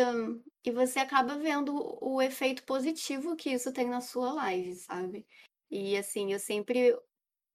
e 0.63 0.71
você 0.71 0.99
acaba 0.99 1.37
vendo 1.37 1.73
o 2.01 2.21
efeito 2.21 2.63
positivo 2.63 3.35
que 3.35 3.51
isso 3.51 3.71
tem 3.71 3.87
na 3.87 4.01
sua 4.01 4.33
live, 4.33 4.75
sabe? 4.75 5.25
E 5.69 5.97
assim, 5.97 6.31
eu 6.31 6.39
sempre 6.39 6.95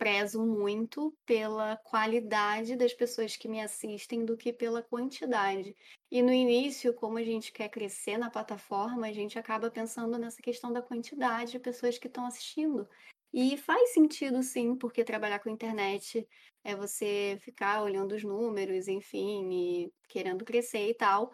prezo 0.00 0.42
muito 0.46 1.14
pela 1.26 1.76
qualidade 1.76 2.74
das 2.74 2.94
pessoas 2.94 3.36
que 3.36 3.46
me 3.46 3.60
assistem 3.60 4.24
do 4.24 4.34
que 4.34 4.50
pela 4.50 4.82
quantidade. 4.82 5.76
E 6.10 6.22
no 6.22 6.32
início, 6.32 6.94
como 6.94 7.18
a 7.18 7.22
gente 7.22 7.52
quer 7.52 7.68
crescer 7.68 8.16
na 8.16 8.30
plataforma, 8.30 9.06
a 9.06 9.12
gente 9.12 9.38
acaba 9.38 9.70
pensando 9.70 10.18
nessa 10.18 10.40
questão 10.40 10.72
da 10.72 10.80
quantidade 10.80 11.52
de 11.52 11.58
pessoas 11.58 11.98
que 11.98 12.06
estão 12.06 12.24
assistindo. 12.24 12.88
E 13.32 13.56
faz 13.56 13.92
sentido 13.92 14.42
sim, 14.42 14.74
porque 14.76 15.04
trabalhar 15.04 15.38
com 15.38 15.48
internet 15.50 16.26
é 16.64 16.74
você 16.74 17.38
ficar 17.40 17.82
olhando 17.82 18.12
os 18.14 18.24
números, 18.24 18.88
enfim, 18.88 19.48
e 19.86 19.92
querendo 20.08 20.44
crescer 20.44 20.88
e 20.90 20.94
tal. 20.94 21.30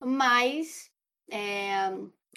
Mas, 0.00 0.90
é, 1.30 1.90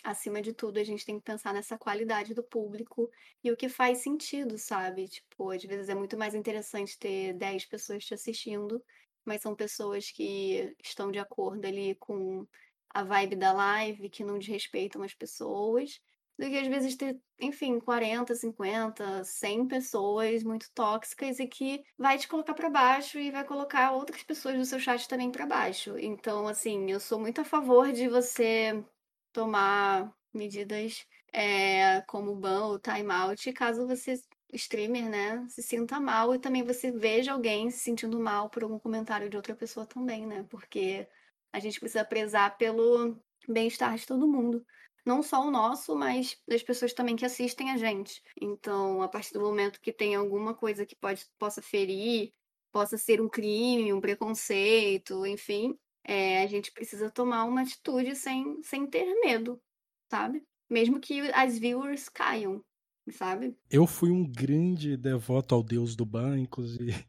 acima 0.04 0.42
de 0.42 0.54
tudo, 0.54 0.80
a 0.80 0.84
gente 0.84 1.06
tem 1.06 1.18
que 1.20 1.24
pensar 1.26 1.54
nessa 1.54 1.78
qualidade 1.78 2.34
do 2.34 2.44
público 2.44 3.10
e 3.44 3.52
o 3.52 3.58
que 3.58 3.70
faz 3.70 4.00
sentido, 4.00 4.58
sabe? 4.58 5.08
Tipo, 5.08 5.52
às 5.52 5.64
vezes 5.64 5.90
é 5.90 5.96
muito 5.96 6.18
mais 6.18 6.34
interessante 6.36 6.98
ter 7.00 7.34
10 7.34 7.66
pessoas 7.66 8.06
te 8.06 8.14
assistindo, 8.16 8.84
mas 9.26 9.42
são 9.42 9.56
pessoas 9.56 10.10
que 10.12 10.76
estão 10.84 11.12
de 11.12 11.20
acordo 11.20 11.66
ali 11.68 11.96
com 11.96 12.48
a 12.90 13.04
vibe 13.04 13.36
da 13.36 13.54
live, 13.54 14.10
que 14.10 14.24
não 14.24 14.40
desrespeitam 14.40 15.04
as 15.04 15.14
pessoas 15.14 16.00
do 16.38 16.50
que 16.50 16.58
às 16.58 16.68
vezes 16.68 16.96
ter, 16.96 17.20
enfim, 17.40 17.80
40, 17.80 18.34
50, 18.36 19.24
100 19.24 19.68
pessoas 19.68 20.44
muito 20.44 20.72
tóxicas 20.74 21.40
e 21.40 21.48
que 21.48 21.84
vai 21.98 22.18
te 22.18 22.28
colocar 22.28 22.54
para 22.54 22.70
baixo 22.70 23.20
e 23.20 23.32
vai 23.32 23.44
colocar 23.44 23.92
outras 23.92 24.24
pessoas 24.24 24.58
do 24.58 24.66
seu 24.66 24.80
chat 24.80 25.08
também 25.08 25.32
para 25.32 25.46
baixo. 25.46 25.98
Então, 25.98 26.48
assim, 26.48 26.90
eu 26.92 27.00
sou 27.00 27.20
muito 27.20 27.42
a 27.42 27.46
favor 27.46 27.92
de 27.92 28.08
você 28.08 28.84
tomar 29.32 30.14
medidas 30.34 31.06
é, 31.32 32.02
como 32.02 32.36
ban 32.36 32.66
ou 32.68 32.80
timeout 32.80 33.52
caso 33.54 33.88
você 33.88 34.16
streamer, 34.54 35.10
né, 35.10 35.46
se 35.50 35.64
sinta 35.64 36.00
mal 36.00 36.34
e 36.36 36.40
também 36.40 36.64
você 36.64 36.92
veja 36.92 37.34
alguém 37.34 37.72
se 37.72 37.80
sentindo 37.80 38.20
mal 38.20 38.50
por 38.50 38.64
algum 38.64 38.78
comentário 38.80 39.30
de 39.30 39.36
outra 39.36 39.56
pessoa 39.56 39.86
também, 39.86 40.28
né? 40.28 40.46
Porque 40.50 41.08
a 41.52 41.60
gente 41.60 41.80
precisa 41.80 42.06
prezar 42.06 42.56
pelo 42.58 43.18
bem-estar 43.48 43.96
de 43.96 44.06
todo 44.06 44.28
mundo 44.28 44.64
não 45.06 45.22
só 45.22 45.46
o 45.46 45.52
nosso, 45.52 45.96
mas 45.96 46.38
das 46.48 46.64
pessoas 46.64 46.94
também 46.94 47.16
que 47.16 47.26
assistem 47.26 47.72
a 47.72 47.78
gente. 47.78 48.22
Então, 48.40 49.02
a 49.02 49.08
partir 49.08 49.34
do 49.34 49.42
momento 49.42 49.82
que 49.82 49.92
tem 49.92 50.16
alguma 50.16 50.54
coisa 50.54 50.86
que 50.86 50.96
pode, 50.96 51.26
possa 51.38 51.62
ferir, 51.62 52.34
possa 52.72 52.98
ser 52.98 53.22
um 53.22 53.30
crime, 53.30 53.94
um 53.94 54.02
preconceito, 54.02 55.26
enfim, 55.26 55.78
é, 56.04 56.42
a 56.44 56.48
gente 56.48 56.72
precisa 56.72 57.10
tomar 57.10 57.46
uma 57.46 57.62
atitude 57.62 58.16
sem, 58.16 58.62
sem 58.64 58.88
ter 58.88 59.06
medo, 59.22 59.62
sabe? 60.10 60.44
Mesmo 60.70 61.00
que 61.00 61.20
as 61.32 61.60
viewers 61.60 62.10
caiam, 62.10 62.64
sabe? 63.12 63.56
Eu 63.70 63.86
fui 63.86 64.10
um 64.12 64.26
grande 64.26 64.98
devoto 64.98 65.54
ao 65.54 65.64
deus 65.64 65.96
do 65.96 66.06
ban, 66.06 66.40
inclusive. 66.40 67.06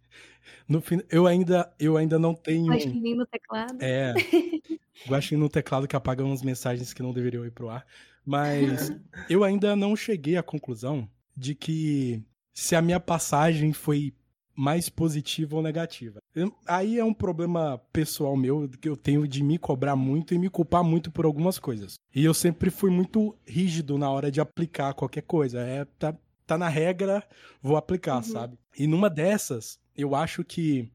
No 0.68 0.80
fim, 0.80 1.00
eu 1.10 1.26
ainda, 1.26 1.72
eu 1.78 1.96
ainda 1.96 2.18
não 2.18 2.34
tenho. 2.34 2.72
Guaxinim 2.72 3.14
no 3.14 3.26
teclado. 3.26 3.76
É. 3.80 4.14
Guaxinim 5.08 5.40
no 5.40 5.48
teclado 5.48 5.88
que 5.88 5.96
apaga 5.96 6.24
umas 6.24 6.42
mensagens 6.42 6.92
que 6.92 7.02
não 7.02 7.12
deveriam 7.12 7.44
ir 7.44 7.50
pro 7.50 7.68
ar. 7.68 7.86
Mas 8.24 8.90
eu 9.28 9.44
ainda 9.44 9.76
não 9.76 9.94
cheguei 9.94 10.36
à 10.36 10.42
conclusão 10.42 11.08
de 11.36 11.54
que 11.54 12.22
se 12.54 12.74
a 12.74 12.80
minha 12.80 13.00
passagem 13.00 13.72
foi 13.72 14.14
mais 14.56 14.88
positiva 14.88 15.56
ou 15.56 15.62
negativa. 15.62 16.20
Aí 16.66 16.98
é 16.98 17.04
um 17.04 17.12
problema 17.12 17.78
pessoal 17.92 18.36
meu 18.36 18.68
que 18.80 18.88
eu 18.88 18.96
tenho 18.96 19.26
de 19.26 19.42
me 19.42 19.58
cobrar 19.58 19.96
muito 19.96 20.32
e 20.32 20.38
me 20.38 20.48
culpar 20.48 20.84
muito 20.84 21.10
por 21.10 21.24
algumas 21.24 21.58
coisas. 21.58 21.96
E 22.14 22.24
eu 22.24 22.32
sempre 22.32 22.70
fui 22.70 22.90
muito 22.90 23.36
rígido 23.44 23.98
na 23.98 24.08
hora 24.10 24.30
de 24.30 24.40
aplicar 24.40 24.94
qualquer 24.94 25.22
coisa. 25.22 25.60
É, 25.60 25.84
tá, 25.98 26.16
tá 26.46 26.56
na 26.56 26.68
regra, 26.68 27.26
vou 27.60 27.76
aplicar, 27.76 28.16
uhum. 28.16 28.22
sabe? 28.22 28.58
E 28.78 28.86
numa 28.86 29.10
dessas, 29.10 29.78
eu 29.96 30.14
acho 30.14 30.44
que 30.44 30.90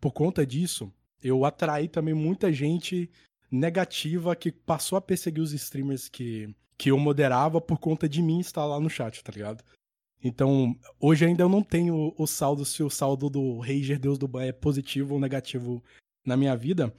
por 0.00 0.12
conta 0.12 0.44
disso, 0.44 0.92
eu 1.22 1.44
atraí 1.44 1.88
também 1.88 2.14
muita 2.14 2.52
gente 2.52 3.10
negativa 3.50 4.34
que 4.34 4.50
passou 4.50 4.96
a 4.96 5.00
perseguir 5.00 5.42
os 5.42 5.52
streamers 5.52 6.08
que, 6.08 6.54
que 6.76 6.90
eu 6.90 6.98
moderava 6.98 7.60
por 7.60 7.78
conta 7.78 8.08
de 8.08 8.22
mim 8.22 8.40
estar 8.40 8.64
lá 8.64 8.80
no 8.80 8.90
chat, 8.90 9.22
tá 9.22 9.30
ligado? 9.30 9.62
Então, 10.24 10.76
hoje 11.00 11.24
ainda 11.24 11.42
eu 11.42 11.48
não 11.48 11.62
tenho 11.62 12.14
o 12.16 12.26
saldo 12.26 12.64
se 12.64 12.82
o 12.82 12.90
saldo 12.90 13.28
do 13.28 13.58
Rager 13.58 13.98
Deus 13.98 14.18
do 14.18 14.28
Ban 14.28 14.44
é 14.44 14.52
positivo 14.52 15.14
ou 15.14 15.20
negativo 15.20 15.82
na 16.24 16.36
minha 16.36 16.56
vida, 16.56 16.94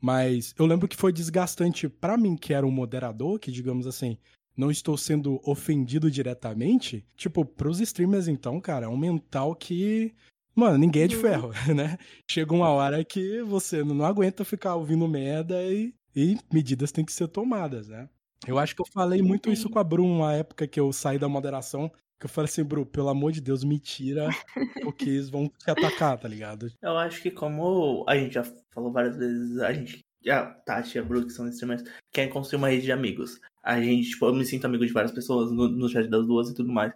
mas 0.00 0.54
eu 0.58 0.66
lembro 0.66 0.88
que 0.88 0.96
foi 0.96 1.12
desgastante 1.12 1.88
para 1.88 2.16
mim, 2.16 2.36
que 2.36 2.52
era 2.52 2.66
um 2.66 2.70
moderador, 2.70 3.38
que 3.38 3.52
digamos 3.52 3.86
assim, 3.86 4.18
não 4.56 4.70
estou 4.70 4.96
sendo 4.96 5.40
ofendido 5.48 6.10
diretamente, 6.10 7.06
tipo, 7.16 7.44
pros 7.44 7.80
streamers, 7.80 8.26
então, 8.26 8.60
cara, 8.60 8.86
é 8.86 8.88
um 8.88 8.96
mental 8.96 9.54
que. 9.54 10.14
Mano, 10.54 10.78
ninguém 10.78 11.04
é 11.04 11.06
de 11.06 11.16
uhum. 11.16 11.22
ferro, 11.22 11.50
né? 11.74 11.98
Chega 12.30 12.52
uma 12.52 12.68
hora 12.68 13.04
que 13.04 13.42
você 13.42 13.82
não 13.82 14.04
aguenta 14.04 14.44
ficar 14.44 14.74
ouvindo 14.74 15.08
merda 15.08 15.62
e, 15.62 15.94
e 16.14 16.36
medidas 16.52 16.92
têm 16.92 17.04
que 17.04 17.12
ser 17.12 17.28
tomadas, 17.28 17.88
né? 17.88 18.08
Eu 18.46 18.58
acho 18.58 18.74
que 18.74 18.82
eu 18.82 18.86
falei 18.92 19.22
muito 19.22 19.50
isso 19.50 19.70
com 19.70 19.78
a 19.78 19.84
Brum 19.84 20.18
na 20.18 20.34
época 20.34 20.66
que 20.66 20.80
eu 20.80 20.92
saí 20.92 21.18
da 21.18 21.28
moderação. 21.28 21.90
Que 22.18 22.26
eu 22.26 22.30
falei 22.30 22.48
assim, 22.48 22.64
Bru, 22.64 22.84
pelo 22.86 23.08
amor 23.08 23.32
de 23.32 23.40
Deus, 23.40 23.64
me 23.64 23.78
tira, 23.78 24.28
porque 24.82 25.08
eles 25.08 25.28
vão 25.28 25.48
te 25.48 25.70
atacar, 25.70 26.18
tá 26.18 26.28
ligado? 26.28 26.70
Eu 26.80 26.96
acho 26.96 27.20
que 27.22 27.30
como 27.30 28.04
a 28.08 28.16
gente 28.16 28.34
já 28.34 28.44
falou 28.72 28.92
várias 28.92 29.16
vezes, 29.16 29.58
a 29.58 29.72
gente, 29.72 30.00
a 30.28 30.44
Tati 30.44 30.96
e 30.96 31.00
a 31.00 31.04
Bru, 31.04 31.24
que 31.24 31.32
são 31.32 31.48
streamers, 31.48 31.82
querem 32.12 32.32
construir 32.32 32.58
uma 32.58 32.68
rede 32.68 32.84
de 32.84 32.92
amigos. 32.92 33.40
A 33.62 33.80
gente, 33.80 34.10
tipo, 34.10 34.26
eu 34.26 34.34
me 34.34 34.44
sinto 34.44 34.64
amigo 34.64 34.86
de 34.86 34.92
várias 34.92 35.12
pessoas 35.12 35.50
no, 35.52 35.68
no 35.68 35.88
chat 35.88 36.08
das 36.08 36.26
duas 36.26 36.50
e 36.50 36.54
tudo 36.54 36.72
mais. 36.72 36.92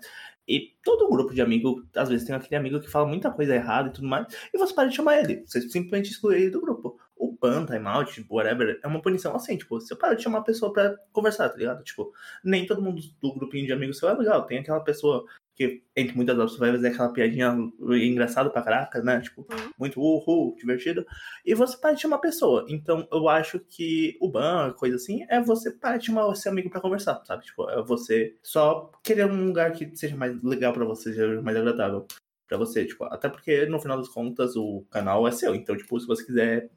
E 0.48 0.74
todo 0.82 1.08
grupo 1.08 1.34
de 1.34 1.40
amigo, 1.42 1.84
às 1.94 2.08
vezes 2.08 2.26
tem 2.26 2.34
aquele 2.34 2.56
amigo 2.56 2.80
que 2.80 2.88
fala 2.88 3.06
muita 3.06 3.30
coisa 3.30 3.54
errada 3.54 3.88
e 3.88 3.92
tudo 3.92 4.06
mais, 4.06 4.26
e 4.52 4.58
você 4.58 4.72
para 4.72 4.88
de 4.88 4.96
chamar 4.96 5.18
ele. 5.18 5.42
Você 5.46 5.60
simplesmente 5.62 6.10
exclui 6.10 6.36
ele 6.36 6.50
do 6.50 6.60
grupo 6.60 6.98
o 7.16 7.32
ban, 7.32 7.64
timeout, 7.64 8.24
whatever, 8.28 8.78
é 8.82 8.86
uma 8.86 9.00
punição 9.00 9.34
assim, 9.34 9.56
tipo, 9.56 9.80
você 9.80 9.96
para 9.96 10.14
de 10.14 10.22
chamar 10.22 10.38
a 10.38 10.42
pessoa 10.42 10.72
pra 10.72 10.94
conversar, 11.12 11.48
tá 11.48 11.56
ligado? 11.56 11.82
Tipo, 11.82 12.12
nem 12.44 12.66
todo 12.66 12.82
mundo 12.82 13.00
do 13.20 13.34
grupinho 13.34 13.66
de 13.66 13.72
amigos 13.72 13.98
seu 13.98 14.08
é 14.08 14.14
legal. 14.14 14.44
Tem 14.44 14.58
aquela 14.58 14.80
pessoa 14.80 15.24
que, 15.56 15.82
entre 15.96 16.14
muitas 16.14 16.38
outras, 16.38 16.58
vai 16.58 16.70
fazer 16.70 16.88
aquela 16.88 17.08
piadinha 17.08 17.56
engraçada 17.80 18.50
pra 18.50 18.62
caraca, 18.62 19.02
né? 19.02 19.20
Tipo, 19.22 19.40
uhum. 19.40 19.70
muito 19.78 19.98
uhul, 19.98 20.54
divertido. 20.54 21.06
E 21.44 21.54
você 21.54 21.78
para 21.78 21.94
de 21.94 22.02
chamar 22.02 22.16
a 22.16 22.20
pessoa. 22.20 22.66
Então, 22.68 23.08
eu 23.10 23.26
acho 23.26 23.58
que 23.60 24.18
o 24.20 24.28
ban, 24.28 24.72
coisa 24.72 24.96
assim, 24.96 25.24
é 25.30 25.40
você 25.40 25.70
para 25.70 25.96
de 25.96 26.12
seu 26.34 26.52
amigo 26.52 26.68
pra 26.68 26.80
conversar, 26.80 27.22
sabe? 27.24 27.44
Tipo, 27.44 27.70
é 27.70 27.82
você 27.82 28.36
só 28.42 28.92
querer 29.02 29.24
um 29.24 29.46
lugar 29.46 29.72
que 29.72 29.90
seja 29.96 30.14
mais 30.14 30.40
legal 30.42 30.74
pra 30.74 30.84
você, 30.84 31.14
seja 31.14 31.40
mais 31.40 31.56
agradável 31.56 32.06
pra 32.46 32.58
você, 32.58 32.84
tipo, 32.84 33.04
até 33.04 33.28
porque 33.28 33.66
no 33.66 33.80
final 33.80 33.96
das 33.96 34.08
contas 34.08 34.54
o 34.56 34.84
canal 34.90 35.26
é 35.26 35.32
seu, 35.32 35.54
então, 35.54 35.76
tipo, 35.76 35.98
se 35.98 36.06
você 36.06 36.24
quiser 36.24 36.70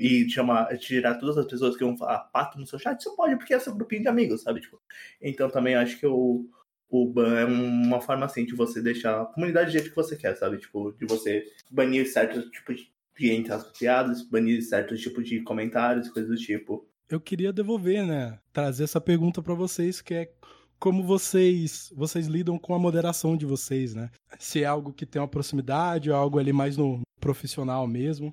e 0.00 0.28
chamar, 0.30 0.76
tirar 0.78 1.14
todas 1.16 1.36
as 1.36 1.46
pessoas 1.46 1.76
que 1.76 1.84
vão 1.84 1.96
falar 1.96 2.18
pato 2.32 2.58
no 2.58 2.66
seu 2.66 2.78
chat, 2.78 3.02
você 3.02 3.14
pode, 3.14 3.36
porque 3.36 3.54
é 3.54 3.58
seu 3.58 3.74
grupinho 3.74 4.02
de 4.02 4.08
amigos, 4.08 4.42
sabe? 4.42 4.60
Tipo, 4.60 4.80
então 5.20 5.48
também 5.48 5.74
acho 5.74 5.98
que 5.98 6.06
o, 6.06 6.48
o 6.88 7.06
ban 7.10 7.38
é 7.38 7.44
uma 7.44 8.00
forma 8.00 8.26
assim 8.26 8.44
de 8.44 8.54
você 8.54 8.80
deixar 8.80 9.22
a 9.22 9.26
comunidade 9.26 9.66
do 9.66 9.72
jeito 9.72 9.90
que 9.90 9.96
você 9.96 10.16
quer, 10.16 10.36
sabe? 10.36 10.58
Tipo, 10.58 10.92
de 10.92 11.06
você 11.06 11.44
banir 11.70 12.10
certos 12.10 12.44
tipos 12.50 12.88
de 13.16 13.30
entre 13.30 13.52
as 13.52 13.64
piadas, 13.76 14.22
banir 14.22 14.62
certos 14.62 15.00
tipos 15.00 15.26
de 15.28 15.40
comentários, 15.42 16.08
coisas 16.08 16.30
do 16.30 16.36
tipo. 16.36 16.88
Eu 17.08 17.20
queria 17.20 17.52
devolver, 17.52 18.06
né? 18.06 18.38
Trazer 18.52 18.84
essa 18.84 19.00
pergunta 19.00 19.42
para 19.42 19.54
vocês, 19.54 20.00
que 20.00 20.14
é 20.14 20.32
como 20.78 21.02
vocês 21.02 21.92
vocês 21.96 22.26
lidam 22.26 22.58
com 22.58 22.74
a 22.74 22.78
moderação 22.78 23.36
de 23.36 23.46
vocês, 23.46 23.94
né? 23.94 24.10
Se 24.38 24.62
é 24.62 24.66
algo 24.66 24.92
que 24.92 25.06
tem 25.06 25.20
uma 25.20 25.28
proximidade, 25.28 26.10
ou 26.10 26.16
algo 26.16 26.38
ali 26.38 26.52
mais 26.52 26.76
no 26.76 27.00
profissional 27.20 27.86
mesmo. 27.86 28.32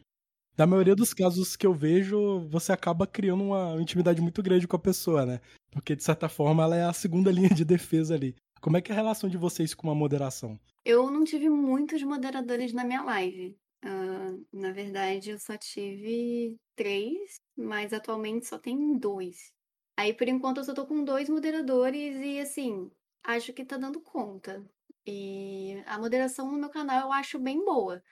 Na 0.58 0.68
maioria 0.68 0.96
dos 0.96 1.14
casos 1.14 1.56
que 1.56 1.66
eu 1.66 1.74
vejo, 1.74 2.48
você 2.50 2.72
acaba 2.72 3.08
criando 3.08 3.44
uma 3.44 3.82
intimidade 3.82 4.22
muito 4.22 4.44
grande 4.44 4.68
com 4.68 4.76
a 4.76 4.80
pessoa, 4.80 5.26
né? 5.26 5.40
Porque, 5.72 5.96
de 5.96 6.04
certa 6.04 6.28
forma, 6.28 6.64
ela 6.64 6.76
é 6.76 6.84
a 6.84 6.94
segunda 6.94 7.32
linha 7.32 7.50
de 7.50 7.66
defesa 7.66 8.14
ali. 8.14 8.36
Como 8.62 8.78
é 8.78 8.82
que 8.82 8.92
é 8.92 8.94
a 8.94 8.98
relação 8.98 9.30
de 9.30 9.38
vocês 9.38 9.74
com 9.74 9.90
a 9.90 9.96
moderação? 9.96 10.60
Eu 10.86 11.10
não 11.10 11.24
tive 11.24 11.50
muitos 11.50 12.04
moderadores 12.04 12.74
na 12.74 12.84
minha 12.84 13.02
live. 13.04 13.58
Uh, 13.84 14.46
na 14.54 14.72
verdade, 14.72 15.32
eu 15.32 15.40
só 15.40 15.58
tive 15.58 16.56
três, 16.76 17.40
mas 17.58 17.94
atualmente 17.94 18.46
só 18.46 18.60
tem 18.60 18.98
dois. 18.98 19.52
Aí, 19.98 20.14
por 20.14 20.28
enquanto, 20.28 20.58
eu 20.58 20.64
só 20.64 20.74
tô 20.74 20.86
com 20.86 21.04
dois 21.04 21.30
moderadores 21.30 22.16
e, 22.18 22.40
assim, 22.40 22.92
acho 23.24 23.54
que 23.54 23.66
tá 23.66 23.78
dando 23.78 24.02
conta. 24.02 24.64
E 25.06 25.82
a 25.88 25.98
moderação 25.98 26.52
no 26.52 26.60
meu 26.60 26.70
canal 26.70 27.08
eu 27.08 27.14
acho 27.14 27.40
bem 27.40 27.64
boa. 27.64 28.04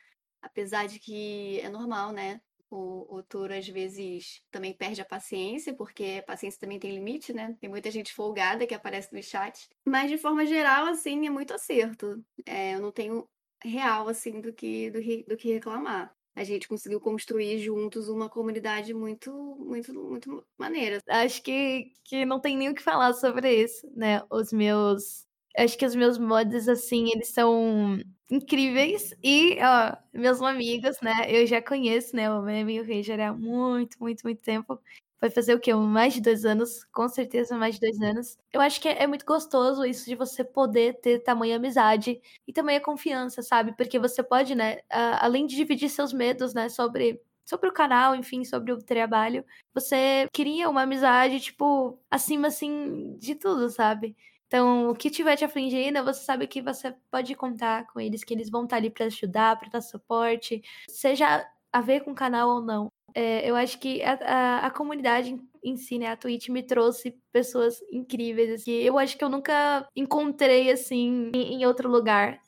Apesar 0.41 0.87
de 0.87 0.99
que 0.99 1.59
é 1.59 1.69
normal, 1.69 2.11
né? 2.11 2.41
O, 2.71 3.17
o 3.17 3.23
touro 3.23 3.53
às 3.53 3.67
vezes 3.67 4.41
também 4.51 4.73
perde 4.73 5.01
a 5.01 5.05
paciência, 5.05 5.73
porque 5.73 6.17
a 6.19 6.23
paciência 6.23 6.59
também 6.59 6.79
tem 6.79 6.91
limite, 6.91 7.33
né? 7.33 7.57
Tem 7.59 7.69
muita 7.69 7.89
gente 7.89 8.13
folgada 8.13 8.67
que 8.67 8.75
aparece 8.75 9.13
no 9.13 9.23
chat. 9.23 9.67
Mas 9.85 10.09
de 10.09 10.17
forma 10.17 10.45
geral, 10.45 10.85
assim, 10.85 11.25
é 11.25 11.29
muito 11.29 11.53
acerto. 11.53 12.23
É, 12.45 12.75
eu 12.75 12.81
não 12.81 12.91
tenho 12.91 13.27
real, 13.63 14.07
assim, 14.07 14.39
do 14.39 14.53
que, 14.53 14.91
do, 14.91 14.99
do 15.27 15.37
que 15.37 15.51
reclamar 15.51 16.15
a 16.35 16.43
gente 16.45 16.69
conseguiu 16.69 17.01
construir 17.01 17.59
juntos 17.59 18.07
uma 18.07 18.29
comunidade 18.29 18.93
muito, 18.93 19.29
muito, 19.59 19.93
muito 19.93 20.45
maneira. 20.57 21.01
Acho 21.09 21.41
que, 21.43 21.91
que 22.05 22.25
não 22.25 22.39
tem 22.39 22.55
nem 22.55 22.69
o 22.69 22.73
que 22.73 22.81
falar 22.81 23.11
sobre 23.13 23.63
isso, 23.63 23.91
né? 23.93 24.21
Os 24.31 24.53
meus 24.53 25.27
acho 25.57 25.77
que 25.77 25.85
os 25.85 25.95
meus 25.95 26.17
mods, 26.17 26.69
assim, 26.69 27.09
eles 27.11 27.29
são 27.29 27.99
incríveis. 28.29 29.13
E, 29.23 29.57
ó, 29.61 29.95
meus 30.13 30.41
amigos, 30.41 30.97
né? 31.01 31.13
Eu 31.27 31.45
já 31.47 31.61
conheço, 31.61 32.15
né? 32.15 32.31
O 32.31 32.41
meme 32.41 32.75
e 32.75 32.79
o 32.81 32.85
Ranger 32.85 33.19
há 33.21 33.33
muito, 33.33 33.97
muito, 33.99 34.23
muito 34.23 34.41
tempo. 34.41 34.79
Vai 35.21 35.29
fazer 35.29 35.53
o 35.53 35.59
quê? 35.59 35.73
Mais 35.73 36.13
de 36.13 36.21
dois 36.21 36.45
anos, 36.45 36.85
com 36.93 37.07
certeza 37.09 37.57
mais 37.57 37.75
de 37.75 37.81
dois 37.81 37.99
anos. 38.01 38.37
Eu 38.53 38.61
acho 38.61 38.79
que 38.79 38.87
é, 38.87 39.03
é 39.03 39.07
muito 39.07 39.25
gostoso 39.25 39.83
isso 39.85 40.05
de 40.05 40.15
você 40.15 40.43
poder 40.45 40.93
ter 41.01 41.19
tamanha 41.19 41.57
amizade 41.57 42.21
e 42.47 42.53
tamanha 42.53 42.79
confiança, 42.79 43.41
sabe? 43.41 43.75
Porque 43.75 43.99
você 43.99 44.23
pode, 44.23 44.55
né, 44.55 44.77
além 44.89 45.45
de 45.45 45.55
dividir 45.57 45.89
seus 45.89 46.13
medos, 46.13 46.53
né, 46.53 46.69
sobre 46.69 47.21
sobre 47.45 47.67
o 47.67 47.73
canal, 47.73 48.15
enfim, 48.15 48.43
sobre 48.45 48.71
o 48.71 48.77
trabalho, 48.77 49.43
você 49.73 50.27
cria 50.31 50.69
uma 50.69 50.83
amizade, 50.83 51.39
tipo, 51.39 51.99
acima, 52.11 52.47
assim, 52.49 53.17
de 53.17 53.33
tudo, 53.33 53.69
sabe? 53.71 54.15
Então, 54.49 54.89
o 54.89 54.95
que 54.95 55.11
tiver 55.11 55.35
te 55.35 55.45
afligindo, 55.45 56.03
você 56.03 56.21
sabe 56.21 56.47
que 56.47 56.59
você 56.59 56.91
pode 57.11 57.35
contar 57.35 57.85
com 57.85 57.99
eles, 57.99 58.23
que 58.23 58.33
eles 58.33 58.49
vão 58.49 58.63
estar 58.63 58.77
ali 58.77 58.89
para 58.89 59.05
ajudar, 59.05 59.59
para 59.59 59.69
dar 59.69 59.81
suporte, 59.81 60.63
seja 60.89 61.47
a 61.71 61.81
ver 61.81 61.99
com 61.99 62.11
o 62.11 62.15
canal 62.15 62.49
ou 62.49 62.61
não. 62.61 62.91
É, 63.13 63.47
eu 63.47 63.55
acho 63.55 63.79
que 63.79 64.01
a, 64.01 64.13
a, 64.13 64.65
a, 64.65 64.71
comunidade 64.71 65.39
em 65.63 65.77
si, 65.77 65.99
né, 65.99 66.07
a 66.07 66.17
Twitch 66.17 66.49
me 66.49 66.63
trouxe 66.63 67.15
pessoas 67.31 67.79
incríveis, 67.91 68.61
assim, 68.61 68.71
eu 68.71 68.97
acho 68.97 69.15
que 69.15 69.23
eu 69.23 69.29
nunca 69.29 69.87
encontrei, 69.95 70.71
assim, 70.71 71.29
em, 71.33 71.61
em 71.61 71.65
outro 71.67 71.87
lugar. 71.87 72.41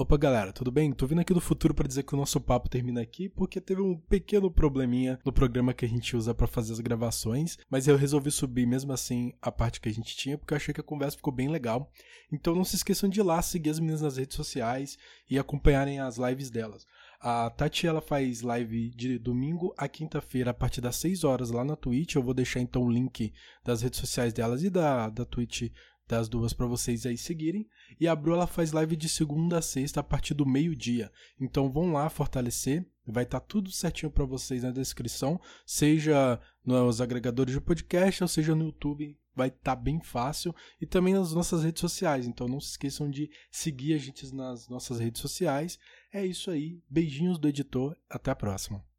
Opa, 0.00 0.16
galera, 0.16 0.50
tudo 0.50 0.72
bem? 0.72 0.90
Tô 0.92 1.06
vindo 1.06 1.20
aqui 1.20 1.34
do 1.34 1.42
futuro 1.42 1.74
para 1.74 1.86
dizer 1.86 2.04
que 2.04 2.14
o 2.14 2.16
nosso 2.16 2.40
papo 2.40 2.70
termina 2.70 3.02
aqui 3.02 3.28
porque 3.28 3.60
teve 3.60 3.82
um 3.82 3.94
pequeno 3.94 4.50
probleminha 4.50 5.20
no 5.26 5.30
programa 5.30 5.74
que 5.74 5.84
a 5.84 5.88
gente 5.88 6.16
usa 6.16 6.32
para 6.32 6.46
fazer 6.46 6.72
as 6.72 6.80
gravações, 6.80 7.58
mas 7.68 7.86
eu 7.86 7.98
resolvi 7.98 8.30
subir 8.30 8.66
mesmo 8.66 8.94
assim 8.94 9.34
a 9.42 9.52
parte 9.52 9.78
que 9.78 9.90
a 9.90 9.92
gente 9.92 10.16
tinha 10.16 10.38
porque 10.38 10.54
eu 10.54 10.56
achei 10.56 10.72
que 10.72 10.80
a 10.80 10.82
conversa 10.82 11.18
ficou 11.18 11.30
bem 11.30 11.50
legal. 11.50 11.92
Então 12.32 12.54
não 12.54 12.64
se 12.64 12.76
esqueçam 12.76 13.10
de 13.10 13.20
ir 13.20 13.22
lá 13.22 13.42
seguir 13.42 13.68
as 13.68 13.78
meninas 13.78 14.00
nas 14.00 14.16
redes 14.16 14.36
sociais 14.36 14.96
e 15.28 15.38
acompanharem 15.38 16.00
as 16.00 16.16
lives 16.16 16.48
delas. 16.48 16.86
A 17.20 17.50
Tati 17.50 17.86
ela 17.86 18.00
faz 18.00 18.40
live 18.40 18.94
de 18.96 19.18
domingo 19.18 19.74
a 19.76 19.86
quinta-feira 19.86 20.52
a 20.52 20.54
partir 20.54 20.80
das 20.80 20.96
6 20.96 21.24
horas 21.24 21.50
lá 21.50 21.62
na 21.62 21.76
Twitch. 21.76 22.14
Eu 22.14 22.22
vou 22.22 22.32
deixar 22.32 22.60
então 22.60 22.84
o 22.84 22.90
link 22.90 23.34
das 23.62 23.82
redes 23.82 24.00
sociais 24.00 24.32
delas 24.32 24.62
e 24.62 24.70
da, 24.70 25.10
da 25.10 25.26
Twitch 25.26 25.70
das 26.10 26.28
duas 26.28 26.52
para 26.52 26.66
vocês 26.66 27.06
aí 27.06 27.16
seguirem. 27.16 27.68
E 27.98 28.08
a 28.08 28.16
Bru 28.16 28.34
ela 28.34 28.46
faz 28.46 28.72
live 28.72 28.96
de 28.96 29.08
segunda 29.08 29.58
a 29.58 29.62
sexta 29.62 30.00
a 30.00 30.02
partir 30.02 30.34
do 30.34 30.44
meio-dia. 30.44 31.10
Então 31.40 31.70
vão 31.70 31.92
lá 31.92 32.08
fortalecer. 32.10 32.84
Vai 33.06 33.24
estar 33.24 33.40
tá 33.40 33.46
tudo 33.46 33.70
certinho 33.70 34.10
para 34.10 34.24
vocês 34.24 34.62
na 34.62 34.70
descrição, 34.70 35.40
seja 35.66 36.40
nos 36.64 37.00
agregadores 37.00 37.54
de 37.54 37.60
podcast 37.60 38.22
ou 38.22 38.28
seja 38.28 38.54
no 38.54 38.66
YouTube. 38.66 39.16
Vai 39.34 39.48
estar 39.48 39.76
tá 39.76 39.76
bem 39.76 40.00
fácil 40.00 40.54
e 40.80 40.86
também 40.86 41.14
nas 41.14 41.32
nossas 41.32 41.62
redes 41.62 41.80
sociais. 41.80 42.26
Então 42.26 42.48
não 42.48 42.60
se 42.60 42.70
esqueçam 42.70 43.08
de 43.08 43.30
seguir 43.50 43.94
a 43.94 43.98
gente 43.98 44.34
nas 44.34 44.68
nossas 44.68 44.98
redes 44.98 45.20
sociais. 45.20 45.78
É 46.12 46.24
isso 46.24 46.50
aí. 46.50 46.82
Beijinhos 46.88 47.38
do 47.38 47.48
editor. 47.48 47.96
Até 48.08 48.30
a 48.30 48.36
próxima. 48.36 48.89